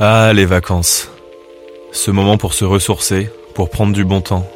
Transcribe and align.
Ah, 0.00 0.32
les 0.32 0.44
vacances. 0.44 1.10
Ce 1.90 2.12
moment 2.12 2.38
pour 2.38 2.54
se 2.54 2.64
ressourcer, 2.64 3.30
pour 3.54 3.68
prendre 3.68 3.92
du 3.92 4.04
bon 4.04 4.20
temps. 4.20 4.48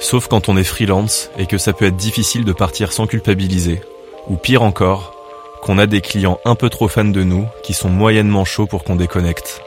Sauf 0.00 0.26
quand 0.26 0.48
on 0.48 0.56
est 0.56 0.64
freelance 0.64 1.30
et 1.38 1.46
que 1.46 1.56
ça 1.56 1.72
peut 1.72 1.84
être 1.84 1.96
difficile 1.96 2.44
de 2.44 2.52
partir 2.52 2.90
sans 2.90 3.06
culpabiliser. 3.06 3.80
Ou 4.28 4.34
pire 4.34 4.62
encore, 4.62 5.14
qu'on 5.62 5.78
a 5.78 5.86
des 5.86 6.00
clients 6.00 6.40
un 6.44 6.56
peu 6.56 6.68
trop 6.68 6.88
fans 6.88 7.04
de 7.04 7.22
nous 7.22 7.46
qui 7.62 7.74
sont 7.74 7.90
moyennement 7.90 8.44
chauds 8.44 8.66
pour 8.66 8.82
qu'on 8.82 8.96
déconnecte. 8.96 9.62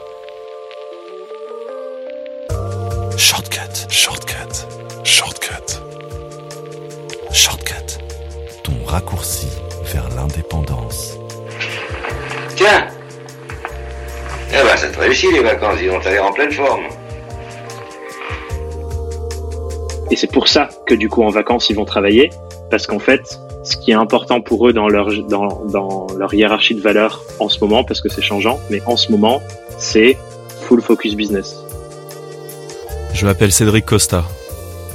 Shortcut, 3.16 3.88
shortcut, 3.88 4.66
shortcut. 5.02 5.80
Shortcut. 7.32 7.98
Ton 8.62 8.84
raccourci 8.84 9.48
vers 9.84 10.10
l'indépendance. 10.10 11.14
Tiens 12.54 12.86
Eh 14.54 14.62
ben, 14.62 14.76
ça 14.76 14.88
te 14.88 14.98
réussit 14.98 15.32
les 15.32 15.42
vacances, 15.42 15.78
ils 15.82 15.88
vont 15.88 15.98
t'aller 15.98 16.18
en 16.18 16.30
pleine 16.30 16.52
forme. 16.52 16.82
Et 20.10 20.16
c'est 20.16 20.30
pour 20.30 20.46
ça 20.46 20.68
que 20.86 20.94
du 20.94 21.08
coup 21.08 21.22
en 21.22 21.30
vacances 21.30 21.70
ils 21.70 21.76
vont 21.76 21.86
travailler, 21.86 22.28
parce 22.70 22.86
qu'en 22.86 22.98
fait, 22.98 23.40
ce 23.64 23.76
qui 23.78 23.92
est 23.92 23.94
important 23.94 24.42
pour 24.42 24.68
eux 24.68 24.74
dans 24.74 24.88
leur 24.88 25.10
dans, 25.24 25.64
dans 25.64 26.06
leur 26.18 26.34
hiérarchie 26.34 26.74
de 26.74 26.82
valeurs 26.82 27.22
en 27.38 27.48
ce 27.48 27.60
moment, 27.60 27.82
parce 27.82 28.02
que 28.02 28.10
c'est 28.10 28.20
changeant, 28.20 28.60
mais 28.68 28.82
en 28.84 28.98
ce 28.98 29.10
moment, 29.10 29.40
c'est 29.78 30.18
full 30.68 30.82
focus 30.82 31.14
business. 31.14 31.56
Je 33.14 33.24
m'appelle 33.24 33.52
Cédric 33.52 33.86
Costa. 33.86 34.24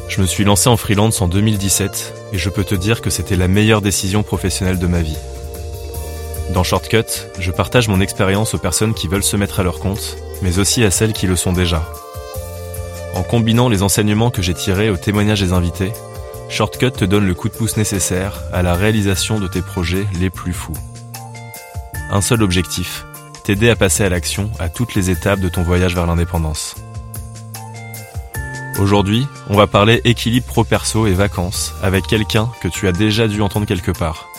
Je 0.08 0.22
me 0.22 0.28
suis 0.28 0.44
lancé 0.44 0.70
en 0.70 0.78
freelance 0.78 1.22
en 1.22 1.28
2017 1.28 2.14
et 2.34 2.38
je 2.38 2.50
peux 2.50 2.64
te 2.64 2.76
dire 2.76 3.02
que 3.02 3.10
c'était 3.10 3.36
la 3.36 3.48
meilleure 3.48 3.82
décision 3.82 4.22
professionnelle 4.22 4.78
de 4.78 4.88
ma 4.88 5.02
vie. 5.02 5.18
Dans 6.54 6.64
Shortcut, 6.64 7.28
je 7.40 7.52
partage 7.52 7.88
mon 7.88 8.00
expérience 8.00 8.54
aux 8.54 8.58
personnes 8.58 8.94
qui 8.94 9.08
veulent 9.08 9.24
se 9.24 9.36
mettre 9.36 9.60
à 9.60 9.64
leur 9.64 9.80
compte, 9.80 10.18
mais 10.42 10.60
aussi 10.60 10.84
à 10.84 10.92
celles 10.92 11.14
qui 11.14 11.28
le 11.28 11.36
sont 11.36 11.54
déjà. 11.54 11.86
En 13.16 13.24
combinant 13.24 13.68
les 13.68 13.84
enseignements 13.84 14.32
que 14.32 14.42
j'ai 14.42 14.54
tirés 14.54 14.90
aux 14.90 14.98
témoignages 14.98 15.42
des 15.42 15.54
invités, 15.54 15.92
Shortcut 16.50 16.92
te 16.92 17.06
donne 17.06 17.28
le 17.28 17.34
coup 17.34 17.50
de 17.50 17.54
pouce 17.54 17.76
nécessaire 17.76 18.44
à 18.54 18.64
la 18.64 18.76
réalisation 18.76 19.40
de 19.40 19.48
tes 19.48 19.62
projets 19.62 20.08
les 20.20 20.30
plus 20.30 20.54
fous. 20.54 20.78
Un 22.10 22.22
seul 22.22 22.42
objectif, 22.42 23.06
t'aider 23.44 23.70
à 23.70 23.76
passer 23.76 24.04
à 24.04 24.10
l'action 24.10 24.50
à 24.60 24.70
toutes 24.70 24.96
les 24.96 25.10
étapes 25.10 25.42
de 25.42 25.50
ton 25.50 25.64
voyage 25.64 25.96
vers 25.96 26.08
l'indépendance. 26.08 26.76
Aujourd'hui, 28.80 29.28
on 29.50 29.58
va 29.58 29.68
parler 29.68 30.02
équilibre 30.06 30.46
pro-perso 30.46 31.08
et 31.08 31.14
vacances 31.14 31.74
avec 31.82 32.08
quelqu'un 32.08 32.50
que 32.62 32.68
tu 32.68 32.88
as 32.88 32.92
déjà 32.92 33.28
dû 33.28 33.42
entendre 33.42 33.66
quelque 33.66 33.92
part. 33.92 34.30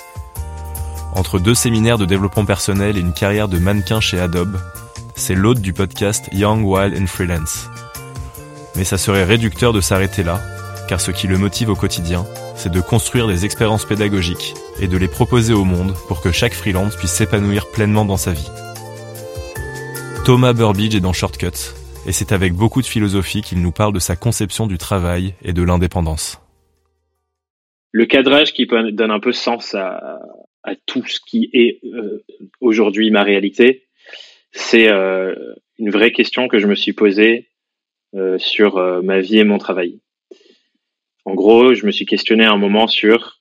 Entre 1.15 1.39
deux 1.39 1.55
séminaires 1.55 1.99
de 1.99 2.05
développement 2.05 2.45
personnel 2.45 2.97
et 2.97 3.01
une 3.01 3.13
carrière 3.13 3.49
de 3.49 3.59
mannequin 3.59 4.01
chez 4.01 4.21
Adobe, 4.21 4.59
c'est 5.17 5.35
l'hôte 5.35 5.61
du 5.61 5.73
podcast 5.73 6.29
Young, 6.33 6.65
Wild 6.65 6.97
and 6.97 7.07
Freelance. 7.07 7.69
Mais 8.77 8.85
ça 8.85 8.99
serait 8.99 9.25
réducteur 9.25 9.73
de 9.73 9.81
s'arrêter 9.81 10.23
là, 10.23 10.41
car 10.89 11.01
ce 11.01 11.11
qui 11.11 11.27
le 11.27 11.39
motive 11.39 11.71
au 11.71 11.75
quotidien, 11.75 12.25
c'est 12.55 12.73
de 12.73 12.81
construire 12.81 13.27
des 13.27 13.45
expériences 13.45 13.85
pédagogiques 13.85 14.55
et 14.81 14.89
de 14.89 14.97
les 14.97 15.09
proposer 15.09 15.55
au 15.55 15.65
monde 15.65 15.95
pour 16.07 16.21
que 16.21 16.31
chaque 16.33 16.55
freelance 16.55 16.97
puisse 16.97 17.13
s'épanouir 17.13 17.71
pleinement 17.71 18.05
dans 18.05 18.17
sa 18.17 18.33
vie. 18.33 18.51
Thomas 20.25 20.53
Burbidge 20.53 20.95
est 20.95 21.01
dans 21.01 21.13
Shortcut, 21.13 21.75
et 22.07 22.13
c'est 22.13 22.33
avec 22.33 22.55
beaucoup 22.55 22.83
de 22.83 22.87
philosophie 22.87 23.43
qu'il 23.43 23.61
nous 23.61 23.73
parle 23.73 23.93
de 23.93 23.99
sa 23.99 24.15
conception 24.15 24.67
du 24.67 24.79
travail 24.79 25.35
et 25.43 25.53
de 25.53 25.63
l'indépendance. 25.63 26.41
Le 27.93 28.07
cadrage 28.07 28.53
qui 28.53 28.67
donne 28.67 29.11
un 29.11 29.21
peu 29.21 29.33
sens 29.33 29.75
à, 29.75 30.21
à 30.63 30.75
tout 30.75 31.05
ce 31.07 31.21
qui 31.21 31.51
est 31.53 31.81
euh, 31.85 32.25
aujourd'hui 32.61 33.11
ma 33.11 33.23
réalité, 33.23 33.89
c'est 34.53 34.89
euh, 34.89 35.35
une 35.79 35.91
vraie 35.91 36.13
question 36.13 36.49
que 36.49 36.59
je 36.59 36.67
me 36.67 36.75
suis 36.75 36.93
posée 36.93 37.49
euh, 38.15 38.39
sur 38.39 38.77
ma 39.03 39.21
vie 39.21 39.39
et 39.39 39.45
mon 39.45 39.59
travail. 39.59 40.01
En 41.25 41.35
gros, 41.35 41.75
je 41.75 41.85
me 41.87 41.91
suis 41.91 42.07
questionné 42.07 42.45
à 42.45 42.53
un 42.53 42.57
moment 42.57 42.87
sur 42.87 43.41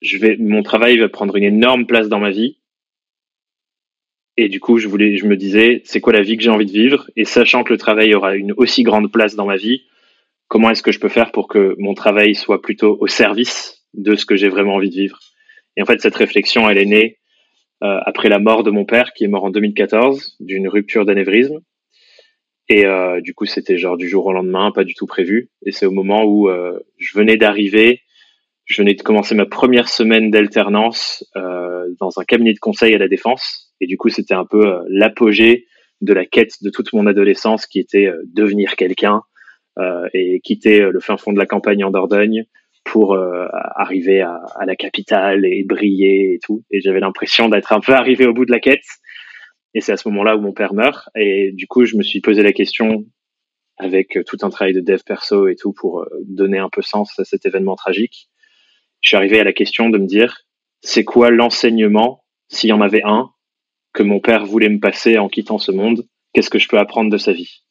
je 0.00 0.18
vais 0.18 0.36
mon 0.36 0.62
travail 0.62 0.98
va 0.98 1.08
prendre 1.08 1.36
une 1.36 1.44
énorme 1.44 1.86
place 1.86 2.08
dans 2.08 2.20
ma 2.20 2.30
vie. 2.30 2.58
Et 4.36 4.48
du 4.48 4.60
coup, 4.60 4.78
je 4.78 4.88
voulais 4.88 5.16
je 5.16 5.26
me 5.26 5.36
disais 5.36 5.82
c'est 5.84 6.00
quoi 6.00 6.12
la 6.12 6.22
vie 6.22 6.36
que 6.36 6.42
j'ai 6.42 6.50
envie 6.50 6.66
de 6.66 6.72
vivre? 6.72 7.10
Et 7.16 7.24
sachant 7.24 7.64
que 7.64 7.72
le 7.72 7.78
travail 7.78 8.14
aura 8.14 8.36
une 8.36 8.52
aussi 8.52 8.82
grande 8.82 9.10
place 9.10 9.34
dans 9.34 9.46
ma 9.46 9.56
vie, 9.56 9.84
comment 10.48 10.70
est-ce 10.70 10.82
que 10.82 10.92
je 10.92 11.00
peux 11.00 11.08
faire 11.08 11.32
pour 11.32 11.48
que 11.48 11.74
mon 11.78 11.94
travail 11.94 12.34
soit 12.34 12.62
plutôt 12.62 12.96
au 13.00 13.06
service 13.06 13.84
de 13.94 14.14
ce 14.14 14.26
que 14.26 14.36
j'ai 14.36 14.48
vraiment 14.48 14.74
envie 14.74 14.90
de 14.90 14.96
vivre? 14.96 15.18
Et 15.76 15.82
en 15.82 15.86
fait, 15.86 16.00
cette 16.00 16.14
réflexion, 16.14 16.68
elle 16.68 16.78
est 16.78 16.86
née 16.86 17.18
euh, 17.82 17.98
après 18.06 18.28
la 18.28 18.38
mort 18.38 18.62
de 18.62 18.70
mon 18.70 18.84
père, 18.84 19.12
qui 19.12 19.24
est 19.24 19.28
mort 19.28 19.44
en 19.44 19.50
2014 19.50 20.36
d'une 20.40 20.68
rupture 20.68 21.04
d'anévrisme. 21.04 21.60
Et 22.68 22.86
euh, 22.86 23.20
du 23.20 23.34
coup, 23.34 23.44
c'était 23.44 23.76
genre 23.76 23.96
du 23.96 24.08
jour 24.08 24.26
au 24.26 24.32
lendemain, 24.32 24.72
pas 24.72 24.84
du 24.84 24.94
tout 24.94 25.06
prévu. 25.06 25.50
Et 25.66 25.72
c'est 25.72 25.86
au 25.86 25.90
moment 25.90 26.24
où 26.24 26.48
euh, 26.48 26.78
je 26.98 27.16
venais 27.18 27.36
d'arriver, 27.36 28.00
je 28.64 28.80
venais 28.80 28.94
de 28.94 29.02
commencer 29.02 29.34
ma 29.34 29.44
première 29.44 29.88
semaine 29.88 30.30
d'alternance 30.30 31.28
euh, 31.36 31.86
dans 32.00 32.18
un 32.18 32.24
cabinet 32.24 32.54
de 32.54 32.58
conseil 32.58 32.94
à 32.94 32.98
la 32.98 33.08
défense. 33.08 33.74
Et 33.80 33.86
du 33.86 33.98
coup, 33.98 34.08
c'était 34.08 34.34
un 34.34 34.46
peu 34.46 34.66
euh, 34.66 34.80
l'apogée 34.88 35.66
de 36.00 36.14
la 36.14 36.24
quête 36.24 36.62
de 36.62 36.70
toute 36.70 36.92
mon 36.94 37.06
adolescence, 37.06 37.66
qui 37.66 37.80
était 37.80 38.10
devenir 38.24 38.76
quelqu'un 38.76 39.22
et 40.12 40.40
quitter 40.44 40.80
le 40.80 41.00
fin 41.00 41.16
fond 41.16 41.32
de 41.32 41.38
la 41.38 41.46
campagne 41.46 41.82
en 41.82 41.90
Dordogne 41.90 42.44
pour 42.84 43.14
euh, 43.14 43.46
arriver 43.76 44.20
à, 44.20 44.40
à 44.58 44.66
la 44.66 44.76
capitale 44.76 45.44
et 45.46 45.64
briller 45.64 46.34
et 46.34 46.38
tout. 46.42 46.62
Et 46.70 46.80
j'avais 46.80 47.00
l'impression 47.00 47.48
d'être 47.48 47.72
un 47.72 47.80
peu 47.80 47.92
arrivé 47.94 48.26
au 48.26 48.32
bout 48.34 48.44
de 48.44 48.52
la 48.52 48.60
quête. 48.60 48.84
Et 49.74 49.80
c'est 49.80 49.92
à 49.92 49.96
ce 49.96 50.08
moment-là 50.08 50.36
où 50.36 50.40
mon 50.40 50.52
père 50.52 50.74
meurt. 50.74 51.08
Et 51.16 51.50
du 51.52 51.66
coup, 51.66 51.84
je 51.84 51.96
me 51.96 52.02
suis 52.02 52.20
posé 52.20 52.42
la 52.42 52.52
question 52.52 53.04
avec 53.78 54.16
euh, 54.16 54.22
tout 54.24 54.36
un 54.42 54.50
travail 54.50 54.72
de 54.72 54.80
dev 54.80 55.00
perso 55.04 55.48
et 55.48 55.56
tout 55.56 55.72
pour 55.72 56.02
euh, 56.02 56.06
donner 56.26 56.58
un 56.58 56.68
peu 56.70 56.82
sens 56.82 57.18
à 57.18 57.24
cet 57.24 57.44
événement 57.46 57.74
tragique. 57.74 58.28
Je 59.00 59.08
suis 59.08 59.16
arrivé 59.16 59.40
à 59.40 59.44
la 59.44 59.52
question 59.52 59.90
de 59.90 59.98
me 59.98 60.06
dire, 60.06 60.42
c'est 60.80 61.04
quoi 61.04 61.30
l'enseignement, 61.30 62.24
s'il 62.48 62.70
y 62.70 62.72
en 62.72 62.80
avait 62.80 63.02
un, 63.04 63.30
que 63.92 64.02
mon 64.02 64.20
père 64.20 64.46
voulait 64.46 64.68
me 64.68 64.78
passer 64.80 65.18
en 65.18 65.28
quittant 65.28 65.58
ce 65.58 65.72
monde 65.72 66.06
Qu'est-ce 66.32 66.50
que 66.50 66.58
je 66.58 66.68
peux 66.68 66.78
apprendre 66.78 67.10
de 67.10 67.16
sa 67.18 67.32
vie? 67.32 67.62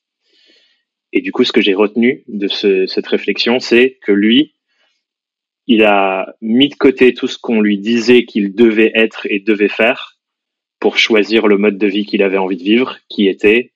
Et 1.12 1.22
du 1.22 1.32
coup, 1.32 1.44
ce 1.44 1.52
que 1.52 1.62
j'ai 1.62 1.74
retenu 1.74 2.24
de 2.28 2.48
ce- 2.48 2.86
cette 2.88 3.08
réflexion, 3.08 3.60
c'est 3.60 3.98
que 4.02 4.12
lui, 4.12 4.53
il 5.68 5.84
a 5.84 6.36
mis 6.42 6.70
de 6.70 6.76
côté 6.76 7.14
tout 7.14 7.28
ce 7.28 7.38
qu'on 7.38 7.62
lui 7.62 7.78
disait 7.78 8.26
qu'il 8.26 8.54
devait 8.54 8.92
être 8.96 9.28
et 9.30 9.40
devait 9.40 9.70
faire 9.70 10.20
pour 10.80 10.98
choisir 10.98 11.48
le 11.48 11.58
mode 11.58 11.78
de 11.78 11.88
vie 11.88 12.06
qu'il 12.06 12.24
avait 12.24 12.38
envie 12.38 12.58
de 12.58 12.64
vivre, 12.64 12.98
qui 13.10 13.28
était 13.28 13.72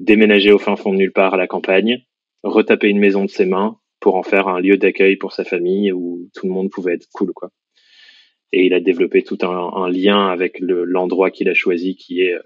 déménager 0.00 0.52
au 0.52 0.58
fin 0.58 0.74
fond 0.74 0.92
de 0.92 0.98
nulle 0.98 1.12
part 1.12 1.34
à 1.34 1.36
la 1.36 1.46
campagne, 1.46 2.04
retaper 2.42 2.88
une 2.88 2.98
maison 2.98 3.24
de 3.24 3.30
ses 3.30 3.46
mains 3.46 3.78
pour 4.00 4.16
en 4.16 4.24
faire 4.24 4.48
un 4.48 4.60
lieu 4.60 4.76
d'accueil 4.76 5.16
pour 5.16 5.32
sa 5.32 5.44
famille 5.44 5.92
où 5.92 6.28
tout 6.34 6.46
le 6.46 6.52
monde 6.52 6.70
pouvait 6.70 6.94
être 6.94 7.06
cool, 7.12 7.32
quoi. 7.32 7.50
Et 8.52 8.66
il 8.66 8.74
a 8.74 8.80
développé 8.80 9.22
tout 9.22 9.38
un, 9.42 9.88
lien 9.88 10.26
avec 10.26 10.58
le- 10.58 10.84
l'endroit 10.84 11.30
qu'il 11.30 11.48
a 11.48 11.54
choisi, 11.54 11.96
qui 11.96 12.20
est 12.22 12.34
euh, 12.34 12.42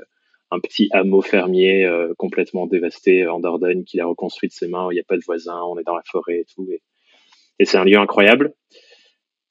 un 0.50 0.60
petit 0.60 0.88
hameau 0.92 1.22
fermier 1.22 1.84
euh, 1.84 2.12
complètement 2.16 2.66
dévasté 2.66 3.26
en 3.26 3.40
Dordogne 3.40 3.84
qu'il 3.84 4.00
a 4.00 4.06
reconstruit 4.06 4.48
de 4.50 4.54
ses 4.54 4.68
mains. 4.68 4.88
Il 4.90 4.94
n'y 4.94 5.00
a 5.00 5.04
pas 5.04 5.16
de 5.16 5.24
voisins, 5.24 5.60
on 5.64 5.78
est 5.78 5.84
dans 5.84 5.96
la 5.96 6.04
forêt 6.04 6.40
et 6.40 6.44
tout. 6.54 6.68
Et 7.58 7.64
c'est 7.64 7.78
un 7.78 7.84
lieu 7.84 7.98
incroyable. 7.98 8.54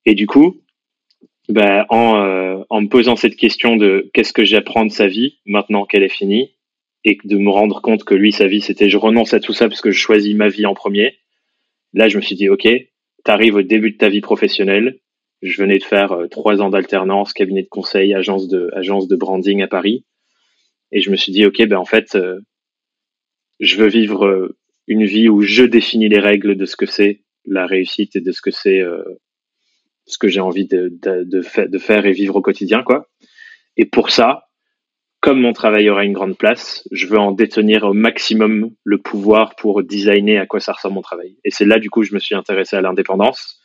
Et 0.06 0.14
du 0.14 0.28
coup, 0.28 0.62
ben, 1.50 1.86
en, 1.90 2.16
euh, 2.18 2.64
en 2.70 2.82
me 2.82 2.88
posant 2.88 3.16
cette 3.16 3.36
question 3.36 3.76
de 3.76 4.10
qu'est-ce 4.14 4.34
que 4.34 4.46
j'apprends 4.46 4.86
de 4.86 4.92
sa 4.92 5.08
vie 5.08 5.40
maintenant 5.46 5.86
qu'elle 5.86 6.04
est 6.04 6.10
finie, 6.10 6.56
et 7.06 7.20
de 7.24 7.38
me 7.38 7.52
rendre 7.52 7.82
compte 7.82 8.04
que 8.04 8.16
lui, 8.16 8.32
sa 8.32 8.48
vie, 8.48 8.62
c'était 8.62 8.90
je 8.90 8.98
renonce 8.98 9.34
à 9.34 9.40
tout 9.40 9.54
ça 9.54 9.70
parce 9.70 9.82
que 9.82 9.92
je 9.92 10.00
choisis 10.00 10.36
ma 10.36 10.50
vie 10.50 10.66
en 10.66 10.74
premier. 10.74 11.20
Là, 11.94 12.10
je 12.10 12.18
me 12.18 12.22
suis 12.22 12.36
dit, 12.36 12.50
OK, 12.50 12.68
t'arrives 13.24 13.56
au 13.56 13.62
début 13.62 13.92
de 13.92 13.98
ta 13.98 14.10
vie 14.10 14.22
professionnelle. 14.22 15.00
Je 15.44 15.62
venais 15.62 15.78
de 15.78 15.84
faire 15.84 16.14
euh, 16.14 16.28
trois 16.28 16.62
ans 16.62 16.72
d'alternance, 16.72 17.32
cabinet 17.32 17.62
de 17.62 17.70
conseil, 17.70 18.16
agence 18.16 18.48
de, 18.48 18.72
agence 18.74 19.08
de 19.08 19.16
branding 19.16 19.62
à 19.62 19.68
Paris. 19.68 20.04
Et 20.92 21.00
je 21.00 21.12
me 21.12 21.16
suis 21.16 21.32
dit, 21.32 21.46
OK, 21.46 21.64
ben, 21.68 21.78
en 21.78 21.86
fait, 21.86 22.16
euh, 22.16 22.40
je 23.60 23.78
veux 23.78 23.88
vivre 23.88 24.26
euh, 24.26 24.58
une 24.88 25.06
vie 25.06 25.30
où 25.30 25.42
je 25.42 25.64
définis 25.64 26.10
les 26.10 26.20
règles 26.20 26.56
de 26.58 26.66
ce 26.66 26.76
que 26.76 26.88
c'est 26.88 27.22
la 27.48 27.66
réussite 27.66 28.16
et 28.16 28.22
de 28.22 28.32
ce 28.32 28.42
que 28.42 28.52
c'est 28.52 28.80
euh, 28.82 29.04
ce 30.06 30.18
que 30.18 30.28
j'ai 30.28 30.40
envie 30.40 30.68
de, 30.68 30.90
de, 31.02 31.24
de, 31.24 31.42
fa- 31.42 31.68
de 31.68 31.78
faire 31.78 32.06
et 32.06 32.12
vivre 32.12 32.36
au 32.36 32.42
quotidien, 32.42 32.84
quoi. 32.84 33.08
Et 33.78 33.86
pour 33.86 34.12
ça, 34.12 34.44
comme 35.20 35.42
mon 35.42 35.54
travail 35.54 35.90
aura 35.90 36.06
une 36.06 36.14
grande 36.14 36.38
place, 36.38 36.88
je 36.92 37.08
veux 37.08 37.18
en 37.18 37.32
détenir 37.32 37.84
au 37.84 37.94
maximum 37.94 38.70
le 38.84 39.00
pouvoir 39.00 39.56
pour 39.56 39.82
designer 39.82 40.38
à 40.38 40.46
quoi 40.46 40.60
ça 40.60 40.74
ressemble 40.74 40.96
mon 40.96 41.02
travail. 41.02 41.38
Et 41.44 41.50
c'est 41.50 41.66
là, 41.66 41.80
du 41.80 41.90
coup, 41.90 42.04
je 42.04 42.14
me 42.14 42.20
suis 42.20 42.36
intéressé 42.36 42.76
à 42.76 42.82
l'indépendance 42.82 43.60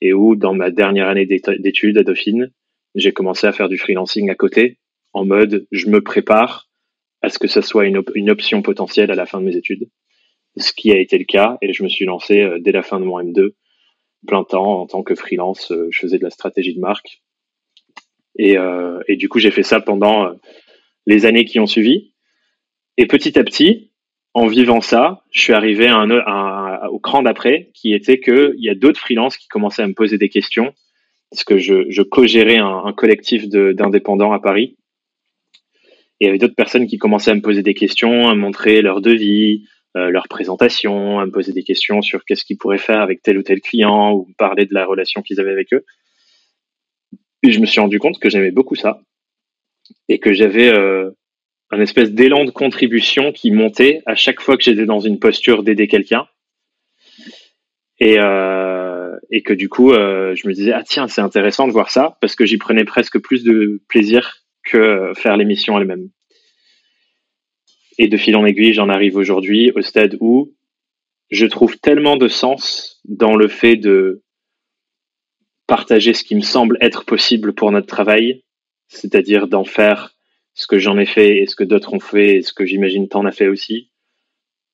et 0.00 0.12
où, 0.12 0.36
dans 0.36 0.54
ma 0.54 0.70
dernière 0.70 1.08
année 1.08 1.26
d'études 1.26 1.98
à 1.98 2.04
Dauphine, 2.04 2.52
j'ai 2.94 3.12
commencé 3.12 3.46
à 3.48 3.52
faire 3.52 3.68
du 3.68 3.76
freelancing 3.76 4.30
à 4.30 4.36
côté, 4.36 4.78
en 5.12 5.24
mode, 5.24 5.66
je 5.72 5.88
me 5.88 6.00
prépare 6.00 6.68
à 7.22 7.28
ce 7.28 7.38
que 7.40 7.48
ça 7.48 7.62
soit 7.62 7.86
une 7.86 8.30
option 8.30 8.62
potentielle 8.62 9.10
à 9.10 9.14
la 9.16 9.26
fin 9.26 9.40
de 9.40 9.46
mes 9.46 9.56
études. 9.56 9.88
Ce 10.56 10.72
qui 10.72 10.92
a 10.92 10.98
été 10.98 11.18
le 11.18 11.24
cas, 11.24 11.58
et 11.62 11.72
je 11.72 11.82
me 11.82 11.88
suis 11.88 12.04
lancé 12.04 12.40
euh, 12.40 12.58
dès 12.60 12.72
la 12.72 12.82
fin 12.82 13.00
de 13.00 13.04
mon 13.04 13.20
M2, 13.20 13.54
plein 14.26 14.44
temps 14.44 14.80
en 14.80 14.86
tant 14.86 15.02
que 15.02 15.14
freelance. 15.14 15.72
Euh, 15.72 15.88
je 15.90 15.98
faisais 15.98 16.18
de 16.18 16.22
la 16.22 16.30
stratégie 16.30 16.74
de 16.74 16.80
marque. 16.80 17.22
Et, 18.38 18.56
euh, 18.56 19.00
du 19.08 19.28
coup, 19.28 19.38
j'ai 19.38 19.50
fait 19.50 19.62
ça 19.62 19.80
pendant 19.80 20.32
les 21.06 21.26
années 21.26 21.44
qui 21.44 21.60
ont 21.60 21.66
suivi. 21.66 22.12
Et 22.96 23.06
petit 23.06 23.38
à 23.38 23.44
petit, 23.44 23.92
en 24.32 24.46
vivant 24.46 24.80
ça, 24.80 25.24
je 25.30 25.40
suis 25.40 25.52
arrivé 25.52 25.92
au 26.90 26.98
cran 26.98 27.22
d'après, 27.22 27.70
qui 27.74 27.94
était 27.94 28.18
qu'il 28.18 28.54
y 28.58 28.68
a 28.68 28.74
d'autres 28.74 28.98
freelances 28.98 29.36
qui 29.36 29.46
commençaient 29.46 29.82
à 29.82 29.86
me 29.86 29.94
poser 29.94 30.18
des 30.18 30.28
questions, 30.28 30.74
parce 31.30 31.44
que 31.44 31.58
je, 31.58 32.02
co-gérais 32.02 32.58
un, 32.58 32.92
collectif 32.92 33.48
d'indépendants 33.48 34.32
à 34.32 34.40
Paris. 34.40 34.76
Et 36.20 36.24
il 36.24 36.26
y 36.26 36.28
avait 36.28 36.38
d'autres 36.38 36.54
personnes 36.54 36.86
qui 36.86 36.98
commençaient 36.98 37.32
à 37.32 37.34
me 37.34 37.42
poser 37.42 37.62
des 37.62 37.74
questions, 37.74 38.28
à 38.28 38.34
montrer 38.34 38.82
leur 38.82 39.00
devis, 39.00 39.66
euh, 39.96 40.10
leur 40.10 40.28
présentation, 40.28 41.20
à 41.20 41.26
me 41.26 41.30
poser 41.30 41.52
des 41.52 41.62
questions 41.62 42.02
sur 42.02 42.24
qu'est-ce 42.24 42.44
qu'ils 42.44 42.58
pourraient 42.58 42.78
faire 42.78 43.00
avec 43.00 43.22
tel 43.22 43.38
ou 43.38 43.42
tel 43.42 43.60
client, 43.60 44.12
ou 44.12 44.26
me 44.28 44.34
parler 44.34 44.66
de 44.66 44.74
la 44.74 44.84
relation 44.86 45.22
qu'ils 45.22 45.40
avaient 45.40 45.52
avec 45.52 45.72
eux. 45.72 45.84
Et 47.42 47.52
je 47.52 47.60
me 47.60 47.66
suis 47.66 47.80
rendu 47.80 47.98
compte 47.98 48.18
que 48.18 48.30
j'aimais 48.30 48.50
beaucoup 48.50 48.74
ça 48.74 49.00
et 50.08 50.18
que 50.18 50.32
j'avais 50.32 50.68
euh, 50.68 51.10
un 51.70 51.80
espèce 51.80 52.10
d'élan 52.12 52.44
de 52.44 52.50
contribution 52.50 53.32
qui 53.32 53.50
montait 53.50 54.02
à 54.06 54.14
chaque 54.14 54.40
fois 54.40 54.56
que 54.56 54.62
j'étais 54.62 54.86
dans 54.86 55.00
une 55.00 55.18
posture 55.18 55.62
d'aider 55.62 55.86
quelqu'un. 55.86 56.26
Et, 58.00 58.16
euh, 58.18 59.16
et 59.30 59.42
que 59.42 59.52
du 59.52 59.68
coup, 59.68 59.92
euh, 59.92 60.34
je 60.34 60.48
me 60.48 60.52
disais, 60.52 60.72
ah 60.72 60.82
tiens, 60.84 61.06
c'est 61.06 61.20
intéressant 61.20 61.66
de 61.68 61.72
voir 61.72 61.90
ça, 61.90 62.18
parce 62.20 62.34
que 62.34 62.44
j'y 62.44 62.58
prenais 62.58 62.84
presque 62.84 63.18
plus 63.18 63.44
de 63.44 63.80
plaisir 63.88 64.38
que 64.64 65.12
faire 65.14 65.36
l'émission 65.36 65.78
elle-même. 65.78 66.08
Et 67.98 68.08
de 68.08 68.16
fil 68.16 68.36
en 68.36 68.44
aiguille, 68.44 68.74
j'en 68.74 68.88
arrive 68.88 69.16
aujourd'hui 69.16 69.70
au 69.74 69.82
stade 69.82 70.16
où 70.20 70.52
je 71.30 71.46
trouve 71.46 71.78
tellement 71.78 72.16
de 72.16 72.28
sens 72.28 73.00
dans 73.04 73.36
le 73.36 73.48
fait 73.48 73.76
de 73.76 74.22
partager 75.66 76.12
ce 76.12 76.24
qui 76.24 76.34
me 76.34 76.42
semble 76.42 76.76
être 76.80 77.04
possible 77.04 77.54
pour 77.54 77.70
notre 77.70 77.86
travail 77.86 78.44
c'est-à-dire 78.88 79.48
d'en 79.48 79.64
faire 79.64 80.14
ce 80.54 80.66
que 80.66 80.78
j'en 80.78 80.98
ai 80.98 81.06
fait 81.06 81.38
et 81.38 81.46
ce 81.46 81.56
que 81.56 81.64
d'autres 81.64 81.94
ont 81.94 82.00
fait 82.00 82.36
et 82.36 82.42
ce 82.42 82.52
que 82.52 82.64
j'imagine 82.64 83.08
t'en 83.08 83.24
as 83.24 83.32
fait 83.32 83.48
aussi, 83.48 83.90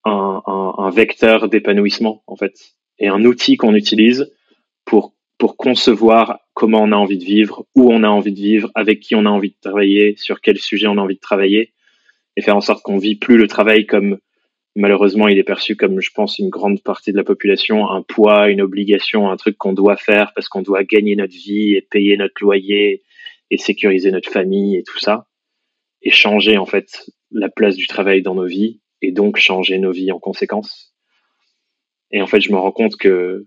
un, 0.05 0.91
vecteur 0.93 1.49
d'épanouissement 1.49 2.25
en 2.27 2.35
fait 2.35 2.55
et 2.99 3.09
un 3.09 3.25
outil 3.25 3.57
qu'on 3.57 3.75
utilise 3.75 4.33
pour 4.85 5.15
pour 5.39 5.57
concevoir 5.57 6.41
comment 6.53 6.83
on 6.83 6.93
a 6.93 6.97
envie 6.97 7.17
de 7.17 7.25
vivre, 7.25 7.65
où 7.75 7.91
on 7.91 8.03
a 8.03 8.09
envie 8.09 8.33
de 8.33 8.39
vivre, 8.39 8.71
avec 8.75 9.01
qui 9.01 9.15
on 9.15 9.25
a 9.25 9.31
envie 9.31 9.51
de 9.51 9.57
travailler, 9.59 10.15
sur 10.19 10.43
quel 10.43 10.59
sujet 10.59 10.87
on 10.87 10.99
a 10.99 11.01
envie 11.01 11.15
de 11.15 11.21
travailler, 11.21 11.73
et 12.41 12.43
faire 12.43 12.57
en 12.57 12.63
sorte 12.63 12.83
qu'on 12.83 12.97
vit 12.97 13.17
plus 13.17 13.37
le 13.37 13.47
travail 13.47 13.85
comme 13.85 14.19
malheureusement 14.75 15.29
il 15.29 15.39
est 15.39 15.45
perçu 15.45 15.77
comme 15.77 16.01
je 16.01 16.11
pense 16.11 16.39
une 16.39 16.49
grande 16.49 16.83
partie 16.83 17.13
de 17.13 17.19
la 17.19 17.25
population 17.25 17.91
un 17.91 18.01
poids, 18.03 18.49
une 18.49 18.63
obligation, 18.63 19.31
un 19.31 19.37
truc 19.37 19.59
qu'on 19.59 19.75
doit 19.75 19.97
faire 19.97 20.33
parce 20.35 20.49
qu'on 20.49 20.63
doit 20.63 20.85
gagner 20.85 21.17
notre 21.17 21.35
vie 21.35 21.75
et 21.75 21.83
payer 21.83 22.17
notre 22.17 22.41
loyer 22.41 23.03
et 23.51 23.59
sécuriser 23.59 24.11
notre 24.11 24.31
famille 24.31 24.77
et 24.77 24.83
tout 24.83 24.99
ça, 24.99 25.27
et 26.03 26.11
changer 26.11 26.57
en 26.57 26.67
fait 26.67 27.11
la 27.31 27.49
place 27.49 27.77
du 27.77 27.87
travail 27.87 28.23
dans 28.23 28.35
nos 28.35 28.47
vies, 28.47 28.81
et 29.03 29.13
donc 29.13 29.37
changer 29.37 29.79
nos 29.79 29.93
vies 29.93 30.13
en 30.13 30.19
conséquence. 30.19 30.95
Et 32.13 32.23
en 32.23 32.27
fait, 32.27 32.41
je 32.41 32.53
me 32.53 32.59
rends 32.59 32.73
compte 32.73 32.97
que 32.97 33.47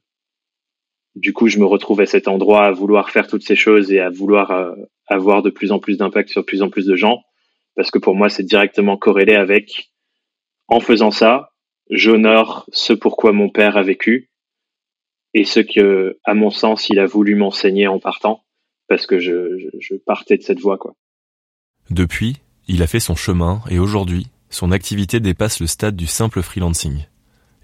du 1.16 1.32
coup, 1.32 1.48
je 1.48 1.60
me 1.60 1.66
retrouve 1.66 2.02
à 2.02 2.06
cet 2.06 2.28
endroit 2.28 2.66
à 2.66 2.72
vouloir 2.72 3.12
faire 3.12 3.28
toutes 3.28 3.44
ces 3.44 3.56
choses 3.56 3.92
et 3.92 4.00
à 4.00 4.10
vouloir 4.10 4.52
euh, 4.52 4.74
avoir 5.08 5.44
de 5.44 5.52
plus 5.52 5.72
en 5.72 5.80
plus 5.80 5.98
d'impact 5.98 6.30
sur 6.30 6.46
plus 6.46 6.62
en 6.62 6.70
plus 6.70 6.86
de 6.86 6.96
gens, 6.96 7.22
parce 7.76 7.92
que 7.92 8.00
pour 8.00 8.16
moi, 8.16 8.30
c'est 8.30 8.44
directement 8.44 8.98
corrélé 8.98 9.36
avec, 9.36 9.92
en 10.68 10.80
faisant 10.80 11.12
ça, 11.12 11.52
j'honore 11.90 12.66
ce 12.72 12.94
pourquoi 12.94 13.32
mon 13.32 13.50
père 13.50 13.78
a 13.78 13.84
vécu 13.84 14.30
et 15.34 15.46
ce 15.46 15.60
que, 15.60 16.20
à 16.24 16.34
mon 16.34 16.52
sens, 16.52 16.90
il 16.90 17.00
a 17.00 17.06
voulu 17.06 17.36
m'enseigner 17.36 17.88
en 17.88 18.00
partant 18.00 18.44
parce 18.88 19.08
que 19.08 19.20
je, 19.20 19.96
partais 20.06 20.38
de 20.38 20.44
cette 20.44 20.60
voie. 20.60 20.78
Quoi. 20.78 20.96
Depuis, 21.90 22.38
il 22.68 22.84
a 22.84 22.88
fait 22.88 23.00
son 23.00 23.16
chemin 23.16 23.62
et 23.70 23.80
aujourd'hui, 23.80 24.28
son 24.50 24.72
activité 24.72 25.20
dépasse 25.20 25.60
le 25.60 25.68
stade 25.68 25.96
du 25.96 26.06
simple 26.06 26.42
freelancing. 26.42 27.06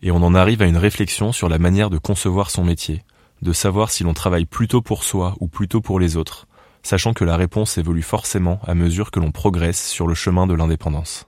Et 0.02 0.12
on 0.12 0.18
en 0.18 0.34
arrive 0.34 0.62
à 0.62 0.68
une 0.68 0.78
réflexion 0.78 1.32
sur 1.32 1.50
la 1.50 1.60
manière 1.60 1.90
de 1.90 1.98
concevoir 1.98 2.50
son 2.50 2.64
métier, 2.64 3.04
de 3.42 3.54
savoir 3.54 3.92
si 3.92 4.04
l'on 4.04 4.14
travaille 4.14 4.46
plutôt 4.46 4.82
pour 4.82 5.04
soi 5.04 5.36
ou 5.40 5.48
plutôt 5.48 5.82
pour 5.82 6.00
les 6.00 6.18
autres, 6.18 6.48
sachant 6.84 7.14
que 7.14 7.24
la 7.24 7.38
réponse 7.38 7.78
évolue 7.78 8.02
forcément 8.02 8.60
à 8.66 8.76
mesure 8.76 9.12
que 9.12 9.20
l'on 9.20 9.32
progresse 9.32 9.90
sur 9.90 10.08
le 10.08 10.16
chemin 10.16 10.48
de 10.48 10.54
l'indépendance. 10.54 11.28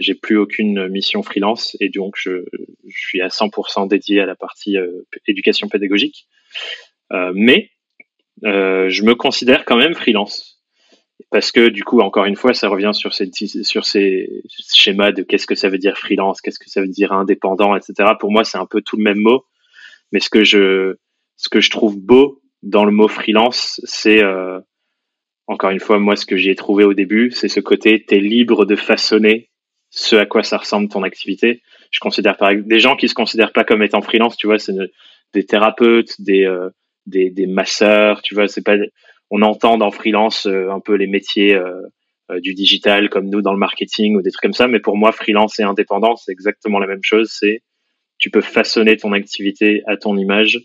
J'ai 0.00 0.14
plus 0.14 0.36
aucune 0.36 0.88
mission 0.88 1.22
freelance 1.22 1.76
et 1.80 1.88
donc 1.88 2.16
je, 2.16 2.44
suis 2.88 3.20
à 3.20 3.28
100% 3.28 3.88
dédié 3.88 4.20
à 4.20 4.26
la 4.26 4.34
partie 4.34 4.76
euh, 4.76 5.06
éducation 5.28 5.68
pédagogique. 5.68 6.26
Euh, 7.12 7.32
mais 7.34 7.70
euh, 8.44 8.88
je 8.88 9.02
me 9.04 9.14
considère 9.14 9.64
quand 9.64 9.76
même 9.76 9.94
freelance. 9.94 10.62
Parce 11.30 11.52
que 11.52 11.68
du 11.68 11.84
coup, 11.84 12.00
encore 12.00 12.24
une 12.24 12.36
fois, 12.36 12.54
ça 12.54 12.68
revient 12.68 12.90
sur 12.92 13.14
ces, 13.14 13.30
sur 13.62 13.84
ces 13.84 14.42
schémas 14.74 15.12
de 15.12 15.22
qu'est-ce 15.22 15.46
que 15.46 15.54
ça 15.54 15.68
veut 15.68 15.78
dire 15.78 15.96
freelance, 15.96 16.40
qu'est-ce 16.40 16.58
que 16.58 16.68
ça 16.68 16.80
veut 16.80 16.88
dire 16.88 17.12
indépendant, 17.12 17.76
etc. 17.76 18.12
Pour 18.18 18.32
moi, 18.32 18.44
c'est 18.44 18.58
un 18.58 18.66
peu 18.66 18.82
tout 18.82 18.96
le 18.96 19.04
même 19.04 19.20
mot. 19.20 19.44
Mais 20.10 20.20
ce 20.20 20.28
que 20.28 20.42
je, 20.42 20.96
ce 21.36 21.48
que 21.48 21.60
je 21.60 21.70
trouve 21.70 21.98
beau 21.98 22.42
dans 22.64 22.84
le 22.84 22.92
mot 22.92 23.08
freelance, 23.08 23.80
c'est 23.84 24.22
euh, 24.22 24.58
encore 25.46 25.70
une 25.70 25.80
fois, 25.80 25.98
moi, 25.98 26.16
ce 26.16 26.26
que 26.26 26.36
j'ai 26.36 26.54
trouvé 26.54 26.84
au 26.84 26.94
début, 26.94 27.30
c'est 27.30 27.48
ce 27.48 27.60
côté, 27.60 28.04
tu 28.06 28.14
es 28.16 28.20
libre 28.20 28.64
de 28.64 28.76
façonner 28.76 29.50
ce 29.90 30.16
à 30.16 30.26
quoi 30.26 30.42
ça 30.42 30.56
ressemble 30.56 30.88
ton 30.88 31.02
activité. 31.02 31.62
Je 31.90 32.00
considère 32.00 32.36
par 32.36 32.50
exemple 32.50 32.68
des 32.68 32.80
gens 32.80 32.96
qui 32.96 33.08
se 33.08 33.14
considèrent 33.14 33.52
pas 33.52 33.64
comme 33.64 33.82
étant 33.82 34.00
freelance, 34.00 34.36
tu 34.36 34.46
vois, 34.46 34.58
c'est 34.58 34.72
des 35.32 35.44
thérapeutes, 35.46 36.20
des, 36.20 36.44
euh, 36.44 36.70
des, 37.06 37.30
des 37.30 37.46
masseurs, 37.46 38.22
tu 38.22 38.34
vois, 38.34 38.48
c'est 38.48 38.64
pas, 38.64 38.76
on 39.30 39.42
entend 39.42 39.78
dans 39.78 39.90
freelance 39.90 40.46
euh, 40.46 40.70
un 40.70 40.80
peu 40.80 40.94
les 40.94 41.06
métiers 41.06 41.54
euh, 41.54 41.82
euh, 42.30 42.40
du 42.40 42.54
digital 42.54 43.10
comme 43.10 43.28
nous 43.28 43.42
dans 43.42 43.52
le 43.52 43.58
marketing 43.58 44.16
ou 44.16 44.22
des 44.22 44.30
trucs 44.30 44.42
comme 44.42 44.52
ça, 44.54 44.66
mais 44.66 44.80
pour 44.80 44.96
moi, 44.96 45.12
freelance 45.12 45.58
et 45.60 45.62
indépendant, 45.62 46.16
c'est 46.16 46.32
exactement 46.32 46.78
la 46.78 46.86
même 46.86 47.02
chose. 47.02 47.30
C'est, 47.30 47.62
tu 48.18 48.30
peux 48.30 48.40
façonner 48.40 48.96
ton 48.96 49.12
activité 49.12 49.82
à 49.86 49.96
ton 49.96 50.16
image 50.16 50.60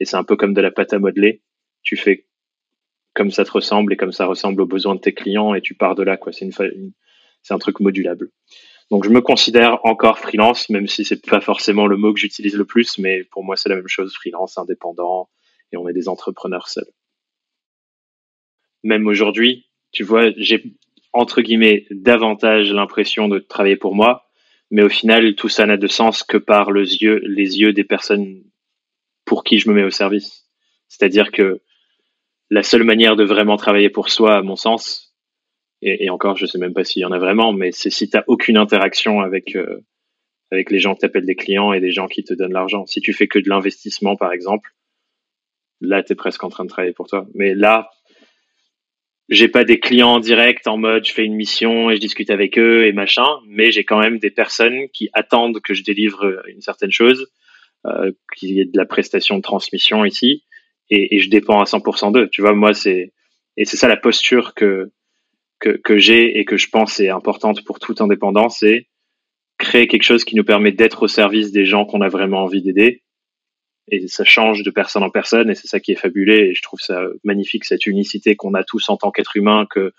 et 0.00 0.04
c'est 0.04 0.16
un 0.16 0.24
peu 0.24 0.36
comme 0.36 0.54
de 0.54 0.60
la 0.60 0.70
pâte 0.70 0.92
à 0.92 0.98
modeler. 0.98 1.42
Tu 1.82 1.96
fais 1.96 2.26
comme 3.14 3.30
ça 3.30 3.44
te 3.44 3.50
ressemble 3.52 3.92
et 3.92 3.96
comme 3.96 4.12
ça 4.12 4.26
ressemble 4.26 4.62
aux 4.62 4.66
besoins 4.66 4.96
de 4.96 5.00
tes 5.00 5.14
clients 5.14 5.54
et 5.54 5.60
tu 5.60 5.74
pars 5.74 5.94
de 5.94 6.02
là, 6.02 6.16
quoi. 6.16 6.32
C'est 6.32 6.48
un 7.50 7.58
truc 7.58 7.80
modulable. 7.80 8.30
Donc 8.90 9.04
je 9.04 9.10
me 9.10 9.20
considère 9.20 9.78
encore 9.84 10.18
freelance, 10.18 10.68
même 10.68 10.86
si 10.86 11.04
c'est 11.04 11.24
pas 11.24 11.40
forcément 11.40 11.86
le 11.86 11.96
mot 11.96 12.12
que 12.12 12.20
j'utilise 12.20 12.54
le 12.54 12.64
plus, 12.64 12.98
mais 12.98 13.24
pour 13.24 13.44
moi 13.44 13.56
c'est 13.56 13.68
la 13.68 13.76
même 13.76 13.88
chose, 13.88 14.14
freelance, 14.14 14.58
indépendant, 14.58 15.30
et 15.72 15.76
on 15.76 15.88
est 15.88 15.94
des 15.94 16.08
entrepreneurs 16.08 16.68
seuls. 16.68 16.90
Même 18.82 19.06
aujourd'hui, 19.06 19.66
tu 19.92 20.04
vois, 20.04 20.30
j'ai 20.36 20.62
entre 21.12 21.40
guillemets 21.40 21.86
davantage 21.90 22.72
l'impression 22.72 23.28
de 23.28 23.38
travailler 23.38 23.76
pour 23.76 23.94
moi, 23.94 24.26
mais 24.70 24.82
au 24.82 24.88
final, 24.88 25.34
tout 25.34 25.48
ça 25.48 25.64
n'a 25.64 25.76
de 25.76 25.86
sens 25.86 26.22
que 26.22 26.36
par 26.36 26.70
les 26.72 27.02
yeux 27.02 27.72
des 27.72 27.84
personnes 27.84 28.42
pour 29.24 29.44
qui 29.44 29.58
je 29.58 29.68
me 29.68 29.74
mets 29.74 29.84
au 29.84 29.90
service. 29.90 30.48
C'est-à-dire 30.88 31.32
que 31.32 31.60
la 32.50 32.62
seule 32.62 32.84
manière 32.84 33.16
de 33.16 33.24
vraiment 33.24 33.56
travailler 33.56 33.90
pour 33.90 34.08
soi, 34.10 34.36
à 34.36 34.42
mon 34.42 34.56
sens, 34.56 35.14
et, 35.82 36.08
encore, 36.08 36.36
je 36.36 36.46
sais 36.46 36.58
même 36.58 36.72
pas 36.72 36.84
s'il 36.84 37.02
y 37.02 37.04
en 37.04 37.12
a 37.12 37.18
vraiment, 37.18 37.52
mais 37.52 37.70
c'est 37.70 37.90
si 37.90 38.08
tu 38.08 38.16
aucune 38.26 38.56
interaction 38.56 39.20
avec 39.20 39.54
euh, 39.54 39.84
avec 40.50 40.70
les 40.70 40.78
gens 40.78 40.94
qui 40.94 41.00
t'appellent 41.00 41.26
des 41.26 41.34
clients 41.34 41.74
et 41.74 41.80
des 41.80 41.90
gens 41.90 42.06
qui 42.06 42.24
te 42.24 42.32
donnent 42.32 42.54
l'argent. 42.54 42.86
Si 42.86 43.00
tu 43.00 43.12
fais 43.12 43.26
que 43.26 43.38
de 43.38 43.50
l'investissement, 43.50 44.16
par 44.16 44.32
exemple, 44.32 44.70
là, 45.82 46.02
tu 46.02 46.12
es 46.12 46.16
presque 46.16 46.42
en 46.42 46.48
train 46.48 46.64
de 46.64 46.70
travailler 46.70 46.94
pour 46.94 47.08
toi. 47.08 47.26
Mais 47.34 47.54
là, 47.54 47.90
j'ai 49.28 49.48
pas 49.48 49.64
des 49.64 49.78
clients 49.78 50.14
en 50.14 50.20
direct 50.20 50.66
en 50.66 50.78
mode 50.78 51.04
je 51.04 51.12
fais 51.12 51.24
une 51.24 51.34
mission 51.34 51.90
et 51.90 51.96
je 51.96 52.00
discute 52.00 52.30
avec 52.30 52.58
eux 52.58 52.86
et 52.86 52.92
machin, 52.92 53.26
mais 53.46 53.70
j'ai 53.70 53.84
quand 53.84 53.98
même 53.98 54.18
des 54.18 54.30
personnes 54.30 54.88
qui 54.92 55.10
attendent 55.12 55.60
que 55.60 55.74
je 55.74 55.82
délivre 55.82 56.42
une 56.48 56.60
certaine 56.60 56.92
chose, 56.92 57.30
qu'il 58.36 58.50
y 58.50 58.60
ait 58.60 58.64
de 58.64 58.76
la 58.76 58.86
prestation 58.86 59.36
de 59.36 59.42
transmission 59.42 60.04
ici, 60.04 60.44
et, 60.90 61.16
et 61.16 61.20
je 61.20 61.30
dépends 61.30 61.60
à 61.60 61.64
100% 61.64 62.12
d'eux. 62.12 62.28
Tu 62.30 62.40
vois, 62.40 62.54
moi, 62.54 62.74
c'est 62.74 63.12
et 63.56 63.64
c'est 63.64 63.76
ça 63.76 63.88
la 63.88 63.96
posture 63.96 64.54
que 64.54 64.90
que, 65.60 65.70
que 65.70 65.98
j'ai 65.98 66.38
et 66.38 66.44
que 66.44 66.56
je 66.56 66.68
pense 66.68 67.00
est 67.00 67.08
importante 67.08 67.64
pour 67.64 67.78
tout 67.78 67.94
indépendant, 68.00 68.48
c'est 68.48 68.88
créer 69.58 69.86
quelque 69.86 70.02
chose 70.02 70.24
qui 70.24 70.36
nous 70.36 70.44
permet 70.44 70.72
d'être 70.72 71.04
au 71.04 71.08
service 71.08 71.52
des 71.52 71.64
gens 71.64 71.84
qu'on 71.86 72.00
a 72.00 72.08
vraiment 72.08 72.42
envie 72.42 72.60
d'aider 72.60 73.02
et 73.88 74.08
ça 74.08 74.24
change 74.24 74.62
de 74.62 74.70
personne 74.70 75.02
en 75.02 75.10
personne 75.10 75.50
et 75.50 75.54
c'est 75.54 75.68
ça 75.68 75.80
qui 75.80 75.92
est 75.92 75.96
fabuleux 75.96 76.48
et 76.48 76.54
je 76.54 76.62
trouve 76.62 76.80
ça 76.80 77.02
magnifique 77.22 77.64
cette 77.64 77.86
unicité 77.86 78.34
qu'on 78.34 78.54
a 78.54 78.64
tous 78.64 78.88
en 78.88 78.96
tant 78.96 79.10
qu'être 79.10 79.36
humain 79.36 79.66
que 79.70 79.92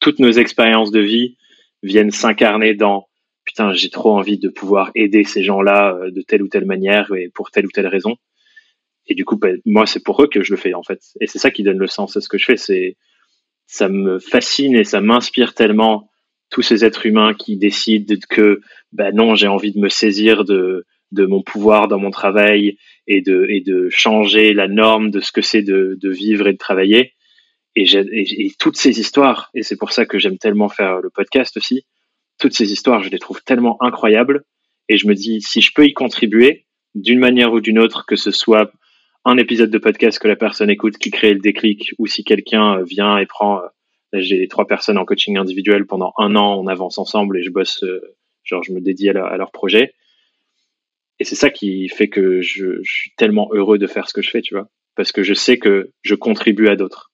toutes 0.00 0.18
nos 0.18 0.32
expériences 0.32 0.90
de 0.90 1.00
vie 1.00 1.36
viennent 1.82 2.10
s'incarner 2.10 2.74
dans 2.74 3.07
putain, 3.48 3.72
j'ai 3.72 3.88
trop 3.88 4.14
envie 4.14 4.38
de 4.38 4.50
pouvoir 4.50 4.90
aider 4.94 5.24
ces 5.24 5.42
gens-là 5.42 5.94
euh, 5.94 6.10
de 6.10 6.20
telle 6.20 6.42
ou 6.42 6.48
telle 6.48 6.66
manière 6.66 7.14
et 7.14 7.30
pour 7.34 7.50
telle 7.50 7.64
ou 7.64 7.70
telle 7.70 7.86
raison. 7.86 8.16
Et 9.06 9.14
du 9.14 9.24
coup, 9.24 9.36
bah, 9.36 9.48
moi, 9.64 9.86
c'est 9.86 10.04
pour 10.04 10.22
eux 10.22 10.28
que 10.28 10.42
je 10.42 10.52
le 10.52 10.58
fais 10.58 10.74
en 10.74 10.82
fait. 10.82 11.00
Et 11.22 11.26
c'est 11.26 11.38
ça 11.38 11.50
qui 11.50 11.62
donne 11.62 11.78
le 11.78 11.86
sens 11.86 12.14
à 12.14 12.20
ce 12.20 12.28
que 12.28 12.36
je 12.36 12.44
fais. 12.44 12.58
C'est 12.58 12.98
ça 13.66 13.88
me 13.88 14.18
fascine 14.18 14.76
et 14.76 14.84
ça 14.84 15.00
m'inspire 15.00 15.54
tellement 15.54 16.10
tous 16.50 16.60
ces 16.60 16.84
êtres 16.84 17.06
humains 17.06 17.32
qui 17.32 17.56
décident 17.56 18.16
que 18.28 18.60
ben 18.92 19.14
non, 19.14 19.34
j'ai 19.34 19.48
envie 19.48 19.72
de 19.72 19.80
me 19.80 19.88
saisir 19.88 20.44
de 20.44 20.84
de 21.12 21.24
mon 21.24 21.42
pouvoir 21.42 21.88
dans 21.88 21.98
mon 21.98 22.10
travail 22.10 22.76
et 23.06 23.22
de 23.22 23.46
et 23.48 23.62
de 23.62 23.88
changer 23.88 24.52
la 24.52 24.68
norme 24.68 25.10
de 25.10 25.20
ce 25.20 25.32
que 25.32 25.40
c'est 25.40 25.62
de, 25.62 25.96
de 25.98 26.10
vivre 26.10 26.48
et 26.48 26.52
de 26.52 26.58
travailler. 26.58 27.14
Et, 27.76 28.52
toutes 28.58 28.76
ces 28.76 28.98
histoires, 28.98 29.50
et 29.54 29.62
c'est 29.62 29.76
pour 29.76 29.92
ça 29.92 30.04
que 30.04 30.18
j'aime 30.18 30.36
tellement 30.36 30.68
faire 30.68 31.00
le 31.00 31.10
podcast 31.10 31.56
aussi, 31.56 31.86
toutes 32.38 32.54
ces 32.54 32.72
histoires, 32.72 33.02
je 33.02 33.10
les 33.10 33.18
trouve 33.18 33.42
tellement 33.42 33.76
incroyables. 33.82 34.44
Et 34.88 34.96
je 34.96 35.06
me 35.06 35.14
dis, 35.14 35.40
si 35.42 35.60
je 35.60 35.72
peux 35.74 35.86
y 35.86 35.92
contribuer 35.92 36.66
d'une 36.94 37.18
manière 37.18 37.52
ou 37.52 37.60
d'une 37.60 37.78
autre, 37.78 38.06
que 38.06 38.16
ce 38.16 38.30
soit 38.30 38.72
un 39.24 39.36
épisode 39.36 39.70
de 39.70 39.78
podcast 39.78 40.18
que 40.18 40.28
la 40.28 40.36
personne 40.36 40.70
écoute 40.70 40.96
qui 40.96 41.10
crée 41.10 41.34
le 41.34 41.40
déclic, 41.40 41.92
ou 41.98 42.06
si 42.06 42.24
quelqu'un 42.24 42.78
euh, 42.78 42.84
vient 42.84 43.18
et 43.18 43.26
prend, 43.26 43.58
euh, 43.58 43.66
là 44.12 44.20
j'ai 44.20 44.48
trois 44.48 44.66
personnes 44.66 44.96
en 44.96 45.04
coaching 45.04 45.36
individuel 45.36 45.86
pendant 45.86 46.14
un 46.16 46.34
an, 46.36 46.58
on 46.58 46.66
avance 46.66 46.98
ensemble 46.98 47.38
et 47.38 47.42
je 47.42 47.50
bosse, 47.50 47.82
euh, 47.82 48.00
genre 48.44 48.62
je 48.62 48.72
me 48.72 48.80
dédie 48.80 49.10
à, 49.10 49.36
leur 49.36 49.50
projet. 49.50 49.92
Et 51.20 51.24
c'est 51.24 51.34
ça 51.34 51.50
qui 51.50 51.88
fait 51.88 52.08
que 52.08 52.40
je, 52.40 52.78
je, 52.82 52.92
suis 52.92 53.10
tellement 53.16 53.50
heureux 53.52 53.76
de 53.76 53.86
faire 53.86 54.08
ce 54.08 54.14
que 54.14 54.22
je 54.22 54.30
fais, 54.30 54.40
tu 54.40 54.54
vois, 54.54 54.68
parce 54.94 55.12
que 55.12 55.22
je 55.22 55.34
sais 55.34 55.58
que 55.58 55.92
je 56.02 56.14
contribue 56.14 56.68
à 56.68 56.76
d'autres. 56.76 57.12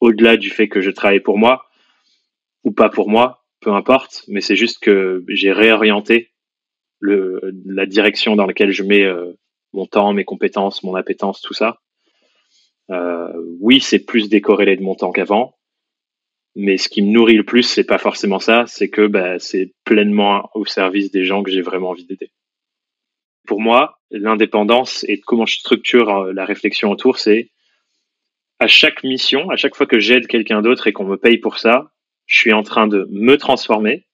Au-delà 0.00 0.36
du 0.36 0.50
fait 0.50 0.68
que 0.68 0.80
je 0.80 0.90
travaille 0.90 1.20
pour 1.20 1.38
moi 1.38 1.66
ou 2.64 2.72
pas 2.72 2.88
pour 2.88 3.08
moi, 3.08 3.41
peu 3.62 3.72
importe, 3.72 4.24
mais 4.28 4.40
c'est 4.40 4.56
juste 4.56 4.80
que 4.80 5.24
j'ai 5.28 5.52
réorienté 5.52 6.32
le, 6.98 7.40
la 7.64 7.86
direction 7.86 8.36
dans 8.36 8.46
laquelle 8.46 8.72
je 8.72 8.82
mets 8.82 9.04
euh, 9.04 9.32
mon 9.72 9.86
temps, 9.86 10.12
mes 10.12 10.24
compétences, 10.24 10.82
mon 10.82 10.94
appétence, 10.94 11.40
tout 11.40 11.54
ça. 11.54 11.78
Euh, 12.90 13.32
oui, 13.60 13.80
c'est 13.80 14.00
plus 14.00 14.28
décorrélé 14.28 14.76
de 14.76 14.82
mon 14.82 14.94
temps 14.94 15.12
qu'avant, 15.12 15.56
mais 16.54 16.76
ce 16.76 16.88
qui 16.88 17.02
me 17.02 17.10
nourrit 17.10 17.36
le 17.36 17.44
plus, 17.44 17.62
c'est 17.62 17.84
pas 17.84 17.98
forcément 17.98 18.40
ça, 18.40 18.64
c'est 18.66 18.90
que 18.90 19.06
bah, 19.06 19.38
c'est 19.38 19.72
pleinement 19.84 20.50
au 20.54 20.66
service 20.66 21.10
des 21.10 21.24
gens 21.24 21.42
que 21.42 21.50
j'ai 21.50 21.62
vraiment 21.62 21.90
envie 21.90 22.04
d'aider. 22.04 22.30
Pour 23.46 23.60
moi, 23.60 23.98
l'indépendance 24.10 25.04
et 25.08 25.20
comment 25.20 25.46
je 25.46 25.56
structure 25.56 26.10
euh, 26.10 26.32
la 26.32 26.44
réflexion 26.44 26.90
autour, 26.90 27.18
c'est 27.18 27.50
à 28.58 28.66
chaque 28.66 29.02
mission, 29.02 29.50
à 29.50 29.56
chaque 29.56 29.74
fois 29.74 29.86
que 29.86 29.98
j'aide 29.98 30.26
quelqu'un 30.26 30.62
d'autre 30.62 30.86
et 30.86 30.92
qu'on 30.92 31.04
me 31.04 31.16
paye 31.16 31.38
pour 31.38 31.58
ça, 31.58 31.91
je 32.32 32.38
suis 32.38 32.52
en 32.54 32.62
train 32.62 32.86
de 32.86 33.06
me 33.10 33.36
transformer 33.36 34.06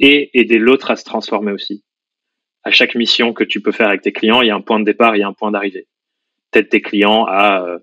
et 0.00 0.30
aider 0.32 0.56
l'autre 0.56 0.90
à 0.90 0.96
se 0.96 1.04
transformer 1.04 1.52
aussi. 1.52 1.84
À 2.64 2.70
chaque 2.70 2.94
mission 2.94 3.34
que 3.34 3.44
tu 3.44 3.60
peux 3.60 3.72
faire 3.72 3.88
avec 3.88 4.00
tes 4.00 4.12
clients, 4.12 4.40
il 4.40 4.48
y 4.48 4.50
a 4.50 4.54
un 4.54 4.62
point 4.62 4.80
de 4.80 4.86
départ, 4.86 5.16
il 5.16 5.20
y 5.20 5.22
a 5.22 5.28
un 5.28 5.34
point 5.34 5.50
d'arrivée. 5.50 5.86
Peut-être 6.50 6.70
tes 6.70 6.80
clients 6.80 7.26
à, 7.26 7.62
euh, 7.62 7.78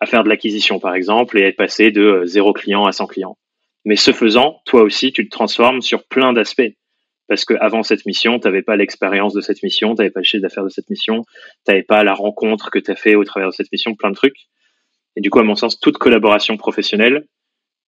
à 0.00 0.06
faire 0.06 0.24
de 0.24 0.30
l'acquisition, 0.30 0.80
par 0.80 0.94
exemple, 0.94 1.38
et 1.38 1.42
être 1.42 1.56
passé 1.56 1.90
de 1.90 2.00
euh, 2.00 2.26
zéro 2.26 2.54
client 2.54 2.86
à 2.86 2.92
100 2.92 3.06
clients. 3.06 3.36
Mais 3.84 3.96
ce 3.96 4.12
faisant, 4.12 4.62
toi 4.64 4.82
aussi, 4.82 5.12
tu 5.12 5.28
te 5.28 5.30
transformes 5.30 5.82
sur 5.82 6.04
plein 6.04 6.32
d'aspects. 6.32 6.72
Parce 7.26 7.44
que 7.44 7.52
avant 7.60 7.82
cette 7.82 8.06
mission, 8.06 8.40
tu 8.40 8.46
n'avais 8.46 8.62
pas 8.62 8.76
l'expérience 8.76 9.34
de 9.34 9.42
cette 9.42 9.62
mission, 9.62 9.94
tu 9.94 10.00
n'avais 10.00 10.10
pas 10.10 10.20
le 10.20 10.24
chiffre 10.24 10.42
d'affaires 10.42 10.64
de 10.64 10.70
cette 10.70 10.88
mission, 10.88 11.24
tu 11.66 11.70
n'avais 11.70 11.82
pas 11.82 12.02
la 12.02 12.14
rencontre 12.14 12.70
que 12.70 12.78
tu 12.78 12.90
as 12.90 12.96
fait 12.96 13.14
au 13.14 13.24
travers 13.24 13.50
de 13.50 13.54
cette 13.54 13.70
mission, 13.70 13.94
plein 13.94 14.10
de 14.10 14.16
trucs. 14.16 14.48
Et 15.16 15.20
du 15.20 15.28
coup, 15.28 15.38
à 15.38 15.44
mon 15.44 15.54
sens, 15.54 15.78
toute 15.78 15.98
collaboration 15.98 16.56
professionnelle, 16.56 17.26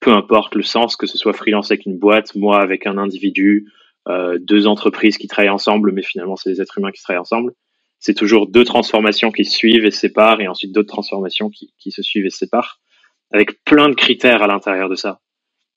peu 0.00 0.12
importe 0.12 0.54
le 0.54 0.62
sens, 0.62 0.96
que 0.96 1.06
ce 1.06 1.18
soit 1.18 1.32
freelance 1.32 1.70
avec 1.70 1.86
une 1.86 1.98
boîte, 1.98 2.34
moi 2.34 2.60
avec 2.60 2.86
un 2.86 2.98
individu, 2.98 3.70
euh, 4.08 4.38
deux 4.40 4.66
entreprises 4.66 5.18
qui 5.18 5.28
travaillent 5.28 5.50
ensemble, 5.50 5.92
mais 5.92 6.02
finalement 6.02 6.36
c'est 6.36 6.50
des 6.50 6.60
êtres 6.60 6.78
humains 6.78 6.90
qui 6.90 7.02
travaillent 7.02 7.20
ensemble. 7.20 7.52
C'est 7.98 8.14
toujours 8.14 8.46
deux 8.46 8.64
transformations 8.64 9.30
qui 9.30 9.44
se 9.44 9.54
suivent 9.54 9.84
et 9.84 9.90
se 9.90 10.00
séparent, 10.00 10.40
et 10.40 10.48
ensuite 10.48 10.72
d'autres 10.72 10.88
transformations 10.88 11.50
qui, 11.50 11.74
qui 11.78 11.90
se 11.90 12.02
suivent 12.02 12.24
et 12.24 12.30
se 12.30 12.38
séparent, 12.38 12.80
avec 13.30 13.62
plein 13.64 13.88
de 13.90 13.94
critères 13.94 14.42
à 14.42 14.46
l'intérieur 14.46 14.88
de 14.88 14.94
ça. 14.94 15.20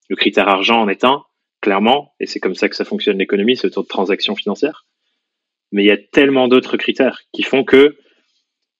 Le 0.09 0.15
critère 0.15 0.47
argent 0.47 0.81
en 0.81 0.87
est 0.87 1.03
un, 1.03 1.23
clairement, 1.61 2.13
et 2.19 2.25
c'est 2.25 2.39
comme 2.39 2.55
ça 2.55 2.69
que 2.69 2.75
ça 2.75 2.85
fonctionne 2.85 3.17
l'économie, 3.17 3.57
c'est 3.57 3.67
autour 3.67 3.83
de 3.83 3.89
transactions 3.89 4.35
financières. 4.35 4.85
Mais 5.71 5.83
il 5.83 5.87
y 5.87 5.91
a 5.91 5.97
tellement 5.97 6.47
d'autres 6.47 6.77
critères 6.77 7.19
qui 7.33 7.43
font 7.43 7.63
que 7.63 7.97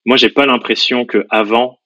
moi 0.06 0.16
j'ai 0.16 0.30
pas 0.30 0.46
l'impression 0.46 1.04
que 1.06 1.26
avant 1.28 1.80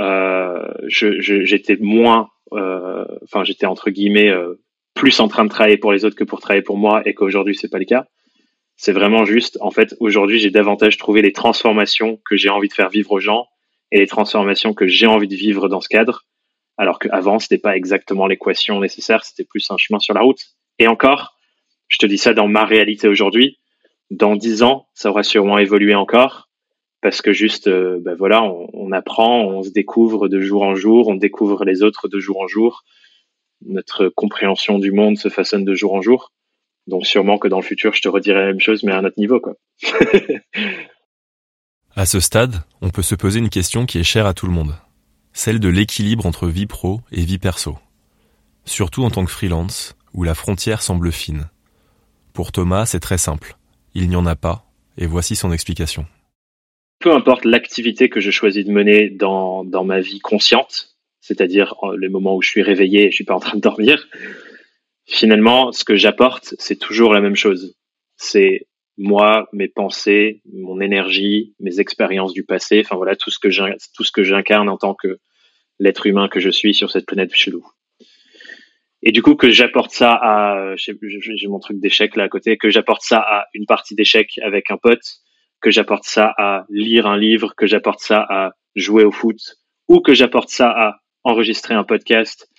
j'étais 0.00 1.76
moins 1.80 2.30
euh, 2.52 3.04
enfin 3.24 3.42
j'étais 3.44 3.66
entre 3.66 3.90
guillemets 3.90 4.28
euh, 4.28 4.60
plus 4.94 5.18
en 5.20 5.28
train 5.28 5.44
de 5.44 5.50
travailler 5.50 5.76
pour 5.76 5.92
les 5.92 6.04
autres 6.04 6.16
que 6.16 6.24
pour 6.24 6.40
travailler 6.40 6.62
pour 6.62 6.76
moi 6.76 7.02
et 7.04 7.14
qu'aujourd'hui 7.14 7.56
c'est 7.56 7.70
pas 7.70 7.78
le 7.78 7.84
cas. 7.84 8.06
C'est 8.76 8.92
vraiment 8.92 9.24
juste, 9.24 9.56
en 9.60 9.70
fait, 9.70 9.94
aujourd'hui 10.00 10.40
j'ai 10.40 10.50
davantage 10.50 10.96
trouvé 10.96 11.22
les 11.22 11.32
transformations 11.32 12.20
que 12.24 12.36
j'ai 12.36 12.48
envie 12.50 12.68
de 12.68 12.72
faire 12.72 12.88
vivre 12.88 13.12
aux 13.12 13.20
gens 13.20 13.46
et 13.92 13.98
les 13.98 14.06
transformations 14.06 14.74
que 14.74 14.86
j'ai 14.86 15.06
envie 15.06 15.28
de 15.28 15.36
vivre 15.36 15.68
dans 15.68 15.80
ce 15.80 15.88
cadre, 15.88 16.24
alors 16.76 16.98
qu'avant 16.98 17.38
c'était 17.38 17.58
pas 17.58 17.76
exactement 17.76 18.26
l'équation 18.26 18.80
nécessaire, 18.80 19.24
c'était 19.24 19.44
plus 19.44 19.70
un 19.70 19.76
chemin 19.76 20.00
sur 20.00 20.14
la 20.14 20.22
route. 20.22 20.40
Et 20.80 20.88
encore, 20.88 21.36
je 21.88 21.98
te 21.98 22.06
dis 22.06 22.18
ça 22.18 22.34
dans 22.34 22.48
ma 22.48 22.64
réalité 22.64 23.06
aujourd'hui. 23.06 23.58
Dans 24.10 24.34
dix 24.34 24.62
ans, 24.62 24.88
ça 24.94 25.10
aura 25.10 25.22
sûrement 25.22 25.58
évolué 25.58 25.94
encore 25.94 26.48
parce 27.04 27.20
que 27.20 27.34
juste, 27.34 27.66
euh, 27.66 28.00
ben 28.00 28.14
voilà, 28.14 28.42
on, 28.42 28.70
on, 28.72 28.90
apprend, 28.90 29.44
on 29.44 29.62
se 29.62 29.68
découvre 29.68 30.26
de 30.28 30.40
jour 30.40 30.62
en 30.62 30.74
jour, 30.74 31.08
on 31.08 31.16
découvre 31.16 31.62
les 31.66 31.82
autres 31.82 32.08
de 32.08 32.18
jour 32.18 32.40
en 32.40 32.46
jour. 32.46 32.82
Notre 33.66 34.08
compréhension 34.08 34.78
du 34.78 34.90
monde 34.90 35.18
se 35.18 35.28
façonne 35.28 35.66
de 35.66 35.74
jour 35.74 35.92
en 35.92 36.00
jour. 36.00 36.32
Donc 36.86 37.04
sûrement 37.04 37.36
que 37.36 37.46
dans 37.46 37.58
le 37.58 37.62
futur, 37.62 37.92
je 37.92 38.00
te 38.00 38.08
redirai 38.08 38.40
la 38.40 38.46
même 38.46 38.60
chose, 38.60 38.84
mais 38.84 38.92
à 38.92 38.96
un 38.96 39.04
autre 39.04 39.18
niveau, 39.18 39.38
quoi. 39.38 39.52
à 41.94 42.06
ce 42.06 42.20
stade, 42.20 42.54
on 42.80 42.88
peut 42.88 43.02
se 43.02 43.14
poser 43.14 43.38
une 43.38 43.50
question 43.50 43.84
qui 43.84 43.98
est 43.98 44.02
chère 44.02 44.24
à 44.24 44.32
tout 44.32 44.46
le 44.46 44.52
monde, 44.52 44.74
celle 45.34 45.60
de 45.60 45.68
l'équilibre 45.68 46.24
entre 46.24 46.48
vie 46.48 46.64
pro 46.64 47.02
et 47.12 47.20
vie 47.20 47.38
perso. 47.38 47.76
Surtout 48.64 49.04
en 49.04 49.10
tant 49.10 49.26
que 49.26 49.30
freelance, 49.30 49.94
où 50.14 50.24
la 50.24 50.34
frontière 50.34 50.80
semble 50.80 51.12
fine. 51.12 51.50
Pour 52.32 52.50
Thomas, 52.50 52.86
c'est 52.86 53.00
très 53.00 53.18
simple. 53.18 53.58
Il 53.92 54.08
n'y 54.08 54.16
en 54.16 54.24
a 54.24 54.36
pas, 54.36 54.64
et 54.96 55.04
voici 55.04 55.36
son 55.36 55.52
explication 55.52 56.06
peu 57.04 57.12
importe 57.12 57.44
l'activité 57.44 58.08
que 58.08 58.20
je 58.20 58.30
choisis 58.30 58.64
de 58.64 58.72
mener 58.72 59.10
dans, 59.10 59.62
dans 59.62 59.84
ma 59.84 60.00
vie 60.00 60.20
consciente, 60.20 60.96
c'est-à-dire 61.20 61.74
euh, 61.82 61.98
les 62.00 62.08
moments 62.08 62.34
où 62.34 62.40
je 62.40 62.48
suis 62.48 62.62
réveillé 62.62 63.04
et 63.04 63.10
je 63.10 63.14
suis 63.14 63.24
pas 63.24 63.34
en 63.34 63.40
train 63.40 63.56
de 63.56 63.60
dormir, 63.60 64.08
finalement, 65.06 65.70
ce 65.70 65.84
que 65.84 65.96
j'apporte, 65.96 66.54
c'est 66.58 66.78
toujours 66.78 67.12
la 67.12 67.20
même 67.20 67.36
chose. 67.36 67.76
C'est 68.16 68.68
moi, 68.96 69.50
mes 69.52 69.68
pensées, 69.68 70.40
mon 70.50 70.80
énergie, 70.80 71.54
mes 71.60 71.78
expériences 71.78 72.32
du 72.32 72.42
passé, 72.42 72.80
enfin 72.82 72.96
voilà, 72.96 73.16
tout 73.16 73.30
ce 73.30 73.38
que 73.38 73.48
tout 73.94 74.04
ce 74.04 74.10
que 74.10 74.22
j'incarne 74.22 74.70
en 74.70 74.78
tant 74.78 74.94
que 74.94 75.18
l'être 75.78 76.06
humain 76.06 76.28
que 76.28 76.40
je 76.40 76.48
suis 76.48 76.72
sur 76.72 76.90
cette 76.90 77.04
planète 77.04 77.34
chelou. 77.34 77.66
Et 79.02 79.12
du 79.12 79.20
coup, 79.20 79.34
que 79.34 79.50
j'apporte 79.50 79.90
ça 79.90 80.12
à, 80.14 80.74
j'ai 80.76 81.48
mon 81.48 81.58
truc 81.58 81.80
d'échec 81.80 82.16
là 82.16 82.24
à 82.24 82.28
côté, 82.30 82.56
que 82.56 82.70
j'apporte 82.70 83.02
ça 83.02 83.18
à 83.18 83.44
une 83.52 83.66
partie 83.66 83.94
d'échec 83.94 84.38
avec 84.42 84.70
un 84.70 84.78
pote, 84.78 85.20
que 85.64 85.70
j'apporte 85.70 86.04
ça 86.04 86.34
à 86.36 86.66
lire 86.68 87.06
un 87.06 87.16
livre, 87.16 87.54
que 87.56 87.66
j'apporte 87.66 88.00
ça 88.00 88.26
à 88.28 88.52
jouer 88.74 89.02
au 89.02 89.10
foot, 89.10 89.38
ou 89.88 90.00
que 90.00 90.12
j'apporte 90.12 90.50
ça 90.50 90.68
à 90.68 91.00
enregistrer 91.22 91.72
un 91.72 91.84
podcast, 91.84 92.50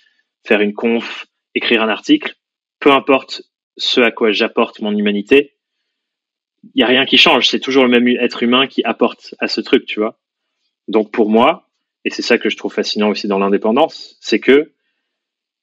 faire 0.44 0.60
une 0.60 0.74
conf, 0.74 1.26
écrire 1.54 1.84
un 1.84 1.88
article, 1.88 2.34
peu 2.80 2.90
importe 2.90 3.42
ce 3.76 4.00
à 4.00 4.10
quoi 4.10 4.32
j'apporte 4.32 4.80
mon 4.80 4.90
humanité, 4.90 5.56
il 6.74 6.80
y 6.80 6.82
a 6.82 6.88
rien 6.88 7.06
qui 7.06 7.16
change. 7.16 7.46
C'est 7.46 7.60
toujours 7.60 7.84
le 7.84 7.90
même 7.90 8.08
être 8.08 8.42
humain 8.42 8.66
qui 8.66 8.82
apporte 8.82 9.36
à 9.38 9.46
ce 9.46 9.60
truc, 9.60 9.86
tu 9.86 10.00
vois. 10.00 10.18
Donc 10.88 11.12
pour 11.12 11.30
moi, 11.30 11.70
et 12.04 12.10
c'est 12.10 12.22
ça 12.22 12.38
que 12.38 12.50
je 12.50 12.56
trouve 12.56 12.74
fascinant 12.74 13.10
aussi 13.10 13.28
dans 13.28 13.38
l'indépendance, 13.38 14.16
c'est 14.20 14.40
que 14.40 14.72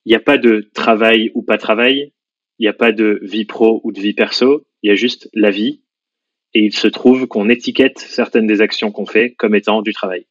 il 0.06 0.12
n'y 0.12 0.16
a 0.16 0.22
pas 0.22 0.38
de 0.38 0.70
travail 0.74 1.30
ou 1.34 1.42
pas 1.44 1.58
travail, 1.58 2.14
il 2.58 2.64
n'y 2.64 2.70
a 2.70 2.74
pas 2.74 2.94
de 2.94 3.20
vie 3.22 3.44
pro 3.44 3.82
ou 3.84 3.92
de 3.92 4.00
vie 4.00 4.14
perso, 4.14 4.66
il 4.82 4.88
y 4.88 4.92
a 4.92 4.96
juste 4.96 5.30
la 5.34 5.52
vie 5.52 5.83
et 6.54 6.62
il 6.62 6.74
se 6.74 6.88
trouve 6.88 7.28
qu'on 7.28 7.50
étiquette 7.50 8.00
certaines 8.00 8.48
des 8.48 8.62
actions 8.62 8.92
qu'on 8.92 9.06
fait 9.06 9.34
comme 9.34 9.56
étant 9.56 9.82
du 9.82 9.94
travail. 9.94 10.28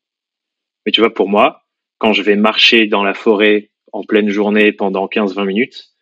Mais 0.84 0.92
tu 0.92 1.00
vois, 1.00 1.12
pour 1.12 1.28
moi, 1.28 1.62
quand 1.98 2.12
je 2.12 2.22
vais 2.22 2.36
marcher 2.36 2.86
dans 2.86 3.04
la 3.04 3.14
forêt 3.14 3.70
en 3.92 4.04
pleine 4.04 4.28
journée 4.28 4.72
pendant 4.72 5.06
15-20 5.06 5.44
minutes, 5.44 5.92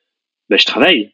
ben, 0.49 0.59
je 0.59 0.67
travaille. 0.67 1.13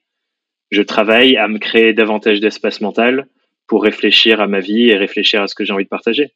Je 0.71 0.83
travaille 0.83 1.37
à 1.37 1.49
me 1.49 1.59
créer 1.59 1.93
davantage 1.93 2.41
d'espace 2.41 2.81
mental 2.81 3.29
pour 3.67 3.83
réfléchir 3.83 4.41
à 4.41 4.47
ma 4.47 4.61
vie 4.61 4.89
et 4.89 4.97
réfléchir 4.97 5.43
à 5.43 5.49
ce 5.49 5.55
que 5.55 5.65
j'ai 5.65 5.73
envie 5.73 5.85
de 5.85 5.89
partager. 5.89 6.33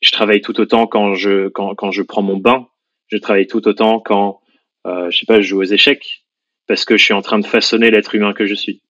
Je 0.00 0.10
travaille 0.10 0.40
tout 0.40 0.60
autant 0.60 0.86
quand 0.86 1.14
je, 1.14 1.48
quand, 1.48 1.74
quand 1.74 1.90
je 1.90 2.02
prends 2.02 2.22
mon 2.22 2.36
bain. 2.36 2.68
Je 3.08 3.16
travaille 3.16 3.46
tout 3.46 3.66
autant 3.66 4.00
quand, 4.00 4.40
euh, 4.86 5.10
je 5.10 5.18
sais 5.18 5.26
pas, 5.26 5.40
je 5.40 5.48
joue 5.48 5.60
aux 5.60 5.64
échecs 5.64 6.24
parce 6.66 6.84
que 6.84 6.96
je 6.96 7.04
suis 7.04 7.14
en 7.14 7.22
train 7.22 7.38
de 7.38 7.46
façonner 7.46 7.90
l'être 7.90 8.14
humain 8.14 8.32
que 8.32 8.46
je 8.46 8.54
suis. 8.54 8.82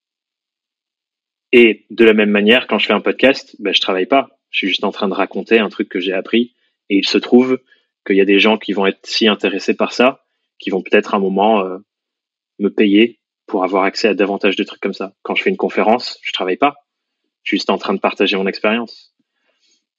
Et 1.52 1.86
de 1.90 2.04
la 2.04 2.12
même 2.12 2.30
manière, 2.30 2.66
quand 2.66 2.78
je 2.78 2.86
fais 2.86 2.92
un 2.92 3.00
podcast, 3.00 3.56
ben, 3.58 3.72
je 3.72 3.80
travaille 3.80 4.06
pas. 4.06 4.28
Je 4.50 4.58
suis 4.58 4.68
juste 4.68 4.84
en 4.84 4.92
train 4.92 5.08
de 5.08 5.14
raconter 5.14 5.58
un 5.58 5.68
truc 5.68 5.88
que 5.88 6.00
j'ai 6.00 6.12
appris. 6.12 6.54
Et 6.90 6.96
il 6.96 7.06
se 7.06 7.18
trouve 7.18 7.58
qu'il 8.06 8.16
y 8.16 8.20
a 8.20 8.24
des 8.24 8.38
gens 8.38 8.58
qui 8.58 8.72
vont 8.72 8.86
être 8.86 9.00
si 9.04 9.28
intéressés 9.28 9.74
par 9.74 9.92
ça 9.92 10.22
qui 10.58 10.70
vont 10.70 10.82
peut-être 10.82 11.14
un 11.14 11.18
moment 11.18 11.60
euh, 11.60 11.78
me 12.58 12.68
payer 12.68 13.20
pour 13.46 13.64
avoir 13.64 13.84
accès 13.84 14.08
à 14.08 14.14
davantage 14.14 14.56
de 14.56 14.64
trucs 14.64 14.80
comme 14.80 14.94
ça. 14.94 15.14
Quand 15.22 15.34
je 15.34 15.42
fais 15.42 15.50
une 15.50 15.56
conférence, 15.56 16.18
je 16.22 16.32
travaille 16.32 16.56
pas. 16.56 16.74
Je 17.42 17.50
suis 17.50 17.56
juste 17.58 17.70
en 17.70 17.78
train 17.78 17.94
de 17.94 18.00
partager 18.00 18.36
mon 18.36 18.46
expérience. 18.46 19.14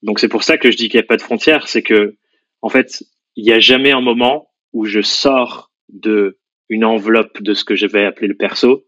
Donc 0.03 0.19
c'est 0.19 0.27
pour 0.27 0.43
ça 0.43 0.57
que 0.57 0.69
je 0.69 0.77
dis 0.77 0.89
qu'il 0.89 0.99
n'y 0.99 1.03
a 1.03 1.07
pas 1.07 1.17
de 1.17 1.21
frontières, 1.21 1.67
c'est 1.67 1.81
que 1.81 2.15
en 2.61 2.69
fait, 2.69 3.03
il 3.35 3.45
n'y 3.45 3.51
a 3.51 3.59
jamais 3.59 3.91
un 3.91 4.01
moment 4.01 4.51
où 4.73 4.85
je 4.85 5.01
sors 5.01 5.71
de 5.89 6.37
une 6.67 6.85
enveloppe 6.85 7.41
de 7.41 7.53
ce 7.53 7.63
que 7.63 7.75
je 7.75 7.87
vais 7.87 8.05
appeler 8.05 8.27
le 8.27 8.35
perso 8.35 8.85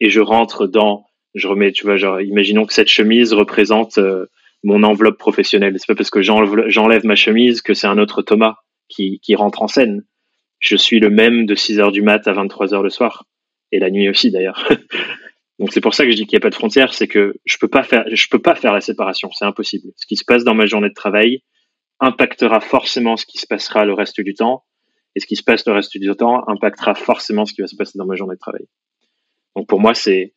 et 0.00 0.10
je 0.10 0.20
rentre 0.20 0.66
dans 0.66 1.06
je 1.34 1.46
remets 1.48 1.72
tu 1.72 1.84
vois 1.84 1.96
genre 1.96 2.20
imaginons 2.20 2.66
que 2.66 2.72
cette 2.72 2.88
chemise 2.88 3.32
représente 3.32 3.98
euh, 3.98 4.26
mon 4.62 4.82
enveloppe 4.82 5.18
professionnelle. 5.18 5.74
C'est 5.78 5.86
pas 5.86 5.94
parce 5.94 6.10
que 6.10 6.22
j'enlève 6.22 7.04
ma 7.04 7.14
chemise 7.14 7.62
que 7.62 7.74
c'est 7.74 7.86
un 7.86 7.98
autre 7.98 8.22
Thomas 8.22 8.56
qui, 8.88 9.20
rentre 9.34 9.62
en 9.62 9.68
scène. 9.68 10.04
Je 10.58 10.76
suis 10.76 11.00
le 11.00 11.10
même 11.10 11.46
de 11.46 11.54
6 11.54 11.78
heures 11.78 11.92
du 11.92 12.02
mat 12.02 12.26
à 12.26 12.32
23 12.32 12.74
heures 12.74 12.82
le 12.82 12.90
soir. 12.90 13.24
Et 13.72 13.78
la 13.78 13.90
nuit 13.90 14.08
aussi 14.08 14.30
d'ailleurs. 14.30 14.68
Donc 15.58 15.72
c'est 15.72 15.80
pour 15.80 15.94
ça 15.94 16.04
que 16.04 16.10
je 16.10 16.16
dis 16.16 16.26
qu'il 16.26 16.36
n'y 16.36 16.40
a 16.40 16.42
pas 16.42 16.50
de 16.50 16.54
frontière 16.54 16.94
c'est 16.94 17.06
que 17.06 17.34
je 17.44 17.58
peux 17.58 17.68
pas 17.68 17.82
faire 17.82 18.04
je 18.10 18.28
peux 18.30 18.38
pas 18.38 18.54
faire 18.54 18.72
la 18.72 18.80
séparation 18.80 19.30
c'est 19.32 19.44
impossible. 19.44 19.92
Ce 19.96 20.06
qui 20.06 20.16
se 20.16 20.24
passe 20.24 20.42
dans 20.42 20.54
ma 20.54 20.66
journée 20.66 20.88
de 20.88 20.94
travail 20.94 21.42
impactera 22.00 22.60
forcément 22.60 23.16
ce 23.16 23.26
qui 23.26 23.38
se 23.38 23.46
passera 23.46 23.84
le 23.84 23.92
reste 23.92 24.20
du 24.20 24.34
temps. 24.34 24.64
Et 25.14 25.20
ce 25.20 25.26
qui 25.26 25.36
se 25.36 25.42
passe 25.42 25.66
le 25.66 25.72
reste 25.72 25.96
du 25.96 26.10
temps 26.16 26.48
impactera 26.48 26.94
forcément 26.94 27.44
ce 27.44 27.52
qui 27.52 27.60
va 27.60 27.66
se 27.66 27.76
passer 27.76 27.98
dans 27.98 28.06
ma 28.06 28.16
journée 28.16 28.34
de 28.34 28.40
travail. 28.40 28.66
Donc 29.56 29.68
pour 29.68 29.80
moi, 29.80 29.94
c'est 29.94 30.34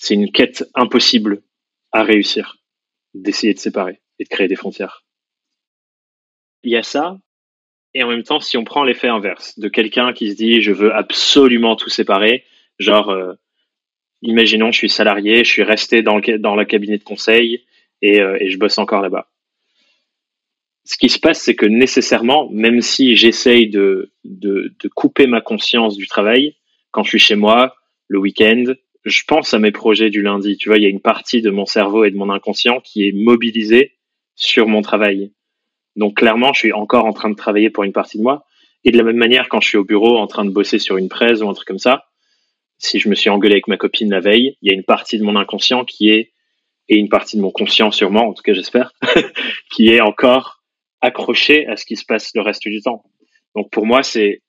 c'est 0.00 0.14
une 0.14 0.32
quête 0.32 0.64
impossible 0.74 1.42
à 1.92 2.02
réussir, 2.02 2.56
d'essayer 3.14 3.54
de 3.54 3.58
séparer 3.58 4.00
et 4.18 4.24
de 4.24 4.28
créer 4.28 4.48
des 4.48 4.56
frontières. 4.56 5.04
Il 6.62 6.72
y 6.72 6.76
a 6.76 6.82
ça, 6.82 7.18
et 7.94 8.02
en 8.02 8.08
même 8.08 8.22
temps, 8.22 8.40
si 8.40 8.56
on 8.56 8.64
prend 8.64 8.82
l'effet 8.82 9.08
inverse 9.08 9.58
de 9.58 9.68
quelqu'un 9.68 10.12
qui 10.12 10.30
se 10.30 10.36
dit 10.36 10.62
je 10.62 10.72
veux 10.72 10.94
absolument 10.94 11.76
tout 11.76 11.90
séparer, 11.90 12.44
genre 12.78 13.10
euh, 13.10 13.34
imaginons 14.22 14.72
je 14.72 14.78
suis 14.78 14.88
salarié, 14.88 15.44
je 15.44 15.50
suis 15.50 15.62
resté 15.62 16.02
dans 16.02 16.16
le, 16.16 16.38
dans 16.38 16.56
le 16.56 16.64
cabinet 16.64 16.98
de 16.98 17.04
conseil 17.04 17.64
et, 18.02 18.20
euh, 18.20 18.38
et 18.40 18.50
je 18.50 18.58
bosse 18.58 18.78
encore 18.78 19.02
là-bas 19.02 19.28
ce 20.84 20.96
qui 20.96 21.08
se 21.08 21.20
passe, 21.20 21.40
c'est 21.40 21.54
que 21.54 21.66
nécessairement, 21.66 22.48
même 22.50 22.80
si 22.80 23.14
j'essaye 23.14 23.68
de, 23.68 24.12
de, 24.24 24.74
de, 24.82 24.88
couper 24.88 25.26
ma 25.26 25.40
conscience 25.40 25.96
du 25.96 26.08
travail, 26.08 26.56
quand 26.90 27.04
je 27.04 27.10
suis 27.10 27.18
chez 27.18 27.36
moi, 27.36 27.76
le 28.08 28.18
week-end, 28.18 28.64
je 29.04 29.22
pense 29.26 29.54
à 29.54 29.58
mes 29.58 29.70
projets 29.70 30.10
du 30.10 30.22
lundi. 30.22 30.56
Tu 30.56 30.68
vois, 30.68 30.78
il 30.78 30.82
y 30.82 30.86
a 30.86 30.90
une 30.90 31.00
partie 31.00 31.42
de 31.42 31.50
mon 31.50 31.66
cerveau 31.66 32.04
et 32.04 32.10
de 32.10 32.16
mon 32.16 32.30
inconscient 32.30 32.80
qui 32.80 33.06
est 33.06 33.12
mobilisée 33.12 33.96
sur 34.34 34.68
mon 34.68 34.82
travail. 34.82 35.32
Donc 35.96 36.16
clairement, 36.16 36.52
je 36.52 36.60
suis 36.60 36.72
encore 36.72 37.04
en 37.04 37.12
train 37.12 37.30
de 37.30 37.34
travailler 37.34 37.70
pour 37.70 37.84
une 37.84 37.92
partie 37.92 38.18
de 38.18 38.22
moi. 38.22 38.44
Et 38.84 38.90
de 38.90 38.96
la 38.96 39.04
même 39.04 39.16
manière, 39.16 39.48
quand 39.48 39.60
je 39.60 39.68
suis 39.68 39.78
au 39.78 39.84
bureau 39.84 40.18
en 40.18 40.26
train 40.26 40.44
de 40.44 40.50
bosser 40.50 40.78
sur 40.78 40.96
une 40.96 41.08
presse 41.08 41.40
ou 41.40 41.48
un 41.48 41.54
truc 41.54 41.68
comme 41.68 41.78
ça, 41.78 42.06
si 42.78 42.98
je 42.98 43.08
me 43.08 43.14
suis 43.14 43.28
engueulé 43.28 43.54
avec 43.54 43.68
ma 43.68 43.76
copine 43.76 44.10
la 44.10 44.20
veille, 44.20 44.56
il 44.62 44.70
y 44.70 44.72
a 44.72 44.74
une 44.74 44.84
partie 44.84 45.18
de 45.18 45.24
mon 45.24 45.36
inconscient 45.36 45.84
qui 45.84 46.08
est, 46.08 46.32
et 46.88 46.96
une 46.96 47.10
partie 47.10 47.36
de 47.36 47.42
mon 47.42 47.50
conscient 47.50 47.90
sûrement, 47.90 48.26
en 48.28 48.32
tout 48.32 48.42
cas 48.42 48.54
j'espère, 48.54 48.92
qui 49.70 49.88
est 49.90 50.00
encore 50.00 50.62
accroché 51.02 51.66
à 51.66 51.76
ce 51.76 51.84
qui 51.84 51.96
se 51.96 52.04
passe 52.06 52.30
le 52.34 52.40
reste 52.40 52.66
du 52.66 52.80
temps. 52.80 53.04
Donc 53.54 53.70
pour 53.70 53.84
moi, 53.84 54.02
c'est 54.02 54.42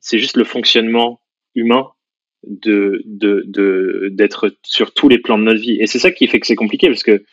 c'est 0.00 0.18
juste 0.18 0.36
le 0.36 0.44
fonctionnement 0.44 1.20
humain 1.54 1.90
de 2.46 3.02
de 3.04 4.08
d'être 4.12 4.54
sur 4.62 4.92
tous 4.92 5.08
les 5.08 5.18
plans 5.18 5.38
de 5.38 5.44
notre 5.44 5.60
vie. 5.60 5.78
Et 5.80 5.86
c'est 5.86 5.98
ça 5.98 6.10
qui 6.10 6.26
fait 6.26 6.40
que 6.40 6.46
c'est 6.46 6.54
compliqué 6.54 6.88
parce 6.88 7.02
que 7.02 7.24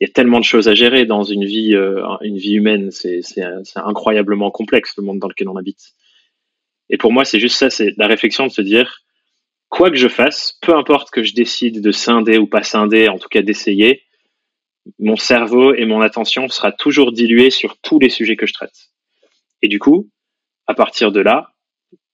il 0.00 0.08
y 0.08 0.10
a 0.10 0.12
tellement 0.12 0.40
de 0.40 0.44
choses 0.44 0.68
à 0.68 0.74
gérer 0.74 1.06
dans 1.06 1.22
une 1.22 1.44
vie 1.44 1.74
euh, 1.74 2.04
une 2.22 2.36
vie 2.36 2.54
humaine. 2.54 2.90
C'est 2.90 3.22
incroyablement 3.76 4.50
complexe 4.50 4.94
le 4.96 5.04
monde 5.04 5.18
dans 5.18 5.28
lequel 5.28 5.48
on 5.48 5.56
habite. 5.56 5.92
Et 6.90 6.96
pour 6.96 7.12
moi, 7.12 7.24
c'est 7.24 7.40
juste 7.40 7.56
ça, 7.56 7.70
c'est 7.70 7.94
la 7.96 8.06
réflexion 8.06 8.46
de 8.46 8.52
se 8.52 8.60
dire 8.60 9.00
quoi 9.68 9.90
que 9.90 9.96
je 9.96 10.08
fasse, 10.08 10.58
peu 10.62 10.74
importe 10.76 11.10
que 11.10 11.22
je 11.22 11.34
décide 11.34 11.80
de 11.80 11.90
scinder 11.90 12.38
ou 12.38 12.46
pas 12.46 12.62
scinder, 12.62 13.08
en 13.08 13.18
tout 13.18 13.28
cas 13.28 13.42
d'essayer, 13.42 14.02
mon 14.98 15.16
cerveau 15.16 15.74
et 15.74 15.86
mon 15.86 16.00
attention 16.00 16.48
sera 16.48 16.72
toujours 16.72 17.12
dilué 17.12 17.50
sur 17.50 17.78
tous 17.78 17.98
les 17.98 18.10
sujets 18.10 18.36
que 18.36 18.46
je 18.46 18.52
traite. 18.52 18.90
Et 19.62 19.68
du 19.68 19.78
coup, 19.78 20.10
à 20.66 20.74
partir 20.74 21.10
de 21.10 21.20
là, 21.20 21.53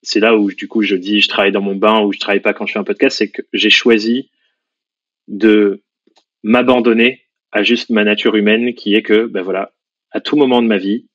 c'est 0.03 0.21
là 0.21 0.37
où 0.37 0.51
du 0.51 0.69
coup 0.69 0.83
je 0.83 0.97
dis 0.97 1.21
je 1.21 1.29
travaille 1.29 1.53
dans 1.53 1.61
mon 1.61 1.77
bain 1.77 2.01
ou 2.01 2.13
je 2.13 2.19
travaille 2.19 2.41
pas 2.41 2.55
quand 2.55 2.67
je 2.67 2.73
fais 2.73 2.79
un 2.79 2.85
podcast, 2.85 3.19
c'est 3.19 3.31
que 3.31 3.43
j'ai 3.53 3.71
choisi 3.71 4.31
de 5.29 5.83
m'abandonner 6.43 7.23
à 7.53 7.63
juste 7.63 7.91
ma 7.91 8.05
nature 8.05 8.37
humaine 8.37 8.75
qui 8.75 8.95
est 8.95 9.03
que 9.03 9.27
ben 9.27 9.43
voilà, 9.43 9.73
à 10.11 10.21
tout 10.21 10.37
moment 10.37 10.63
de 10.63 10.67
ma 10.67 10.79
vie, 10.79 11.07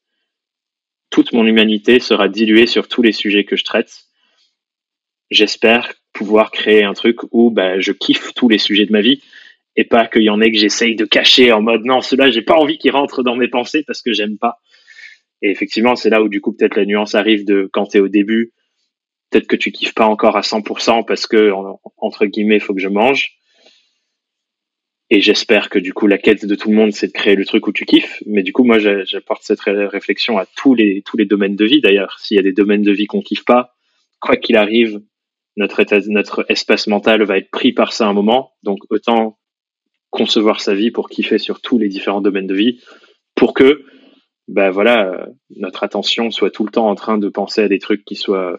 toute 1.10 1.34
mon 1.34 1.46
humanité 1.46 2.00
sera 2.00 2.28
diluée 2.28 2.68
sur 2.68 2.88
tous 2.88 3.02
les 3.02 3.12
sujets 3.12 3.46
que 3.46 3.56
je 3.56 3.64
traite. 3.64 4.06
J'espère 5.32 5.94
pouvoir 6.14 6.52
créer 6.52 6.84
un 6.84 6.94
truc 6.94 7.18
où 7.32 7.52
ben, 7.52 7.80
je 7.80 7.92
kiffe 7.92 8.34
tous 8.36 8.50
les 8.50 8.58
sujets 8.58 8.86
de 8.86 8.92
ma 8.92 9.02
vie 9.02 9.22
et 9.76 9.84
pas 9.84 10.08
qu'il 10.08 10.24
y 10.24 10.30
en 10.30 10.42
ait 10.42 10.52
que 10.52 10.58
j'essaye 10.58 10.96
de 10.96 11.06
cacher 11.06 11.52
en 11.52 11.62
mode 11.62 11.84
non, 11.84 12.02
cela 12.02 12.32
j'ai 12.32 12.42
pas 12.42 12.56
envie 12.56 12.78
qu'il 12.78 12.92
rentre 12.92 13.24
dans 13.24 13.36
mes 13.36 13.48
pensées 13.48 13.84
parce 13.86 14.02
que 14.02 14.14
j'aime 14.14 14.38
pas. 14.38 14.60
Et 15.42 15.52
effectivement, 15.52 15.96
c'est 15.96 16.10
là 16.10 16.22
où 16.22 16.30
du 16.30 16.42
coup 16.42 16.54
peut-être 16.54 16.76
la 16.76 16.86
nuance 16.86 17.16
arrive 17.16 17.46
de 17.46 17.70
quand 17.72 17.88
tu 17.88 17.98
es 17.98 18.00
au 18.00 18.08
début, 18.08 18.54
peut-être 19.30 19.48
que 19.48 19.56
tu 19.56 19.72
kiffes 19.72 19.94
pas 19.94 20.06
encore 20.06 20.38
à 20.38 20.42
100% 20.42 21.06
parce 21.06 21.28
que 21.28 21.52
entre 21.98 22.26
guillemets, 22.26 22.58
il 22.58 22.62
faut 22.62 22.74
que 22.74 22.82
je 22.82 22.90
mange. 22.90 23.38
Et 25.12 25.22
j'espère 25.22 25.70
que 25.70 25.78
du 25.78 25.94
coup 25.94 26.08
la 26.08 26.18
quête 26.18 26.46
de 26.46 26.56
tout 26.56 26.70
le 26.70 26.76
monde 26.76 26.92
c'est 26.92 27.08
de 27.08 27.12
créer 27.12 27.36
le 27.36 27.46
truc 27.46 27.68
où 27.68 27.72
tu 27.72 27.86
kiffes. 27.86 28.24
Mais 28.26 28.42
du 28.42 28.54
coup 28.54 28.64
moi 28.64 28.80
j'apporte 28.80 29.44
cette 29.44 29.62
réflexion 29.62 30.38
à 30.38 30.46
tous 30.46 30.74
les 30.74 31.04
tous 31.04 31.16
les 31.18 31.26
domaines 31.26 31.56
de 31.56 31.66
vie 31.66 31.82
d'ailleurs. 31.82 32.20
S'il 32.20 32.36
y 32.36 32.40
a 32.40 32.44
des 32.44 32.54
domaines 32.54 32.82
de 32.82 32.92
vie 32.92 33.06
qu'on 33.06 33.22
kiffe 33.22 33.46
pas, 33.46 33.76
quoi 34.20 34.36
qu'il 34.36 34.58
arrive, 34.58 35.02
notre 35.58 35.84
notre 36.10 36.46
espace 36.50 36.88
mental 36.88 37.24
va 37.24 37.38
être 37.38 37.52
pris 37.52 37.72
par 37.72 37.94
ça 37.94 38.08
un 38.08 38.14
moment. 38.14 38.54
Donc 38.64 38.80
autant 38.90 39.38
concevoir 40.10 40.60
sa 40.60 40.74
vie 40.74 40.92
pour 40.92 41.10
kiffer 41.10 41.38
sur 41.38 41.62
tous 41.62 41.78
les 41.78 41.90
différents 41.90 42.22
domaines 42.22 42.48
de 42.48 42.56
vie 42.56 42.82
pour 43.36 43.54
que 43.54 43.84
ben 44.48 44.70
voilà 44.70 45.08
euh, 45.08 45.26
notre 45.56 45.84
attention 45.84 46.32
soit 46.32 46.52
tout 46.52 46.64
le 46.64 46.72
temps 46.72 46.90
en 46.90 46.96
train 46.96 47.18
de 47.18 47.30
penser 47.30 47.62
à 47.62 47.68
des 47.68 47.80
trucs 47.80 48.06
qui 48.06 48.16
soient 48.16 48.58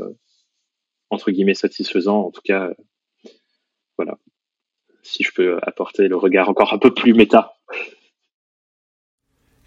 entre 1.10 1.30
guillemets 1.30 1.54
satisfaisants 1.54 2.26
en 2.26 2.30
tout 2.30 2.42
cas 2.44 2.64
euh, 2.64 2.74
voilà 3.96 4.18
si 5.02 5.22
je 5.22 5.30
peux 5.32 5.58
apporter 5.62 6.08
le 6.08 6.16
regard 6.16 6.48
encore 6.48 6.72
un 6.72 6.78
peu 6.78 6.92
plus 6.92 7.14
méta 7.14 7.56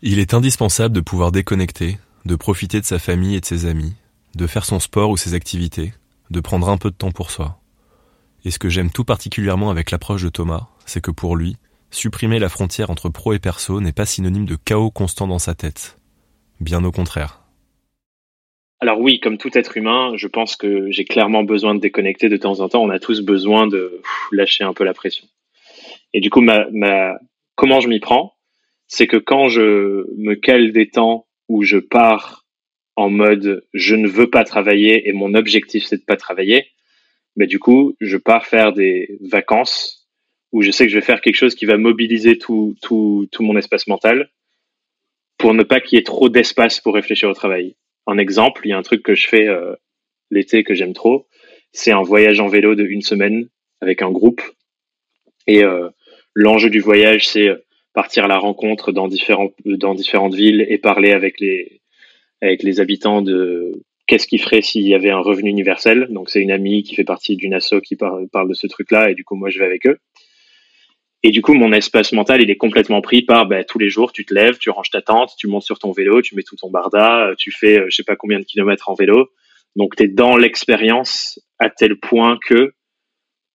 il 0.02 0.20
est 0.20 0.34
indispensable 0.34 0.96
de 0.96 1.02
pouvoir 1.02 1.32
déconnecter 1.32 1.98
de 2.26 2.36
profiter 2.36 2.80
de 2.80 2.86
sa 2.86 3.00
famille 3.00 3.36
et 3.36 3.42
de 3.42 3.46
ses 3.46 3.66
amis 3.66 3.94
de 4.36 4.48
faire 4.48 4.66
son 4.66 4.80
sport 4.80 5.10
ou 5.10 5.18
ses 5.18 5.34
activités 5.34 5.94
de 6.30 6.40
prendre 6.40 6.70
un 6.70 6.78
peu 6.78 6.92
de 6.92 6.96
temps 6.96 7.12
pour 7.12 7.32
soi 7.32 7.60
et 8.46 8.52
ce 8.52 8.60
que 8.60 8.70
j'aime 8.70 8.92
tout 8.92 9.06
particulièrement 9.06 9.70
avec 9.70 9.92
l'approche 9.92 10.24
de 10.24 10.30
Thomas 10.30 10.68
c'est 10.86 11.02
que 11.02 11.12
pour 11.12 11.36
lui 11.36 11.58
Supprimer 11.92 12.38
la 12.38 12.50
frontière 12.50 12.92
entre 12.92 13.10
pro 13.10 13.34
et 13.34 13.40
perso 13.40 13.82
n'est 13.82 13.92
pas 13.92 14.06
synonyme 14.06 14.46
de 14.46 14.56
chaos 14.56 14.92
constant 14.92 15.28
dans 15.28 15.40
sa 15.40 15.56
tête. 15.56 15.98
Bien 16.60 16.84
au 16.84 16.92
contraire. 16.92 17.39
Alors 18.82 19.00
oui, 19.00 19.20
comme 19.20 19.38
tout 19.38 19.58
être 19.58 19.76
humain, 19.76 20.14
je 20.16 20.28
pense 20.28 20.56
que 20.56 20.90
j'ai 20.90 21.04
clairement 21.04 21.44
besoin 21.44 21.76
de 21.76 21.82
déconnecter 21.82 22.30
de 22.30 22.38
temps 22.38 22.62
en 22.62 22.70
temps. 22.70 22.82
On 22.82 22.90
a 22.90 23.00
tous 23.00 23.22
besoin 23.22 23.68
de 23.68 24.02
lâcher 24.32 24.64
un 24.64 24.74
peu 24.74 24.86
la 24.86 24.94
pression. 24.94 25.28
Et 26.14 26.22
du 26.22 26.30
coup, 26.30 26.42
ma, 26.42 27.20
comment 27.56 27.82
je 27.82 27.90
m'y 27.90 28.00
prends, 28.00 28.36
c'est 28.88 29.08
que 29.08 29.18
quand 29.18 29.50
je 29.50 30.06
me 30.18 30.36
cale 30.36 30.72
des 30.72 30.90
temps 30.90 31.28
où 31.50 31.64
je 31.64 31.78
pars 31.78 32.46
en 32.96 33.10
mode 33.10 33.66
je 33.74 33.96
ne 33.96 34.08
veux 34.08 34.30
pas 34.30 34.44
travailler 34.44 35.08
et 35.08 35.14
mon 35.14 35.34
objectif 35.34 35.86
c'est 35.86 35.98
de 35.98 36.04
pas 36.04 36.18
travailler, 36.18 36.68
mais 37.36 37.48
du 37.48 37.60
coup, 37.60 37.96
je 38.00 38.18
pars 38.18 38.46
faire 38.46 38.74
des 38.74 39.18
vacances 39.22 40.10
où 40.52 40.62
je 40.62 40.72
sais 40.72 40.86
que 40.86 40.92
je 40.92 40.98
vais 40.98 41.06
faire 41.06 41.22
quelque 41.22 41.36
chose 41.36 41.56
qui 41.56 41.66
va 41.66 41.78
mobiliser 41.78 42.38
tout, 42.38 42.76
tout, 42.82 43.28
tout 43.32 43.44
mon 43.44 43.58
espace 43.58 43.88
mental 43.88 44.32
pour 45.38 45.54
ne 45.54 45.64
pas 45.64 45.80
qu'il 45.80 45.98
y 45.98 46.00
ait 46.00 46.04
trop 46.04 46.30
d'espace 46.30 46.82
pour 46.82 46.96
réfléchir 46.96 47.30
au 47.30 47.34
travail. 47.34 47.76
Un 48.10 48.18
exemple, 48.18 48.62
il 48.66 48.70
y 48.70 48.74
a 48.74 48.78
un 48.78 48.82
truc 48.82 49.04
que 49.04 49.14
je 49.14 49.28
fais 49.28 49.48
euh, 49.48 49.76
l'été 50.32 50.64
que 50.64 50.74
j'aime 50.74 50.94
trop, 50.94 51.28
c'est 51.72 51.92
un 51.92 52.02
voyage 52.02 52.40
en 52.40 52.48
vélo 52.48 52.76
de 52.76 52.84
une 52.84 53.02
semaine 53.02 53.48
avec 53.82 54.02
un 54.02 54.12
groupe. 54.12 54.42
Et 55.46 55.64
euh, 55.64 55.90
l'enjeu 56.34 56.70
du 56.70 56.80
voyage, 56.80 57.28
c'est 57.28 57.50
partir 57.94 58.26
à 58.26 58.28
la 58.28 58.38
rencontre 58.38 58.92
dans, 58.92 59.08
dans 59.66 59.94
différentes 59.94 60.34
villes 60.34 60.66
et 60.68 60.78
parler 60.78 61.12
avec 61.12 61.40
les, 61.40 61.82
avec 62.42 62.64
les 62.64 62.80
habitants 62.80 63.22
de 63.22 63.84
qu'est-ce 64.08 64.28
qu'ils 64.28 64.42
ferait 64.42 64.62
s'il 64.62 64.88
y 64.88 64.96
avait 64.96 65.12
un 65.12 65.20
revenu 65.20 65.50
universel. 65.50 66.08
Donc 66.10 66.30
c'est 66.30 66.42
une 66.42 66.52
amie 66.52 66.82
qui 66.84 66.96
fait 66.96 67.04
partie 67.04 67.36
d'une 67.36 67.54
asso 67.54 67.80
qui 67.84 67.96
parle, 67.96 68.28
parle 68.30 68.50
de 68.50 68.56
ce 68.56 68.66
truc-là 68.66 69.12
et 69.12 69.14
du 69.14 69.24
coup 69.24 69.36
moi 69.36 69.50
je 69.50 69.60
vais 69.60 69.66
avec 69.66 69.86
eux. 69.86 70.00
Et 71.22 71.32
du 71.32 71.42
coup, 71.42 71.54
mon 71.54 71.74
espace 71.74 72.14
mental, 72.14 72.42
il 72.42 72.50
est 72.50 72.56
complètement 72.56 73.02
pris 73.02 73.24
par 73.24 73.46
bah, 73.46 73.64
tous 73.64 73.78
les 73.78 73.90
jours, 73.90 74.14
tu 74.14 74.26
te 74.26 74.34
lèves, 74.34 74.58
tu 74.58 74.70
ranges 74.70 74.90
ta 74.90 75.02
tente, 75.02 75.34
tu 75.38 75.48
montes 75.48 75.64
sur 75.64 75.78
ton 75.78 75.92
vélo, 75.92 76.22
tu 76.22 76.36
mets 76.36 76.44
tout 76.44 76.56
ton 76.56 76.70
barda, 76.70 77.34
tu 77.38 77.52
fais 77.52 77.80
euh, 77.80 77.86
je 77.90 77.96
sais 77.96 78.04
pas 78.04 78.16
combien 78.16 78.40
de 78.40 78.46
kilomètres 78.46 78.90
en 78.90 78.94
vélo. 78.94 79.30
Donc, 79.76 79.96
tu 79.96 80.04
es 80.04 80.08
dans 80.08 80.38
l'expérience 80.38 81.40
à 81.60 81.70
tel 81.70 82.00
point 82.00 82.38
que 82.48 82.74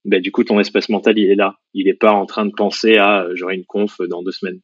bah, 0.05 0.21
du 0.21 0.31
coup, 0.31 0.45
ton 0.45 0.61
espace 0.61 0.91
mental, 0.91 1.19
il 1.19 1.31
est 1.31 1.35
là. 1.35 1.57
Il 1.73 1.87
n'est 1.87 1.95
pas 1.95 2.13
en 2.13 2.27
train 2.27 2.45
de 2.45 2.53
penser 2.53 2.99
à 2.99 3.23
euh, 3.23 3.33
j'aurai 3.35 3.55
une 3.55 3.65
conf 3.65 3.99
dans 4.03 4.23
deux 4.23 4.33
semaines. 4.33 4.61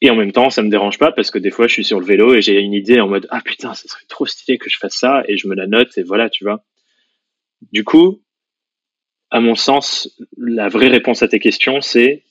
Et 0.00 0.10
en 0.10 0.16
même 0.16 0.32
temps, 0.32 0.50
ça 0.50 0.62
me 0.62 0.70
dérange 0.70 0.98
pas 0.98 1.12
parce 1.12 1.30
que 1.30 1.38
des 1.38 1.50
fois, 1.50 1.68
je 1.68 1.74
suis 1.74 1.84
sur 1.84 2.00
le 2.00 2.06
vélo 2.06 2.34
et 2.34 2.42
j'ai 2.42 2.58
une 2.58 2.72
idée 2.72 3.00
en 3.00 3.06
mode 3.06 3.28
ah 3.30 3.40
putain, 3.40 3.72
ça 3.74 3.86
serait 3.86 4.04
trop 4.08 4.26
stylé 4.26 4.58
que 4.58 4.68
je 4.68 4.76
fasse 4.76 4.96
ça 4.96 5.22
et 5.28 5.36
je 5.36 5.46
me 5.46 5.54
la 5.54 5.68
note 5.68 5.96
et 5.96 6.02
voilà, 6.02 6.28
tu 6.28 6.42
vois. 6.42 6.64
Du 7.70 7.84
coup, 7.84 8.20
à 9.32 9.40
mon 9.40 9.54
sens, 9.54 10.14
la 10.36 10.68
vraie 10.68 10.88
réponse 10.88 11.22
à 11.22 11.28
tes 11.28 11.38
questions, 11.38 11.80
c'est 11.80 12.22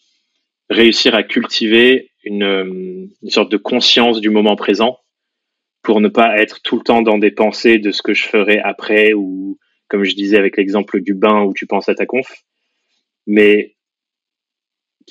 réussir 0.70 1.16
à 1.16 1.24
cultiver 1.24 2.12
une, 2.24 3.10
une 3.24 3.30
sorte 3.30 3.52
de 3.52 3.58
conscience 3.58 4.22
du 4.22 4.30
moment 4.30 4.56
présent 4.56 5.00
pour 5.82 6.00
ne 6.00 6.10
pas 6.10 6.38
être 6.38 6.62
tout 6.62 6.78
le 6.78 6.84
temps 6.84 7.02
dans 7.02 7.18
des 7.18 7.32
pensées 7.32 7.80
de 7.80 7.92
ce 7.92 8.04
que 8.04 8.14
je 8.14 8.28
ferai 8.28 8.60
après 8.60 9.14
ou 9.14 9.58
comme 9.90 10.04
je 10.04 10.14
disais 10.14 10.38
avec 10.38 10.58
l'exemple 10.58 11.02
du 11.02 11.16
bain 11.16 11.42
où 11.42 11.54
tu 11.56 11.66
penses 11.66 11.90
à 11.90 11.96
ta 11.96 12.06
conf, 12.06 12.44
mais 13.26 13.76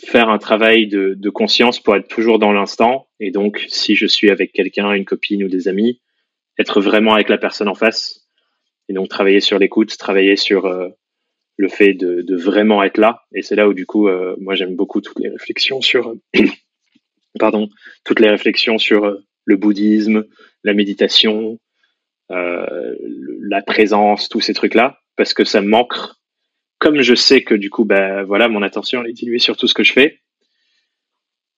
faire 0.07 0.29
un 0.29 0.39
travail 0.39 0.87
de, 0.87 1.15
de, 1.19 1.31
conscience 1.31 1.81
pour 1.81 1.97
être 1.97 2.07
toujours 2.07 2.39
dans 2.39 2.53
l'instant. 2.53 3.09
Et 3.19 3.33
donc, 3.33 3.67
si 3.69 3.97
je 3.97 4.07
suis 4.07 4.31
avec 4.31 4.53
quelqu'un, 4.53 4.93
une 4.93 5.05
copine 5.05 5.43
ou 5.43 5.49
des 5.49 5.67
amis, 5.67 6.01
être 6.57 6.81
vraiment 6.81 7.15
avec 7.15 7.29
la 7.29 7.37
personne 7.37 7.69
en 7.69 7.75
face. 7.75 8.29
Et 8.89 8.93
donc, 8.93 9.09
travailler 9.09 9.41
sur 9.41 9.59
l'écoute, 9.59 9.99
travailler 9.99 10.37
sur 10.37 10.67
euh, 10.67 10.89
le 11.57 11.69
fait 11.69 11.95
de, 11.95 12.37
vraiment 12.37 12.83
être 12.83 12.99
là. 12.99 13.23
Et 13.35 13.43
c'est 13.43 13.57
là 13.57 13.69
où, 13.69 13.75
du 13.75 13.87
coup, 13.87 14.09
euh, 14.09 14.35
moi, 14.41 14.55
j'aime 14.55 14.77
beaucoup 14.77 15.01
toutes 15.01 15.19
les 15.19 15.29
réflexions 15.29 15.81
sur, 15.81 16.15
pardon, 17.39 17.69
toutes 18.05 18.21
les 18.21 18.31
réflexions 18.31 18.79
sur 18.79 19.05
euh, 19.05 19.25
le 19.45 19.57
bouddhisme, 19.57 20.25
la 20.65 20.75
méditation, 20.75 21.59
la 22.29 23.63
présence, 23.63 24.29
tous 24.29 24.41
ces 24.41 24.55
trucs-là, 24.55 25.01
parce 25.17 25.35
que 25.35 25.45
ça 25.45 25.61
me 25.61 25.67
manque 25.67 25.95
comme 26.81 27.03
je 27.03 27.15
sais 27.15 27.43
que 27.43 27.55
du 27.55 27.71
coup, 27.71 27.85
ben 27.85 28.25
voilà, 28.25 28.49
mon 28.49 28.63
attention 28.63 29.05
est 29.05 29.13
diluée 29.13 29.39
sur 29.39 29.57
tout 29.57 29.69
ce 29.69 29.75
que 29.75 29.85
je 29.85 29.93
fais, 29.93 30.21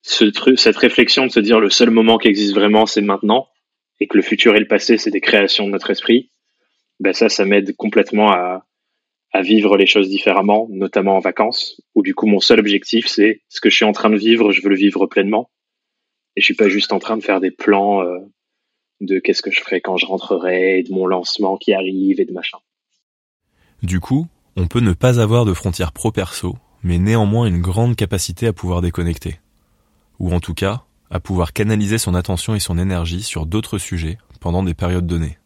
cette 0.03 0.77
réflexion 0.77 1.27
de 1.27 1.31
se 1.31 1.41
dire 1.41 1.61
le 1.61 1.71
seul 1.71 1.91
moment 1.91 2.19
qui 2.19 2.29
existe 2.29 2.55
vraiment, 2.55 2.87
c'est 2.87 3.01
maintenant, 3.01 3.49
et 4.01 4.09
que 4.09 4.17
le 4.17 4.23
futur 4.23 4.57
et 4.57 4.61
le 4.61 4.67
passé, 4.67 4.99
c'est 4.99 5.13
des 5.13 5.21
créations 5.21 5.65
de 5.67 5.71
notre 5.71 5.91
esprit, 5.91 6.33
ben 6.99 7.13
ça, 7.13 7.29
ça 7.29 7.45
m'aide 7.45 7.75
complètement 7.77 8.33
à, 8.33 8.67
à 9.33 9.43
vivre 9.43 9.77
les 9.77 9.87
choses 9.87 10.09
différemment, 10.09 10.69
notamment 10.71 11.17
en 11.17 11.21
vacances, 11.21 11.81
où 11.95 12.03
du 12.03 12.15
coup, 12.15 12.27
mon 12.27 12.41
seul 12.41 12.61
objectif, 12.61 13.07
c'est 13.07 13.41
ce 13.49 13.61
que 13.61 13.71
je 13.71 13.77
suis 13.77 13.85
en 13.85 13.93
train 13.93 14.11
de 14.11 14.17
vivre, 14.17 14.53
je 14.53 14.63
veux 14.63 14.69
le 14.69 14.77
vivre 14.77 15.07
pleinement, 15.07 15.51
et 16.37 16.41
je 16.41 16.45
suis 16.45 16.55
pas 16.55 16.69
juste 16.69 16.93
en 16.93 16.99
train 16.99 17.17
de 17.17 17.23
faire 17.23 17.41
des 17.41 17.51
plans 17.51 18.03
euh, 18.03 18.19
de 19.01 19.19
qu'est-ce 19.19 19.43
que 19.43 19.51
je 19.51 19.61
ferai 19.61 19.81
quand 19.81 19.97
je 19.97 20.07
rentrerai, 20.07 20.79
et 20.79 20.83
de 20.83 20.93
mon 20.93 21.07
lancement 21.07 21.57
qui 21.57 21.73
arrive, 21.73 22.21
et 22.21 22.27
de 22.27 22.33
machin. 22.33 22.59
Du 23.83 24.01
coup, 24.01 24.27
on 24.57 24.69
peut 24.69 24.81
ne 24.81 24.93
pas 24.93 25.19
avoir 25.19 25.45
de 25.47 25.55
frontières 25.55 25.93
pro-perso, 25.93 26.57
mais 26.83 26.99
néanmoins 26.99 27.47
une 27.47 27.61
grande 27.61 27.97
capacité 27.97 28.47
à 28.47 28.53
pouvoir 28.53 28.83
déconnecter. 28.83 29.41
Ou 30.19 30.33
en 30.33 30.41
tout 30.41 30.55
cas, 30.55 30.85
à 31.11 31.21
pouvoir 31.21 31.53
canaliser 31.53 31.99
son 31.99 32.15
attention 32.15 32.55
et 32.55 32.61
son 32.61 32.79
énergie 32.79 33.23
sur 33.23 33.47
d'autres 33.47 33.79
sujets 33.79 34.19
pendant 34.41 34.63
des 34.63 34.75
périodes 34.75 35.07
données. 35.07 35.39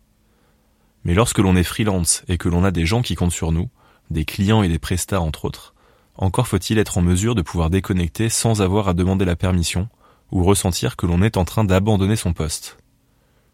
Mais 1.07 1.15
lorsque 1.15 1.39
l'on 1.39 1.55
est 1.55 1.63
freelance 1.63 2.25
et 2.27 2.37
que 2.37 2.49
l'on 2.49 2.65
a 2.65 2.73
des 2.73 2.85
gens 2.85 3.01
qui 3.01 3.15
comptent 3.15 3.31
sur 3.31 3.53
nous, 3.53 3.69
des 4.11 4.25
clients 4.25 4.65
et 4.65 4.69
des 4.69 4.81
prestats 4.81 5.21
entre 5.21 5.45
autres, 5.45 5.73
encore 6.17 6.49
faut-il 6.49 6.79
être 6.79 6.99
en 6.99 7.01
mesure 7.01 7.37
de 7.37 7.43
pouvoir 7.43 7.71
déconnecter 7.71 8.29
sans 8.29 8.61
avoir 8.61 8.89
à 8.89 8.93
demander 8.93 9.25
la 9.25 9.37
permission 9.37 9.89
ou 10.33 10.43
ressentir 10.43 10.97
que 10.97 11.07
l'on 11.07 11.23
est 11.23 11.37
en 11.37 11.45
train 11.45 11.63
d'abandonner 11.63 12.17
son 12.17 12.33
poste. 12.33 12.77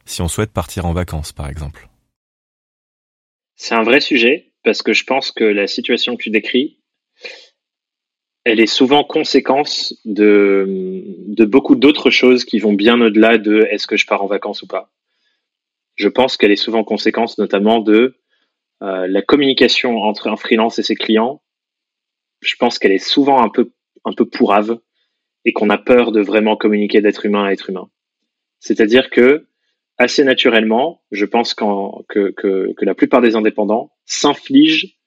Si 0.07 0.23
on 0.23 0.29
souhaite 0.29 0.51
partir 0.51 0.87
en 0.87 0.95
vacances, 0.95 1.33
par 1.33 1.47
exemple. 1.47 1.91
C'est 3.57 3.75
un 3.75 3.83
vrai 3.83 4.01
sujet 4.01 4.55
parce 4.65 4.81
que 4.81 4.95
je 4.95 5.05
pense 5.05 5.31
que 5.31 5.45
la 5.45 5.67
situation 5.67 6.17
que 6.17 6.23
tu 6.23 6.31
décris, 6.31 6.79
elle 8.45 8.61
est 8.61 8.67
souvent 8.67 9.05
conséquence 9.05 9.95
de, 10.07 11.05
de 11.29 11.45
beaucoup 11.45 11.75
d'autres 11.75 12.09
choses 12.09 12.47
qui 12.47 12.61
vont 12.61 12.73
bien 12.73 12.99
au-delà 12.99 13.37
de 13.37 13.69
est-ce 13.71 13.87
que 13.87 13.99
je 13.99 14.07
pars 14.07 14.23
en 14.23 14.27
vacances 14.27 14.63
ou 14.63 14.67
pas. 14.67 14.91
Je 15.95 16.09
pense 16.09 16.37
qu'elle 16.37 16.53
est 16.53 16.57
souvent 16.57 16.85
conséquence 16.85 17.39
notamment 17.39 17.81
de 17.81 18.17
euh, 18.83 19.07
la 19.07 19.23
communication 19.23 19.99
entre 19.99 20.29
un 20.29 20.37
freelance 20.37 20.79
et 20.79 20.83
ses 20.83 20.97
clients. 20.97 21.43
Je 22.41 22.55
pense 22.59 22.79
qu'elle 22.79 22.93
est 22.93 22.99
souvent 22.99 23.43
un 23.43 23.49
peu, 23.49 23.73
un 24.05 24.13
peu 24.13 24.25
pourrave 24.29 24.79
et 25.45 25.53
qu'on 25.53 25.71
a 25.71 25.79
peur 25.79 26.13
de 26.13 26.21
vraiment 26.21 26.57
communiquer 26.57 27.01
d'être 27.01 27.27
humain 27.27 27.45
à 27.45 27.53
être 27.53 27.71
humain. 27.71 27.89
C'est-à-dire 28.61 29.11
que 29.11 29.47
assez 29.99 30.25
naturellement, 30.25 31.03
je 31.13 31.25
pense 31.25 31.55
que, 31.55 32.05
que, 32.09 32.73
que, 32.73 32.85
la 32.85 32.95
plupart 32.95 33.21
des 33.21 33.37
indépendants 33.37 33.93
s'infligent 34.05 34.99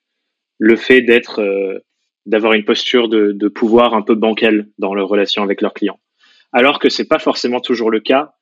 le 0.58 0.76
fait 0.76 1.02
d'être, 1.02 1.42
euh, 1.42 1.80
d'avoir 2.24 2.54
une 2.54 2.64
posture 2.64 3.08
de, 3.08 3.32
de, 3.32 3.48
pouvoir 3.48 3.94
un 3.94 4.02
peu 4.02 4.14
bancale 4.14 4.68
dans 4.78 4.94
leur 4.94 5.08
relation 5.08 5.42
avec 5.42 5.60
leurs 5.60 5.74
clients. 5.74 6.00
Alors 6.52 6.78
que 6.78 6.88
c'est 6.88 7.08
pas 7.08 7.18
forcément 7.18 7.60
toujours 7.60 7.90
le 7.90 8.00
cas. 8.00 8.35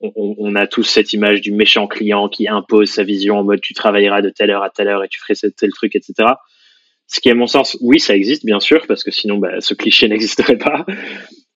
On, 0.00 0.54
a 0.54 0.66
tous 0.66 0.82
cette 0.82 1.12
image 1.12 1.40
du 1.40 1.52
méchant 1.52 1.86
client 1.86 2.28
qui 2.28 2.46
impose 2.46 2.90
sa 2.90 3.04
vision 3.04 3.38
en 3.38 3.44
mode 3.44 3.60
tu 3.60 3.72
travailleras 3.74 4.20
de 4.20 4.28
telle 4.28 4.50
heure 4.50 4.62
à 4.62 4.68
telle 4.68 4.88
heure 4.88 5.02
et 5.02 5.08
tu 5.08 5.18
ferais 5.18 5.34
tel 5.56 5.70
truc, 5.72 5.96
etc. 5.96 6.34
Ce 7.06 7.20
qui, 7.20 7.30
à 7.30 7.34
mon 7.34 7.46
sens, 7.46 7.78
oui, 7.80 8.00
ça 8.00 8.14
existe 8.14 8.44
bien 8.44 8.60
sûr 8.60 8.86
parce 8.86 9.04
que 9.04 9.10
sinon, 9.10 9.38
bah, 9.38 9.60
ce 9.60 9.72
cliché 9.72 10.08
n'existerait 10.10 10.58
pas. 10.58 10.84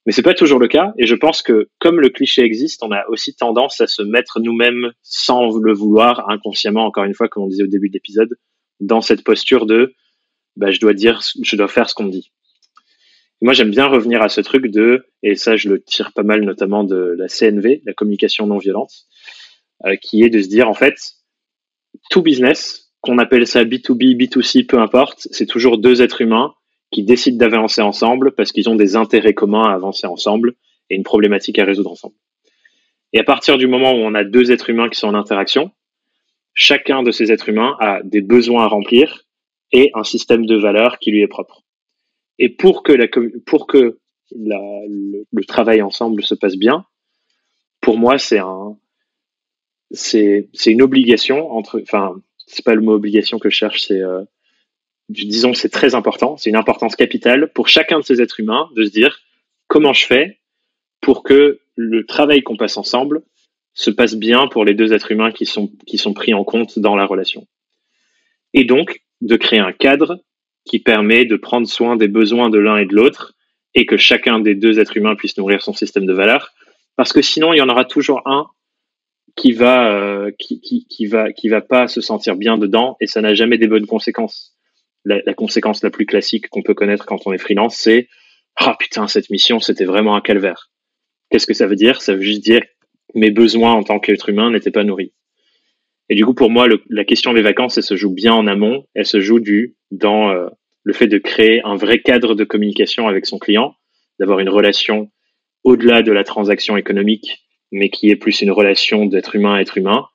Mais 0.07 0.13
c'est 0.13 0.23
pas 0.23 0.35
toujours 0.35 0.59
le 0.59 0.69
cas. 0.69 0.95
Et 0.99 1.07
je 1.07 1.15
pense 1.15 1.43
que 1.43 1.69
comme 1.79 2.01
le 2.01 2.09
cliché 2.09 2.43
existe, 2.43 2.83
on 2.83 2.93
a 2.93 3.05
aussi 3.09 3.35
tendance 3.35 3.81
à 3.81 3.87
se 3.87 4.03
mettre 4.03 4.41
nous-mêmes, 4.41 4.93
sans 5.03 5.59
le 5.59 5.75
vouloir, 5.75 6.31
inconsciemment, 6.31 6.87
encore 6.87 7.05
une 7.05 7.15
fois, 7.15 7.29
comme 7.29 7.43
on 7.43 7.49
disait 7.49 7.65
au 7.65 7.69
début 7.69 7.89
de 7.89 7.95
l'épisode, 7.95 8.31
dans 8.81 9.03
cette 9.03 9.25
posture 9.25 9.67
de, 9.67 9.95
bah, 10.57 10.71
je 10.71 10.81
dois 10.81 10.95
dire, 10.95 11.21
je 11.43 11.57
dois 11.57 11.69
faire 11.69 11.91
ce 11.91 11.95
qu'on 11.95 12.05
me 12.05 12.11
dit. 12.11 12.33
Moi, 13.41 13.53
j'aime 13.53 13.71
bien 13.71 13.87
revenir 13.87 14.21
à 14.23 14.29
ce 14.29 14.41
truc 14.41 14.67
de, 14.67 15.07
et 15.23 15.37
ça, 15.37 15.57
je 15.57 15.69
le 15.69 15.81
tire 15.81 16.13
pas 16.13 16.25
mal, 16.25 16.43
notamment 16.43 16.85
de 16.85 17.15
la 17.17 17.29
CNV, 17.29 17.83
la 17.85 17.93
communication 17.93 18.47
non 18.47 18.59
violente, 18.59 18.93
euh, 19.87 19.97
qui 19.97 20.23
est 20.23 20.31
de 20.31 20.41
se 20.43 20.49
dire, 20.49 20.69
en 20.69 20.75
fait, 20.75 20.97
tout 22.11 22.23
business, 22.23 22.91
qu'on 23.01 23.19
appelle 23.19 23.47
ça 23.47 23.65
B2B, 23.65 24.17
B2C, 24.17 24.67
peu 24.67 24.79
importe, 24.79 25.29
c'est 25.31 25.47
toujours 25.47 25.79
deux 25.79 26.03
êtres 26.03 26.21
humains 26.21 26.55
qui 26.91 27.05
décident 27.05 27.39
d'avancer 27.39 27.81
ensemble 27.81 28.33
parce 28.33 28.51
qu'ils 28.51 28.69
ont 28.69 28.75
des 28.75 28.97
intérêts 28.97 29.35
communs 29.35 29.69
à 29.69 29.75
avancer 29.75 30.07
ensemble 30.07 30.55
et 30.91 30.97
une 30.97 31.05
problématique 31.05 31.59
à 31.59 31.65
résoudre 31.65 31.93
ensemble. 31.93 32.17
Et 33.13 33.21
à 33.21 33.25
partir 33.25 33.57
du 33.57 33.67
moment 33.67 33.93
où 33.93 33.99
on 33.99 34.15
a 34.15 34.25
deux 34.25 34.51
êtres 34.51 34.71
humains 34.71 34.89
qui 34.89 34.99
sont 34.99 35.09
en 35.09 35.15
interaction, 35.15 35.71
chacun 36.55 37.03
de 37.03 37.11
ces 37.11 37.31
êtres 37.31 37.49
humains 37.49 37.77
a 37.79 38.03
des 38.03 38.21
besoins 38.21 38.65
à 38.65 38.69
remplir 38.69 39.25
et 39.71 39.91
un 39.95 40.03
système 40.03 40.45
de 40.45 40.57
valeurs 40.57 40.99
qui 40.99 41.11
lui 41.11 41.23
est 41.23 41.29
propre. 41.29 41.63
Et 42.39 42.49
pour 42.49 42.83
que, 42.83 42.93
la, 42.93 43.07
pour 43.47 43.67
que 43.67 43.99
le, 44.35 45.45
travail 45.47 45.83
ensemble 45.83 46.23
se 46.23 46.35
passe 46.35 46.57
bien, 46.57 46.85
pour 47.81 47.99
moi, 47.99 48.19
c'est 48.19 48.39
un, 48.39 48.77
c'est, 49.91 50.49
une 50.67 50.83
obligation 50.83 51.51
entre, 51.53 51.81
enfin, 51.83 52.21
c'est 52.47 52.65
pas 52.65 52.75
le 52.75 52.81
mot 52.81 52.93
obligation 52.93 53.39
que 53.39 53.51
je 53.51 53.57
cherche, 53.57 53.87
c'est 53.87 54.01
euh, 54.01 54.25
disons 55.09 55.55
c'est 55.55 55.69
très 55.69 55.95
important, 55.95 56.37
c'est 56.37 56.51
une 56.51 56.57
importance 56.57 56.97
capitale 56.97 57.51
pour 57.53 57.69
chacun 57.69 57.99
de 58.01 58.05
ces 58.05 58.21
êtres 58.21 58.41
humains 58.41 58.69
de 58.77 58.85
se 58.85 58.91
dire 58.91 59.21
comment 59.67 59.93
je 59.93 60.07
fais 60.07 60.39
pour 61.01 61.23
que 61.23 61.61
le 61.77 62.07
travail 62.07 62.43
qu'on 62.43 62.57
passe 62.57 62.77
ensemble 62.77 63.23
se 63.73 63.91
passe 63.91 64.17
bien 64.17 64.49
pour 64.49 64.65
les 64.65 64.75
deux 64.75 64.93
êtres 64.93 65.13
humains 65.13 65.31
qui 65.31 65.47
sont, 65.47 65.71
qui 65.87 65.99
sont 65.99 66.13
pris 66.13 66.35
en 66.35 66.45
compte 66.45 66.79
dans 66.79 66.97
la 66.97 67.07
relation. 67.07 67.47
Et 68.53 68.65
donc, 68.65 69.03
de 69.21 69.37
créer 69.37 69.61
un 69.61 69.73
cadre 69.73 70.21
qui 70.65 70.79
permet 70.79 71.25
de 71.25 71.37
prendre 71.37 71.67
soin 71.67 71.97
des 71.97 72.09
besoins 72.09 72.51
de 72.51 72.59
l'un 72.59 72.77
et 72.79 72.87
de 72.87 72.95
l'autre 72.95 73.35
et 73.75 73.87
que 73.87 73.97
chacun 73.97 74.41
des 74.41 74.55
deux 74.55 74.81
êtres 74.81 74.97
humains 74.97 75.17
puisse 75.17 75.37
nourrir 75.37 75.63
son 75.63 75.73
système 75.73 76.07
de 76.07 76.13
valeurs. 76.13 76.53
Parce 76.97 77.13
que 77.13 77.23
sinon, 77.23 77.53
il 77.53 77.59
y 77.59 77.63
en 77.63 77.69
aura 77.69 77.85
toujours 77.85 78.23
un 78.27 78.49
qui 79.37 79.53
va, 79.53 79.93
euh, 79.93 80.33
qui, 80.39 80.61
qui, 80.61 81.07
va, 81.07 81.33
qui 81.33 81.49
va 81.49 81.61
pas 81.61 81.87
se 81.87 82.01
sentir 82.01 82.37
bien 82.37 82.59
dedans 82.59 82.97
et 83.01 83.07
ça 83.07 83.21
n'a 83.21 83.35
jamais 83.35 83.57
des 83.57 83.69
bonnes 83.69 83.87
conséquences 83.87 84.59
la, 85.05 85.35
conséquence 85.35 85.83
la 85.83 85.91
plus 85.91 86.07
classique 86.07 86.49
qu'on 86.49 86.63
peut 86.63 86.75
connaître 86.75 87.07
quand 87.07 87.27
on 87.27 87.33
est 87.33 87.39
freelance, 87.39 87.77
c'est 87.77 88.09
ah 88.57 88.77
putain 88.79 89.09
cette 89.09 89.31
mission 89.31 89.61
c'était 89.61 89.85
vraiment 89.85 90.17
un 90.17 90.21
calvaire. 90.21 90.71
Qu'est-ce 91.31 91.47
que 91.47 91.55
ça 91.55 91.67
veut 91.67 91.77
dire? 91.77 92.03
Ça 92.03 92.15
veut 92.15 92.23
juste 92.23 92.43
dire 92.43 92.63
mes 93.15 93.31
besoins 93.31 93.73
en 93.73 93.83
tant 93.83 94.01
qu'être 94.01 94.29
humain 94.29 94.51
n'étaient 94.51 94.71
pas 94.71 94.85
nourris. 94.85 95.13
Et 96.09 96.15
du 96.15 96.25
coup 96.25 96.35
pour 96.35 96.51
moi 96.51 96.67
la 96.89 97.05
question 97.05 97.33
des 97.33 97.43
vacances 97.43 97.79
elle 97.79 97.85
se 97.85 97.97
joue 97.97 98.13
bien 98.13 98.35
en 98.35 98.47
amont, 98.47 98.87
elle 98.95 99.07
se 99.07 99.21
joue 99.21 99.41
du 99.41 99.77
dans 99.91 100.31
euh, 100.31 100.49
le 100.85 100.93
fait 100.93 101.07
de 101.07 101.19
créer 101.19 101.63
un 101.65 101.77
vrai 101.77 102.01
cadre 102.01 102.35
de 102.35 102.45
communication 102.45 103.09
avec 103.09 103.27
son 103.27 103.39
client, 103.39 103.75
d'avoir 104.19 104.41
une 104.41 104.49
relation 104.49 105.11
au-delà 105.65 106.03
de 106.03 106.13
la 106.13 106.25
transaction 106.25 106.77
économique, 106.77 107.45
mais 107.73 107.91
qui 107.91 108.11
est 108.11 108.17
plus 108.17 108.41
une 108.41 108.51
relation 108.51 109.07
d'être 109.07 109.35
humain 109.37 109.55
à 109.55 109.61
être 109.61 109.77
humain, 109.79 110.07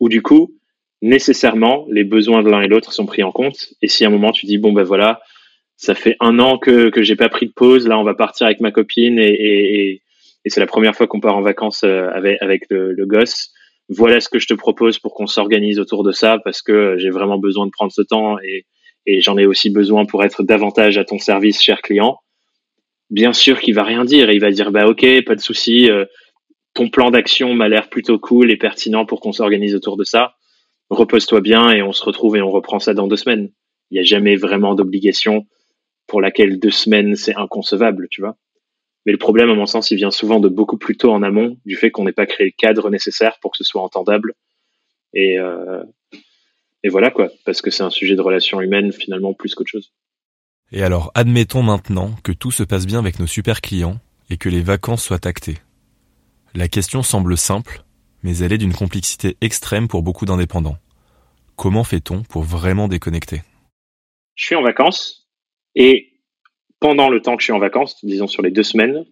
où 0.00 0.08
du 0.08 0.22
coup 0.22 0.54
nécessairement 1.02 1.86
les 1.90 2.04
besoins 2.04 2.42
de 2.42 2.50
l'un 2.50 2.62
et 2.62 2.68
l'autre 2.68 2.92
sont 2.92 3.06
pris 3.06 3.22
en 3.22 3.32
compte. 3.32 3.74
Et 3.82 3.88
si 3.88 4.04
à 4.04 4.08
un 4.08 4.10
moment 4.10 4.32
tu 4.32 4.46
dis 4.46 4.58
bon 4.58 4.72
ben 4.72 4.82
voilà, 4.82 5.20
ça 5.76 5.94
fait 5.94 6.16
un 6.20 6.38
an 6.38 6.58
que 6.58 6.88
que 6.90 7.02
j'ai 7.02 7.16
pas 7.16 7.28
pris 7.28 7.46
de 7.46 7.52
pause, 7.52 7.86
là 7.86 7.98
on 7.98 8.04
va 8.04 8.14
partir 8.14 8.46
avec 8.46 8.60
ma 8.60 8.70
copine 8.70 9.18
et 9.18 10.00
et, 10.44 10.48
c'est 10.48 10.60
la 10.60 10.66
première 10.66 10.94
fois 10.94 11.08
qu'on 11.08 11.18
part 11.18 11.36
en 11.36 11.42
vacances 11.42 11.82
euh, 11.82 12.08
avec 12.14 12.40
avec 12.40 12.62
le, 12.70 12.92
le, 12.92 13.06
gosse. 13.06 13.50
Voilà 13.88 14.20
ce 14.20 14.28
que 14.28 14.38
je 14.38 14.46
te 14.46 14.54
propose 14.54 15.00
pour 15.00 15.12
qu'on 15.12 15.26
s'organise 15.26 15.80
autour 15.80 16.04
de 16.04 16.12
ça 16.12 16.38
parce 16.44 16.62
que 16.62 16.96
j'ai 16.98 17.10
vraiment 17.10 17.36
besoin 17.36 17.66
de 17.66 17.72
prendre 17.72 17.90
ce 17.90 18.02
temps 18.02 18.38
et 18.38 18.64
et 19.06 19.20
j'en 19.20 19.38
ai 19.38 19.46
aussi 19.46 19.70
besoin 19.70 20.04
pour 20.04 20.24
être 20.24 20.42
davantage 20.42 20.98
à 20.98 21.04
ton 21.04 21.18
service, 21.18 21.62
cher 21.62 21.80
client. 21.80 22.18
bien 23.10 23.32
sûr 23.32 23.60
qu'il 23.60 23.74
va 23.74 23.84
rien 23.84 24.04
dire. 24.04 24.30
Il 24.30 24.40
va 24.40 24.50
dire 24.50 24.72
bah 24.72 24.86
ok, 24.88 25.24
pas 25.24 25.36
de 25.36 25.40
souci. 25.40 25.90
Euh, 25.90 26.04
ton 26.74 26.90
plan 26.90 27.10
d'action 27.10 27.54
m'a 27.54 27.68
l'air 27.68 27.88
plutôt 27.88 28.18
cool 28.18 28.50
et 28.50 28.56
pertinent 28.56 29.06
pour 29.06 29.20
qu'on 29.20 29.32
s'organise 29.32 29.74
autour 29.74 29.96
de 29.96 30.04
ça. 30.04 30.34
Repose-toi 30.90 31.40
bien 31.40 31.70
et 31.70 31.82
on 31.82 31.92
se 31.92 32.04
retrouve 32.04 32.36
et 32.36 32.42
on 32.42 32.50
reprend 32.50 32.78
ça 32.78 32.94
dans 32.94 33.06
deux 33.06 33.16
semaines. 33.16 33.50
Il 33.90 33.94
n'y 33.94 34.00
a 34.00 34.04
jamais 34.04 34.36
vraiment 34.36 34.74
d'obligation 34.74 35.46
pour 36.06 36.20
laquelle 36.20 36.58
deux 36.58 36.70
semaines 36.70 37.16
c'est 37.16 37.34
inconcevable, 37.34 38.08
tu 38.10 38.20
vois. 38.20 38.36
Mais 39.04 39.12
le 39.12 39.18
problème, 39.18 39.50
à 39.50 39.54
mon 39.54 39.66
sens, 39.66 39.92
il 39.92 39.96
vient 39.96 40.10
souvent 40.10 40.40
de 40.40 40.48
beaucoup 40.48 40.78
plus 40.78 40.96
tôt 40.96 41.12
en 41.12 41.22
amont, 41.22 41.56
du 41.64 41.76
fait 41.76 41.90
qu'on 41.90 42.04
n'ait 42.04 42.12
pas 42.12 42.26
créé 42.26 42.46
le 42.46 42.52
cadre 42.56 42.90
nécessaire 42.90 43.38
pour 43.40 43.52
que 43.52 43.56
ce 43.56 43.64
soit 43.64 43.82
entendable. 43.82 44.34
Et, 45.14 45.38
euh, 45.38 45.82
et 46.86 46.88
voilà 46.88 47.10
quoi, 47.10 47.30
parce 47.44 47.62
que 47.62 47.72
c'est 47.72 47.82
un 47.82 47.90
sujet 47.90 48.14
de 48.14 48.20
relation 48.20 48.60
humaine 48.60 48.92
finalement 48.92 49.34
plus 49.34 49.56
qu'autre 49.56 49.72
chose. 49.72 49.92
Et 50.70 50.84
alors, 50.84 51.10
admettons 51.16 51.64
maintenant 51.64 52.14
que 52.22 52.30
tout 52.30 52.52
se 52.52 52.62
passe 52.62 52.86
bien 52.86 53.00
avec 53.00 53.18
nos 53.18 53.26
super 53.26 53.60
clients 53.60 53.98
et 54.30 54.36
que 54.36 54.48
les 54.48 54.62
vacances 54.62 55.02
soient 55.02 55.26
actées. 55.26 55.58
La 56.54 56.68
question 56.68 57.02
semble 57.02 57.36
simple, 57.36 57.82
mais 58.22 58.38
elle 58.38 58.52
est 58.52 58.58
d'une 58.58 58.72
complexité 58.72 59.36
extrême 59.40 59.88
pour 59.88 60.04
beaucoup 60.04 60.26
d'indépendants. 60.26 60.78
Comment 61.56 61.82
fait-on 61.82 62.22
pour 62.22 62.44
vraiment 62.44 62.86
déconnecter? 62.86 63.42
Je 64.36 64.46
suis 64.46 64.54
en 64.54 64.62
vacances 64.62 65.28
et 65.74 66.12
pendant 66.78 67.08
le 67.08 67.20
temps 67.20 67.34
que 67.34 67.42
je 67.42 67.46
suis 67.46 67.52
en 67.52 67.58
vacances, 67.58 67.96
disons 68.04 68.28
sur 68.28 68.42
les 68.42 68.52
deux 68.52 68.62
semaines, 68.62 69.04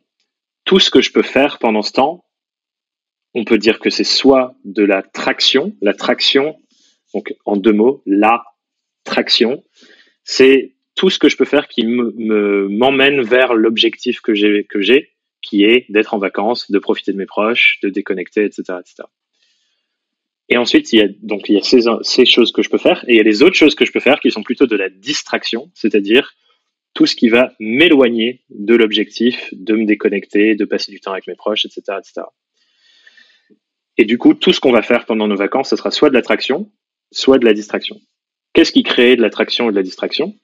tout 0.65 0.79
ce 0.79 0.93
que 0.93 1.01
je 1.01 1.11
peux 1.11 1.23
faire 1.23 1.59
pendant 1.59 1.83
ce 1.83 1.91
temps, 1.91 2.25
on 3.35 3.45
peut 3.45 3.59
dire 3.59 3.81
que 3.81 3.91
c'est 3.91 4.05
soit 4.05 4.55
de 4.65 4.85
la 4.85 5.03
traction, 5.03 5.75
la 5.83 5.93
traction, 5.93 6.57
donc 7.15 7.35
en 7.45 7.57
deux 7.57 7.73
mots, 7.73 8.03
la 8.05 8.45
traction, 9.05 9.65
c'est 10.25 10.75
tout 10.95 11.11
ce 11.11 11.19
que 11.19 11.29
je 11.29 11.37
peux 11.37 11.45
faire 11.45 11.69
qui 11.69 11.87
me 11.87 12.69
m'emmène 12.69 13.23
vers 13.23 13.55
l'objectif 13.55 14.21
que 14.21 14.35
j'ai 14.35 14.65
que 14.65 14.81
j'ai 14.81 15.11
qui 15.43 15.65
est 15.65 15.87
d'être 15.91 16.15
en 16.15 16.19
vacances, 16.19 16.71
de 16.71 16.79
profiter 16.79 17.13
de 17.13 17.19
mes 17.19 17.27
proches, 17.27 17.79
de 17.83 17.91
déconnecter, 17.91 18.45
etc., 18.45 18.79
etc. 18.81 19.09
Et 20.49 20.57
ensuite, 20.57 20.93
il 20.93 20.99
y 20.99 21.03
a 21.03 21.09
donc 21.23 21.49
il 21.49 21.55
y 21.55 21.59
a 21.59 21.63
ces, 21.63 21.83
ces 22.03 22.25
choses 22.27 22.53
que 22.53 22.63
je 22.63 22.71
peux 22.71 22.79
faire 22.79 23.05
et 23.09 23.13
il 23.13 23.17
y 23.17 23.21
a 23.21 23.25
les 23.25 23.43
autres 23.43 23.57
choses 23.57 23.75
que 23.75 23.85
je 23.85 23.93
peux 23.93 24.01
faire 24.01 24.21
qui 24.21 24.31
sont 24.31 24.43
plutôt 24.43 24.67
de 24.67 24.77
la 24.77 24.89
distraction, 24.89 25.71
c'est-à-dire 25.75 26.35
tout 26.95 27.07
ce 27.07 27.17
qui 27.17 27.29
va 27.29 27.53
m'éloigner 27.59 28.43
de 28.51 28.75
l'objectif, 28.75 29.53
de 29.53 29.75
me 29.75 29.85
déconnecter, 29.85 30.55
de 30.55 30.65
passer 30.65 30.93
du 30.93 31.01
temps 31.01 31.13
avec 31.13 31.27
mes 31.27 31.35
proches, 31.35 31.65
etc., 31.65 31.99
etc. 31.99 32.27
Et 33.97 34.05
du 34.05 34.19
coup, 34.19 34.35
tout 34.35 34.53
ce 34.53 34.61
qu'on 34.61 34.73
va 34.73 34.83
faire 34.83 35.05
pendant 35.07 35.27
nos 35.27 35.37
vacances, 35.37 35.71
ce 35.71 35.77
sera 35.77 35.91
soit 35.91 36.09
de 36.09 36.15
l'attraction, 36.15 36.71
soit 37.17 37.39
de 37.39 37.45
la 37.45 37.55
distraction. 37.55 38.01
Qu'est-ce 38.53 38.73
qui 38.73 38.83
crée 38.83 39.17
de 39.17 39.23
l'attraction 39.23 39.69
et 39.69 39.73
de 39.73 39.77
la 39.77 39.83
distraction? 39.83 40.35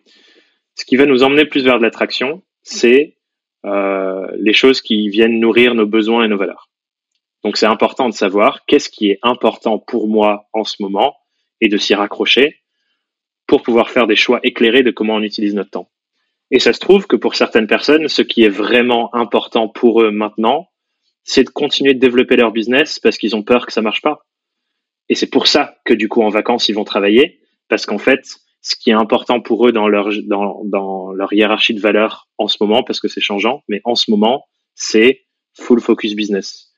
Ce 0.75 0.85
qui 0.85 0.97
va 0.97 1.07
nous 1.07 1.23
emmener 1.23 1.45
plus 1.45 1.65
vers 1.65 1.79
de 1.79 1.83
l'attraction, 1.83 2.43
c'est 2.63 3.19
euh, 3.65 4.27
les 4.39 4.53
choses 4.53 4.81
qui 4.81 5.09
viennent 5.09 5.39
nourrir 5.39 5.75
nos 5.75 5.87
besoins 5.87 6.25
et 6.25 6.29
nos 6.29 6.39
valeurs. 6.39 6.71
Donc 7.45 7.57
c'est 7.57 7.67
important 7.67 8.09
de 8.09 8.15
savoir 8.15 8.65
qu'est-ce 8.67 8.89
qui 8.89 9.11
est 9.11 9.19
important 9.23 9.79
pour 9.79 10.09
moi 10.09 10.49
en 10.53 10.65
ce 10.65 10.77
moment 10.81 11.17
et 11.61 11.69
de 11.69 11.77
s'y 11.77 11.95
raccrocher 11.95 12.61
pour 13.47 13.63
pouvoir 13.63 13.91
faire 13.91 14.07
des 14.07 14.17
choix 14.17 14.41
éclairés 14.43 14.83
de 14.83 14.91
comment 14.91 15.15
on 15.15 15.23
utilise 15.23 15.55
notre 15.55 15.71
temps. 15.71 15.91
Et 16.51 16.59
ça 16.59 16.73
se 16.73 16.81
trouve 16.81 17.07
que 17.07 17.17
pour 17.17 17.35
certaines 17.35 17.67
personnes, 17.67 18.09
ce 18.09 18.23
qui 18.23 18.43
est 18.43 18.49
vraiment 18.49 19.15
important 19.15 19.69
pour 19.69 20.03
eux 20.03 20.11
maintenant, 20.11 20.69
c'est 21.23 21.45
de 21.45 21.51
continuer 21.51 21.95
de 21.95 22.01
développer 22.01 22.37
leur 22.37 22.53
business 22.53 22.99
parce 22.99 23.19
qu'ils 23.19 23.37
ont 23.37 23.43
peur 23.43 23.67
que 23.67 23.73
ça 23.73 23.83
marche 23.83 24.03
pas. 24.03 24.21
Et 25.11 25.15
c'est 25.15 25.29
pour 25.29 25.47
ça 25.47 25.77
que 25.85 25.93
du 25.93 26.09
coup 26.09 26.23
en 26.23 26.31
vacances 26.31 26.71
ils 26.71 26.75
vont 26.75 26.85
travailler 26.85 27.41
parce 27.69 27.85
qu'en 27.85 27.99
fait 27.99 28.25
ce 28.63 28.77
qui 28.77 28.91
est 28.91 28.95
important 28.95 29.41
pour 29.41 29.67
eux 29.67 29.73
dans 29.73 29.89
leur, 29.89 30.11
dans, 30.25 31.13
leur 31.13 31.33
hiérarchie 31.33 31.75
de 31.75 31.81
valeurs 31.81 32.29
en 32.39 32.49
ce 32.49 32.59
moment, 32.61 32.83
parce 32.83 33.01
que 33.01 33.09
c'est 33.09 33.21
changeant, 33.21 33.63
mais 33.69 33.81
en 33.85 33.95
ce 33.95 34.11
moment, 34.11 34.45
c'est 34.75 35.25
full 35.59 35.81
focus 35.81 36.15
business. 36.15 36.73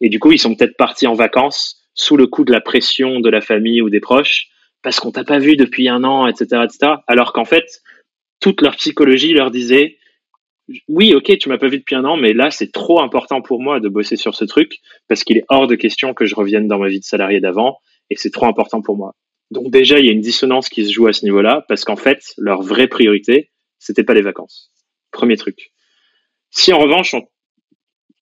Et 0.00 0.08
du 0.08 0.18
coup, 0.18 0.32
ils 0.32 0.38
sont 0.38 0.54
peut-être 0.54 0.76
partis 0.76 1.06
en 1.06 1.14
vacances 1.14 1.82
sous 1.94 2.16
le 2.16 2.26
coup 2.26 2.44
de 2.44 2.52
la 2.52 2.60
pression 2.60 3.20
de 3.20 3.28
la 3.28 3.40
famille 3.40 3.82
ou 3.82 3.90
des 3.90 4.00
proches, 4.00 4.48
parce 4.82 4.98
qu'on 4.98 5.12
t'a 5.12 5.24
pas 5.24 5.38
vu 5.38 5.56
depuis 5.56 5.88
un 5.88 6.04
an, 6.04 6.26
etc., 6.26 6.62
etc. 6.64 6.94
Alors 7.06 7.34
qu'en 7.34 7.44
fait, 7.44 7.82
toute 8.40 8.62
leur 8.62 8.76
psychologie 8.76 9.34
leur 9.34 9.50
disait, 9.50 9.98
oui, 10.88 11.14
ok, 11.14 11.36
tu 11.38 11.48
m'as 11.48 11.58
pas 11.58 11.68
vu 11.68 11.78
depuis 11.78 11.94
un 11.94 12.04
an, 12.04 12.16
mais 12.16 12.32
là, 12.32 12.50
c'est 12.50 12.70
trop 12.70 13.00
important 13.00 13.42
pour 13.42 13.60
moi 13.60 13.80
de 13.80 13.88
bosser 13.88 14.16
sur 14.16 14.34
ce 14.34 14.44
truc, 14.44 14.78
parce 15.08 15.24
qu'il 15.24 15.38
est 15.38 15.44
hors 15.48 15.66
de 15.66 15.74
question 15.74 16.14
que 16.14 16.26
je 16.26 16.34
revienne 16.34 16.68
dans 16.68 16.78
ma 16.78 16.88
vie 16.88 17.00
de 17.00 17.04
salarié 17.04 17.40
d'avant, 17.40 17.78
et 18.10 18.16
c'est 18.16 18.30
trop 18.30 18.46
important 18.46 18.82
pour 18.82 18.96
moi. 18.96 19.14
Donc 19.50 19.70
déjà, 19.70 19.98
il 19.98 20.06
y 20.06 20.08
a 20.08 20.12
une 20.12 20.20
dissonance 20.20 20.68
qui 20.68 20.86
se 20.86 20.92
joue 20.92 21.06
à 21.06 21.12
ce 21.12 21.24
niveau-là, 21.24 21.64
parce 21.68 21.84
qu'en 21.84 21.96
fait, 21.96 22.34
leur 22.38 22.62
vraie 22.62 22.88
priorité, 22.88 23.50
c'était 23.78 24.04
pas 24.04 24.14
les 24.14 24.22
vacances. 24.22 24.70
Premier 25.10 25.36
truc. 25.36 25.72
Si 26.50 26.72
en 26.72 26.78
revanche, 26.78 27.14
on, 27.14 27.26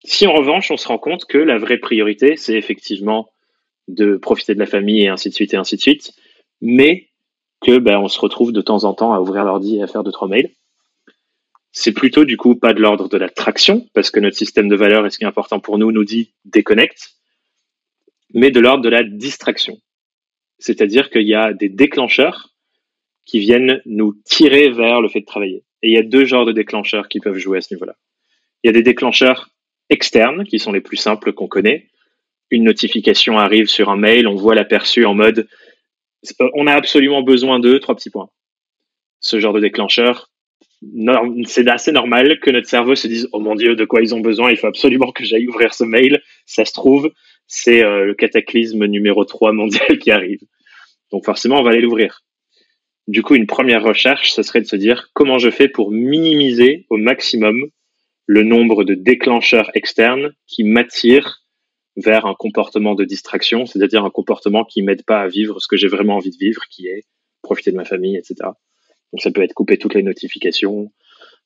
si 0.05 0.27
en 0.27 0.35
revanche, 0.35 0.71
on 0.71 0.77
se 0.77 0.87
rend 0.87 0.99
compte 0.99 1.25
que 1.25 1.39
la 1.39 1.59
vraie 1.59 1.79
priorité, 1.79 2.37
c'est 2.37 2.55
effectivement 2.55 3.29
de 3.89 4.17
profiter 4.17 4.55
de 4.55 4.61
la 4.61 4.67
famille 4.67 5.03
et 5.03 5.09
ainsi 5.09 5.29
de 5.29 5.35
suite 5.35 5.55
et 5.55 5.57
ainsi 5.57 5.77
de 5.77 5.81
suite, 5.81 6.13
mais 6.61 7.09
que 7.61 7.79
ben, 7.79 7.99
on 7.99 8.09
se 8.09 8.21
retrouve 8.21 8.53
de 8.53 8.61
temps 8.61 8.85
en 8.85 8.95
temps 8.95 9.13
à 9.13 9.21
ouvrir 9.21 9.45
l'ordi 9.45 9.77
et 9.77 9.83
à 9.83 9.87
faire 9.87 10.05
deux 10.05 10.13
trois 10.13 10.29
mails. 10.29 10.51
C'est 11.79 11.93
plutôt 11.93 12.25
du 12.25 12.39
coup 12.39 12.55
pas 12.55 12.73
de 12.73 12.81
l'ordre 12.81 13.11
de 13.11 13.19
la 13.19 13.29
traction, 13.29 13.87
parce 13.93 14.11
que 14.11 14.19
notre 14.19 14.37
système 14.37 14.67
de 14.67 14.77
valeurs 14.77 15.05
et 15.05 15.11
ce 15.11 15.19
qui 15.19 15.25
est 15.25 15.27
important 15.27 15.61
pour 15.61 15.77
nous 15.77 15.93
nous 15.93 16.05
dit 16.05 16.33
déconnecte, 16.47 17.17
mais 18.33 18.51
de 18.51 18.61
l'ordre 18.61 18.83
de 18.83 18.89
la 18.89 19.03
distraction. 19.03 19.79
C'est-à-dire 20.59 21.11
qu'il 21.11 21.29
y 21.29 21.35
a 21.35 21.53
des 21.53 21.69
déclencheurs 21.69 22.55
qui 23.27 23.41
viennent 23.41 23.83
nous 23.85 24.15
tirer 24.25 24.71
vers 24.71 25.03
le 25.03 25.11
fait 25.11 25.21
de 25.21 25.27
travailler. 25.27 25.65
Et 25.83 25.89
il 25.91 25.93
y 25.93 25.99
a 25.99 26.03
deux 26.03 26.25
genres 26.25 26.47
de 26.47 26.53
déclencheurs 26.53 27.09
qui 27.09 27.21
peuvent 27.21 27.37
jouer 27.37 27.59
à 27.59 27.61
ce 27.61 27.75
niveau-là. 27.75 27.97
Il 28.63 28.69
y 28.69 28.71
a 28.71 28.73
des 28.73 28.83
déclencheurs 28.83 29.51
externes, 29.91 30.45
qui 30.45 30.59
sont 30.59 30.73
les 30.73 30.81
plus 30.81 30.97
simples 30.97 31.35
qu'on 31.35 31.47
connaît. 31.47 31.89
Une 32.51 32.65
notification 32.65 33.39
arrive 33.39 33.67
sur 33.67 33.91
un 33.91 33.97
mail, 33.97 34.27
on 34.29 34.37
voit 34.37 34.55
l'aperçu 34.55 35.05
en 35.05 35.13
mode 35.13 35.47
on 36.55 36.67
a 36.67 36.73
absolument 36.73 37.23
besoin 37.23 37.61
de 37.61 37.79
trois 37.79 37.95
petits 37.95 38.11
points. 38.11 38.31
Ce 39.21 39.39
genre 39.39 39.53
de 39.53 39.61
déclencheur, 39.61 40.31
c'est 41.47 41.69
assez 41.69 41.91
normal 41.91 42.39
que 42.41 42.51
notre 42.51 42.69
cerveau 42.69 42.95
se 42.95 43.09
dise 43.09 43.29
oh 43.33 43.41
mon 43.41 43.55
dieu 43.55 43.77
de 43.77 43.85
quoi 43.85 44.03
ils 44.03 44.15
ont 44.15 44.21
besoin 44.21 44.51
il 44.51 44.59
faut 44.59 44.67
absolument 44.67 45.11
que 45.11 45.25
j'aille 45.25 45.49
ouvrir 45.49 45.73
ce 45.73 45.85
mail 45.85 46.23
ça 46.45 46.65
se 46.65 46.73
trouve 46.73 47.11
c'est 47.47 47.85
euh, 47.85 48.05
le 48.05 48.15
cataclysme 48.15 48.87
numéro 48.87 49.25
3 49.25 49.53
mondial 49.53 49.99
qui 50.01 50.11
arrive. 50.11 50.41
Donc 51.13 51.25
forcément, 51.25 51.61
on 51.61 51.63
va 51.63 51.71
aller 51.71 51.81
l'ouvrir. 51.81 52.23
Du 53.07 53.23
coup, 53.23 53.37
une 53.37 53.47
première 53.47 53.85
recherche, 53.85 54.33
ce 54.33 54.43
serait 54.43 54.61
de 54.61 54.67
se 54.67 54.77
dire 54.77 55.11
comment 55.15 55.39
je 55.39 55.51
fais 55.51 55.69
pour 55.69 55.93
minimiser 55.93 56.87
au 56.91 56.97
maximum 56.97 57.67
le 58.27 58.43
nombre 58.43 58.83
de 58.83 58.95
déclencheurs 58.95 59.71
externes 59.75 60.35
qui 60.49 60.65
m'attirent 60.65 61.45
vers 61.95 62.27
un 62.27 62.35
comportement 62.35 62.97
de 62.97 63.05
distraction, 63.05 63.65
c'est-à-dire 63.65 64.05
un 64.05 64.11
comportement 64.11 64.65
qui 64.65 64.83
m'aide 64.83 65.05
pas 65.05 65.21
à 65.21 65.29
vivre 65.29 65.61
ce 65.61 65.69
que 65.69 65.77
j'ai 65.77 65.87
vraiment 65.87 66.17
envie 66.17 66.33
de 66.33 66.37
vivre, 66.37 66.63
qui 66.69 66.89
est 66.89 67.05
profiter 67.43 67.71
de 67.71 67.77
ma 67.77 67.85
famille, 67.85 68.17
etc. 68.17 68.51
Donc 69.13 69.23
ça 69.23 69.31
peut 69.31 69.43
être 69.43 69.55
couper 69.55 69.79
toutes 69.79 69.95
les 69.95 70.03
notifications, 70.03 70.91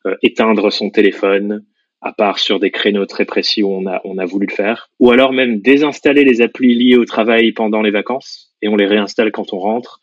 euh, 0.06 0.16
éteindre 0.22 0.72
son 0.72 0.90
téléphone, 0.90 1.64
à 2.00 2.12
part 2.12 2.38
sur 2.38 2.58
des 2.58 2.70
créneaux 2.70 3.06
très 3.06 3.24
précis 3.24 3.62
où 3.62 3.70
on 3.70 3.86
a, 3.86 4.00
on 4.04 4.18
a 4.18 4.24
voulu 4.24 4.46
le 4.46 4.54
faire. 4.54 4.88
Ou 5.00 5.10
alors 5.10 5.32
même 5.32 5.60
désinstaller 5.60 6.24
les 6.24 6.40
applis 6.40 6.74
liées 6.74 6.96
au 6.96 7.04
travail 7.04 7.52
pendant 7.52 7.82
les 7.82 7.90
vacances 7.90 8.54
et 8.62 8.68
on 8.68 8.76
les 8.76 8.86
réinstalle 8.86 9.32
quand 9.32 9.52
on 9.52 9.58
rentre. 9.58 10.00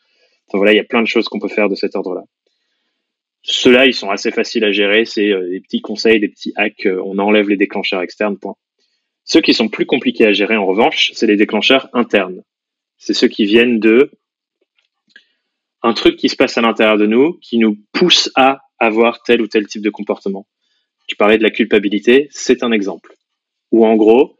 Enfin 0.47 0.59
voilà, 0.59 0.73
il 0.73 0.77
y 0.77 0.79
a 0.79 0.85
plein 0.85 1.01
de 1.01 1.07
choses 1.07 1.27
qu'on 1.27 1.39
peut 1.39 1.47
faire 1.47 1.69
de 1.69 1.75
cet 1.75 1.95
ordre-là. 1.95 2.23
Ceux-là, 3.41 3.85
ils 3.85 3.93
sont 3.93 4.09
assez 4.09 4.31
faciles 4.31 4.65
à 4.65 4.71
gérer. 4.71 5.05
C'est 5.05 5.31
euh, 5.31 5.49
des 5.49 5.61
petits 5.61 5.81
conseils, 5.81 6.19
des 6.19 6.27
petits 6.27 6.53
hacks. 6.55 6.85
Euh, 6.85 7.01
on 7.05 7.17
enlève 7.17 7.49
les 7.49 7.57
déclencheurs 7.57 8.01
externes, 8.01 8.37
point. 8.37 8.55
Ceux 9.23 9.41
qui 9.41 9.53
sont 9.53 9.69
plus 9.69 9.85
compliqués 9.85 10.25
à 10.25 10.33
gérer, 10.33 10.55
en 10.55 10.65
revanche, 10.65 11.11
c'est 11.13 11.27
les 11.27 11.35
déclencheurs 11.35 11.89
internes. 11.93 12.43
C'est 12.97 13.13
ceux 13.13 13.27
qui 13.27 13.45
viennent 13.45 13.79
de 13.79 14.11
un 15.87 15.93
truc 15.93 16.17
qui 16.17 16.29
se 16.29 16.35
passe 16.35 16.57
à 16.57 16.61
l'intérieur 16.61 16.97
de 16.97 17.05
nous, 17.05 17.37
qui 17.41 17.57
nous 17.57 17.77
pousse 17.93 18.29
à 18.35 18.59
avoir 18.79 19.23
tel 19.23 19.41
ou 19.41 19.47
tel 19.47 19.65
type 19.67 19.81
de 19.81 19.89
comportement. 19.89 20.45
Tu 21.07 21.15
parlais 21.15 21.37
de 21.37 21.43
la 21.43 21.49
culpabilité, 21.49 22.27
c'est 22.31 22.61
un 22.63 22.71
exemple. 22.71 23.13
Ou 23.71 23.85
en 23.85 23.95
gros, 23.95 24.37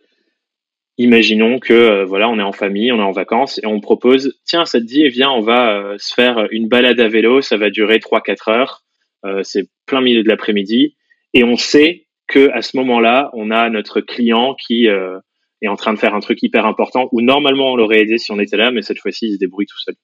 imaginons 0.97 1.59
que 1.59 1.73
euh, 1.73 2.05
voilà, 2.05 2.29
on 2.29 2.37
est 2.37 2.43
en 2.43 2.51
famille, 2.51 2.91
on 2.91 2.99
est 2.99 3.03
en 3.03 3.11
vacances 3.11 3.59
et 3.63 3.65
on 3.65 3.79
propose 3.79 4.37
tiens, 4.45 4.65
ça 4.65 4.79
te 4.79 4.85
dit 4.85 5.07
viens, 5.07 5.31
on 5.31 5.41
va 5.41 5.71
euh, 5.71 5.95
se 5.97 6.13
faire 6.13 6.47
une 6.51 6.67
balade 6.67 6.99
à 6.99 7.07
vélo, 7.07 7.41
ça 7.41 7.55
va 7.55 7.69
durer 7.69 7.99
3 7.99 8.21
4 8.21 8.49
heures, 8.49 8.83
euh, 9.25 9.41
c'est 9.43 9.69
plein 9.85 10.01
milieu 10.01 10.23
de 10.23 10.27
l'après-midi 10.27 10.97
et 11.33 11.43
on 11.45 11.55
sait 11.55 12.07
que 12.27 12.49
à 12.51 12.61
ce 12.61 12.75
moment-là, 12.75 13.29
on 13.33 13.51
a 13.51 13.69
notre 13.69 14.01
client 14.01 14.53
qui 14.55 14.87
est 14.87 15.67
en 15.69 15.75
train 15.77 15.93
de 15.93 15.99
faire 15.99 16.13
un 16.13 16.19
truc 16.19 16.43
hyper 16.43 16.65
important 16.65 17.07
où 17.13 17.21
normalement 17.21 17.71
on 17.71 17.77
l'aurait 17.77 18.01
aidé 18.01 18.17
si 18.17 18.33
on 18.33 18.39
était 18.39 18.57
là, 18.57 18.69
mais 18.71 18.81
cette 18.81 18.99
fois-ci, 18.99 19.27
il 19.27 19.33
se 19.35 19.39
débrouille 19.39 19.65
tout 19.65 19.79
seul. 19.79 19.95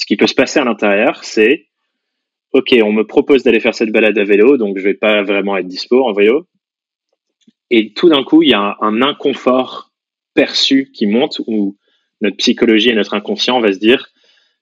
Ce 0.00 0.06
qui 0.06 0.16
peut 0.16 0.26
se 0.26 0.34
passer 0.34 0.58
à 0.58 0.64
l'intérieur, 0.64 1.22
c'est 1.24 1.66
ok, 2.52 2.74
on 2.82 2.92
me 2.92 3.06
propose 3.06 3.42
d'aller 3.42 3.60
faire 3.60 3.74
cette 3.74 3.92
balade 3.92 4.16
à 4.16 4.24
vélo, 4.24 4.56
donc 4.56 4.78
je 4.78 4.82
vais 4.82 4.94
pas 4.94 5.22
vraiment 5.22 5.58
être 5.58 5.68
dispo 5.68 6.02
en 6.02 6.14
vélo. 6.14 6.46
Et 7.68 7.92
tout 7.92 8.08
d'un 8.08 8.24
coup, 8.24 8.42
il 8.42 8.48
y 8.48 8.54
a 8.54 8.78
un, 8.80 9.02
inconfort 9.02 9.92
perçu 10.32 10.90
qui 10.92 11.06
monte 11.06 11.42
où 11.46 11.76
notre 12.22 12.38
psychologie 12.38 12.88
et 12.88 12.94
notre 12.94 13.12
inconscient 13.12 13.60
va 13.60 13.74
se 13.74 13.78
dire, 13.78 14.08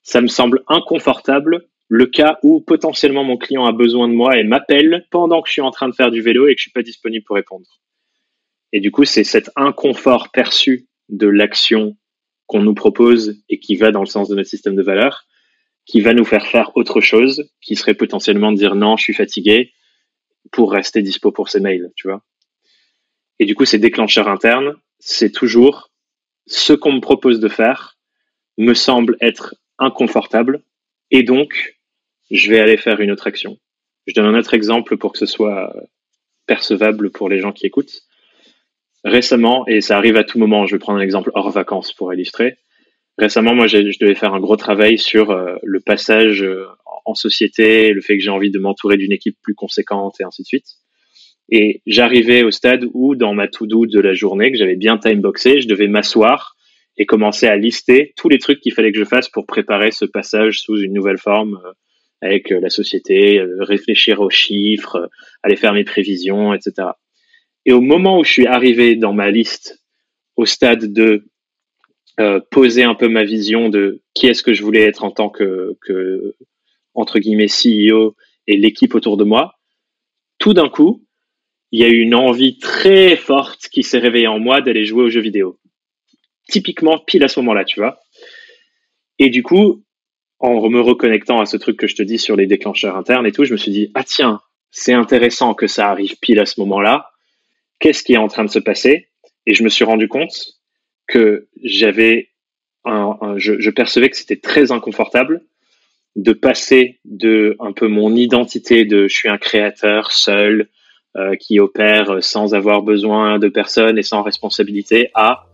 ça 0.03 0.19
me 0.19 0.27
semble 0.27 0.63
inconfortable 0.67 1.69
le 1.87 2.05
cas 2.05 2.37
où 2.43 2.59
potentiellement 2.59 3.23
mon 3.23 3.37
client 3.37 3.65
a 3.65 3.71
besoin 3.71 4.09
de 4.09 4.13
moi 4.13 4.37
et 4.37 4.43
m'appelle 4.43 5.07
pendant 5.09 5.41
que 5.41 5.47
je 5.47 5.53
suis 5.53 5.61
en 5.61 5.71
train 5.71 5.87
de 5.87 5.95
faire 5.95 6.11
du 6.11 6.21
vélo 6.21 6.47
et 6.47 6.53
que 6.53 6.59
je 6.59 6.63
suis 6.63 6.71
pas 6.71 6.83
disponible 6.83 7.23
pour 7.23 7.37
répondre. 7.37 7.65
Et 8.73 8.81
du 8.81 8.91
coup, 8.91 9.05
c'est 9.05 9.23
cet 9.23 9.49
inconfort 9.55 10.31
perçu 10.31 10.89
de 11.07 11.27
l'action 11.27 11.95
qu'on 12.45 12.61
nous 12.61 12.75
propose 12.75 13.41
et 13.47 13.59
qui 13.59 13.77
va 13.77 13.91
dans 13.91 14.01
le 14.01 14.05
sens 14.05 14.27
de 14.27 14.35
notre 14.35 14.49
système 14.49 14.75
de 14.75 14.83
valeurs, 14.83 15.25
qui 15.89 16.01
va 16.01 16.13
nous 16.13 16.23
faire 16.23 16.45
faire 16.45 16.69
autre 16.75 17.01
chose, 17.01 17.49
qui 17.61 17.75
serait 17.75 17.95
potentiellement 17.95 18.51
dire 18.51 18.75
non, 18.75 18.95
je 18.95 19.05
suis 19.05 19.13
fatigué, 19.15 19.73
pour 20.51 20.71
rester 20.71 21.01
dispo 21.01 21.31
pour 21.31 21.49
ces 21.49 21.59
mails, 21.59 21.91
tu 21.95 22.07
vois. 22.07 22.21
Et 23.39 23.45
du 23.45 23.55
coup, 23.55 23.65
ces 23.65 23.79
déclencheurs 23.79 24.27
internes, 24.27 24.75
c'est 24.99 25.31
toujours 25.31 25.89
ce 26.45 26.73
qu'on 26.73 26.91
me 26.91 26.99
propose 26.99 27.39
de 27.39 27.49
faire 27.49 27.97
me 28.59 28.75
semble 28.75 29.17
être 29.19 29.55
inconfortable 29.79 30.61
et 31.09 31.23
donc 31.23 31.79
je 32.29 32.51
vais 32.51 32.59
aller 32.59 32.77
faire 32.77 33.01
une 33.01 33.09
autre 33.09 33.25
action. 33.25 33.57
Je 34.05 34.13
donne 34.13 34.25
un 34.25 34.37
autre 34.37 34.53
exemple 34.53 34.95
pour 34.95 35.13
que 35.13 35.17
ce 35.17 35.25
soit 35.25 35.73
percevable 36.45 37.09
pour 37.09 37.29
les 37.29 37.39
gens 37.39 37.51
qui 37.51 37.65
écoutent. 37.65 38.03
Récemment, 39.03 39.65
et 39.67 39.81
ça 39.81 39.97
arrive 39.97 40.17
à 40.17 40.23
tout 40.23 40.37
moment, 40.37 40.67
je 40.67 40.75
vais 40.75 40.79
prendre 40.79 40.99
un 40.99 41.03
exemple 41.03 41.31
hors 41.33 41.49
vacances 41.49 41.93
pour 41.93 42.13
illustrer. 42.13 42.57
Récemment, 43.19 43.53
moi, 43.53 43.67
je 43.67 43.79
devais 43.99 44.15
faire 44.15 44.33
un 44.33 44.39
gros 44.39 44.55
travail 44.55 44.97
sur 44.97 45.31
euh, 45.31 45.57
le 45.61 45.81
passage 45.81 46.41
euh, 46.41 46.67
en 47.03 47.15
société, 47.15 47.91
le 47.91 47.99
fait 47.99 48.17
que 48.17 48.23
j'ai 48.23 48.29
envie 48.29 48.49
de 48.49 48.59
m'entourer 48.59 48.95
d'une 48.95 49.11
équipe 49.11 49.35
plus 49.41 49.55
conséquente 49.55 50.15
et 50.21 50.23
ainsi 50.23 50.43
de 50.43 50.47
suite. 50.47 50.67
Et 51.49 51.81
j'arrivais 51.85 52.43
au 52.43 52.51
stade 52.51 52.85
où, 52.93 53.15
dans 53.15 53.33
ma 53.33 53.49
to-do 53.49 53.87
de 53.87 53.99
la 53.99 54.13
journée, 54.13 54.53
que 54.53 54.57
j'avais 54.57 54.77
bien 54.77 54.97
timeboxé, 54.97 55.59
je 55.59 55.67
devais 55.67 55.89
m'asseoir 55.89 56.55
et 56.95 57.05
commencer 57.05 57.45
à 57.45 57.57
lister 57.57 58.13
tous 58.15 58.29
les 58.29 58.39
trucs 58.39 58.61
qu'il 58.61 58.73
fallait 58.73 58.93
que 58.93 58.99
je 58.99 59.03
fasse 59.03 59.27
pour 59.27 59.45
préparer 59.45 59.91
ce 59.91 60.05
passage 60.05 60.61
sous 60.61 60.77
une 60.77 60.93
nouvelle 60.93 61.17
forme 61.17 61.59
euh, 61.65 61.71
avec 62.21 62.49
la 62.51 62.69
société, 62.69 63.41
réfléchir 63.59 64.19
aux 64.19 64.29
chiffres, 64.29 65.09
aller 65.41 65.55
faire 65.55 65.73
mes 65.73 65.85
prévisions, 65.85 66.53
etc. 66.53 66.89
Et 67.65 67.71
au 67.71 67.79
moment 67.79 68.19
où 68.19 68.25
je 68.25 68.31
suis 68.31 68.47
arrivé 68.47 68.97
dans 68.97 69.13
ma 69.13 69.31
liste, 69.31 69.81
au 70.35 70.45
stade 70.45 70.91
de 70.91 71.23
euh, 72.19 72.39
poser 72.51 72.83
un 72.83 72.95
peu 72.95 73.07
ma 73.07 73.23
vision 73.23 73.69
de 73.69 74.01
qui 74.13 74.27
est-ce 74.27 74.43
que 74.43 74.53
je 74.53 74.63
voulais 74.63 74.83
être 74.83 75.03
en 75.03 75.11
tant 75.11 75.29
que, 75.29 75.77
que 75.81 76.35
entre 76.93 77.19
guillemets 77.19 77.47
CEO 77.47 78.15
et 78.47 78.57
l'équipe 78.57 78.95
autour 78.95 79.17
de 79.17 79.23
moi, 79.23 79.55
tout 80.37 80.53
d'un 80.53 80.69
coup, 80.69 81.05
il 81.71 81.79
y 81.79 81.83
a 81.83 81.89
eu 81.89 81.99
une 81.99 82.15
envie 82.15 82.57
très 82.57 83.15
forte 83.15 83.67
qui 83.69 83.83
s'est 83.83 83.99
réveillée 83.99 84.27
en 84.27 84.39
moi 84.39 84.61
d'aller 84.61 84.85
jouer 84.85 85.03
aux 85.03 85.09
jeux 85.09 85.21
vidéo. 85.21 85.59
Typiquement 86.49 86.97
pile 86.97 87.23
à 87.23 87.27
ce 87.27 87.39
moment-là, 87.41 87.63
tu 87.63 87.79
vois. 87.79 87.99
Et 89.19 89.29
du 89.29 89.43
coup, 89.43 89.83
en 90.39 90.67
me 90.69 90.81
reconnectant 90.81 91.39
à 91.39 91.45
ce 91.45 91.57
truc 91.57 91.77
que 91.77 91.87
je 91.87 91.95
te 91.95 92.01
dis 92.01 92.17
sur 92.17 92.35
les 92.35 92.47
déclencheurs 92.47 92.95
internes 92.95 93.27
et 93.27 93.31
tout, 93.31 93.45
je 93.45 93.51
me 93.51 93.57
suis 93.57 93.71
dit, 93.71 93.91
ah 93.93 94.03
tiens, 94.03 94.41
c'est 94.71 94.93
intéressant 94.93 95.53
que 95.53 95.67
ça 95.67 95.89
arrive 95.89 96.17
pile 96.19 96.39
à 96.39 96.45
ce 96.45 96.59
moment-là 96.61 97.11
qu'est-ce 97.79 98.03
qui 98.03 98.13
est 98.13 98.17
en 98.17 98.27
train 98.27 98.45
de 98.45 98.49
se 98.49 98.59
passer? 98.59 99.09
Et 99.45 99.53
je 99.53 99.63
me 99.63 99.69
suis 99.69 99.85
rendu 99.85 100.07
compte 100.07 100.58
que 101.09 101.47
j'avais 101.63 102.29
un, 102.85 103.17
je, 103.37 103.69
percevais 103.69 104.09
que 104.09 104.15
c'était 104.15 104.37
très 104.37 104.71
inconfortable 104.71 105.41
de 106.15 106.33
passer 106.33 106.99
de 107.05 107.55
un 107.59 107.73
peu 107.73 107.87
mon 107.87 108.15
identité 108.15 108.85
de 108.85 109.07
je 109.07 109.13
suis 109.13 109.29
un 109.29 109.37
créateur 109.37 110.11
seul 110.11 110.69
euh, 111.17 111.35
qui 111.35 111.59
opère 111.59 112.23
sans 112.23 112.55
avoir 112.55 112.81
besoin 112.81 113.39
de 113.39 113.49
personne 113.49 113.97
et 113.97 114.03
sans 114.03 114.21
responsabilité 114.21 115.09
à 115.13 115.45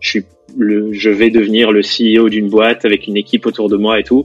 je 0.00 0.08
suis 0.10 0.24
le, 0.56 0.92
je 0.92 1.10
vais 1.10 1.30
devenir 1.30 1.72
le 1.72 1.80
CEO 1.80 2.28
d'une 2.28 2.48
boîte 2.48 2.84
avec 2.84 3.06
une 3.06 3.16
équipe 3.16 3.46
autour 3.46 3.68
de 3.68 3.76
moi 3.76 3.98
et 3.98 4.02
tout. 4.02 4.24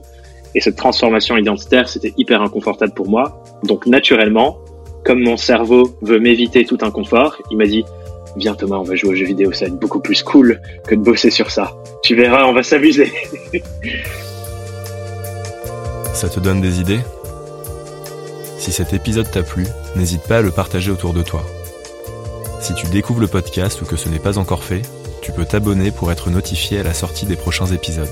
Et 0.54 0.60
cette 0.60 0.76
transformation 0.76 1.36
identitaire, 1.36 1.88
c'était 1.88 2.12
hyper 2.18 2.42
inconfortable 2.42 2.92
pour 2.92 3.08
moi. 3.08 3.42
Donc 3.64 3.86
naturellement, 3.86 4.58
comme 5.04 5.22
mon 5.22 5.36
cerveau 5.36 5.96
veut 6.02 6.18
m'éviter 6.18 6.64
tout 6.64 6.78
inconfort, 6.82 7.40
il 7.50 7.56
m'a 7.56 7.66
dit 7.66 7.84
Viens 8.36 8.54
Thomas, 8.54 8.76
on 8.76 8.84
va 8.84 8.94
jouer 8.94 9.10
aux 9.10 9.14
jeux 9.14 9.26
vidéo, 9.26 9.52
ça 9.52 9.64
va 9.64 9.72
être 9.72 9.78
beaucoup 9.78 10.00
plus 10.00 10.22
cool 10.22 10.60
que 10.86 10.94
de 10.94 11.00
bosser 11.00 11.30
sur 11.30 11.50
ça. 11.50 11.74
Tu 12.02 12.14
verras, 12.14 12.44
on 12.44 12.52
va 12.52 12.62
s'amuser. 12.62 13.12
ça 16.14 16.28
te 16.28 16.38
donne 16.40 16.60
des 16.60 16.80
idées? 16.80 17.00
Si 18.58 18.72
cet 18.72 18.92
épisode 18.92 19.30
t'a 19.30 19.42
plu, 19.42 19.66
n'hésite 19.96 20.22
pas 20.22 20.38
à 20.38 20.42
le 20.42 20.50
partager 20.50 20.90
autour 20.90 21.14
de 21.14 21.22
toi. 21.22 21.42
Si 22.60 22.74
tu 22.74 22.86
découvres 22.86 23.20
le 23.20 23.26
podcast 23.26 23.80
ou 23.80 23.86
que 23.86 23.96
ce 23.96 24.08
n'est 24.08 24.18
pas 24.18 24.38
encore 24.38 24.62
fait, 24.62 24.82
tu 25.22 25.32
peux 25.32 25.46
t'abonner 25.46 25.90
pour 25.90 26.12
être 26.12 26.30
notifié 26.30 26.78
à 26.78 26.82
la 26.82 26.94
sortie 26.94 27.26
des 27.26 27.36
prochains 27.36 27.66
épisodes. 27.66 28.08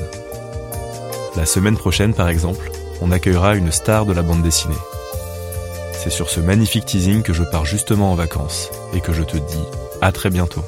La 1.37 1.47
semaine 1.47 1.77
prochaine, 1.77 2.15
par 2.15 2.29
exemple, 2.29 2.71
on 3.01 3.11
accueillera 3.11 3.55
une 3.55 3.71
star 3.71 4.07
de 4.07 4.13
la 4.13 4.23
bande 4.23 4.43
dessinée. 4.43 4.75
C'est 5.93 6.11
sur 6.11 6.31
ce 6.31 6.41
magnifique 6.41 6.87
teasing 6.87 7.23
que 7.23 7.33
je 7.33 7.45
pars 7.45 7.65
justement 7.65 8.13
en 8.13 8.15
vacances 8.15 8.71
et 8.95 9.01
que 9.01 9.13
je 9.13 9.23
te 9.23 9.37
dis 9.37 9.65
à 10.01 10.13
très 10.13 10.31
bientôt. 10.31 10.65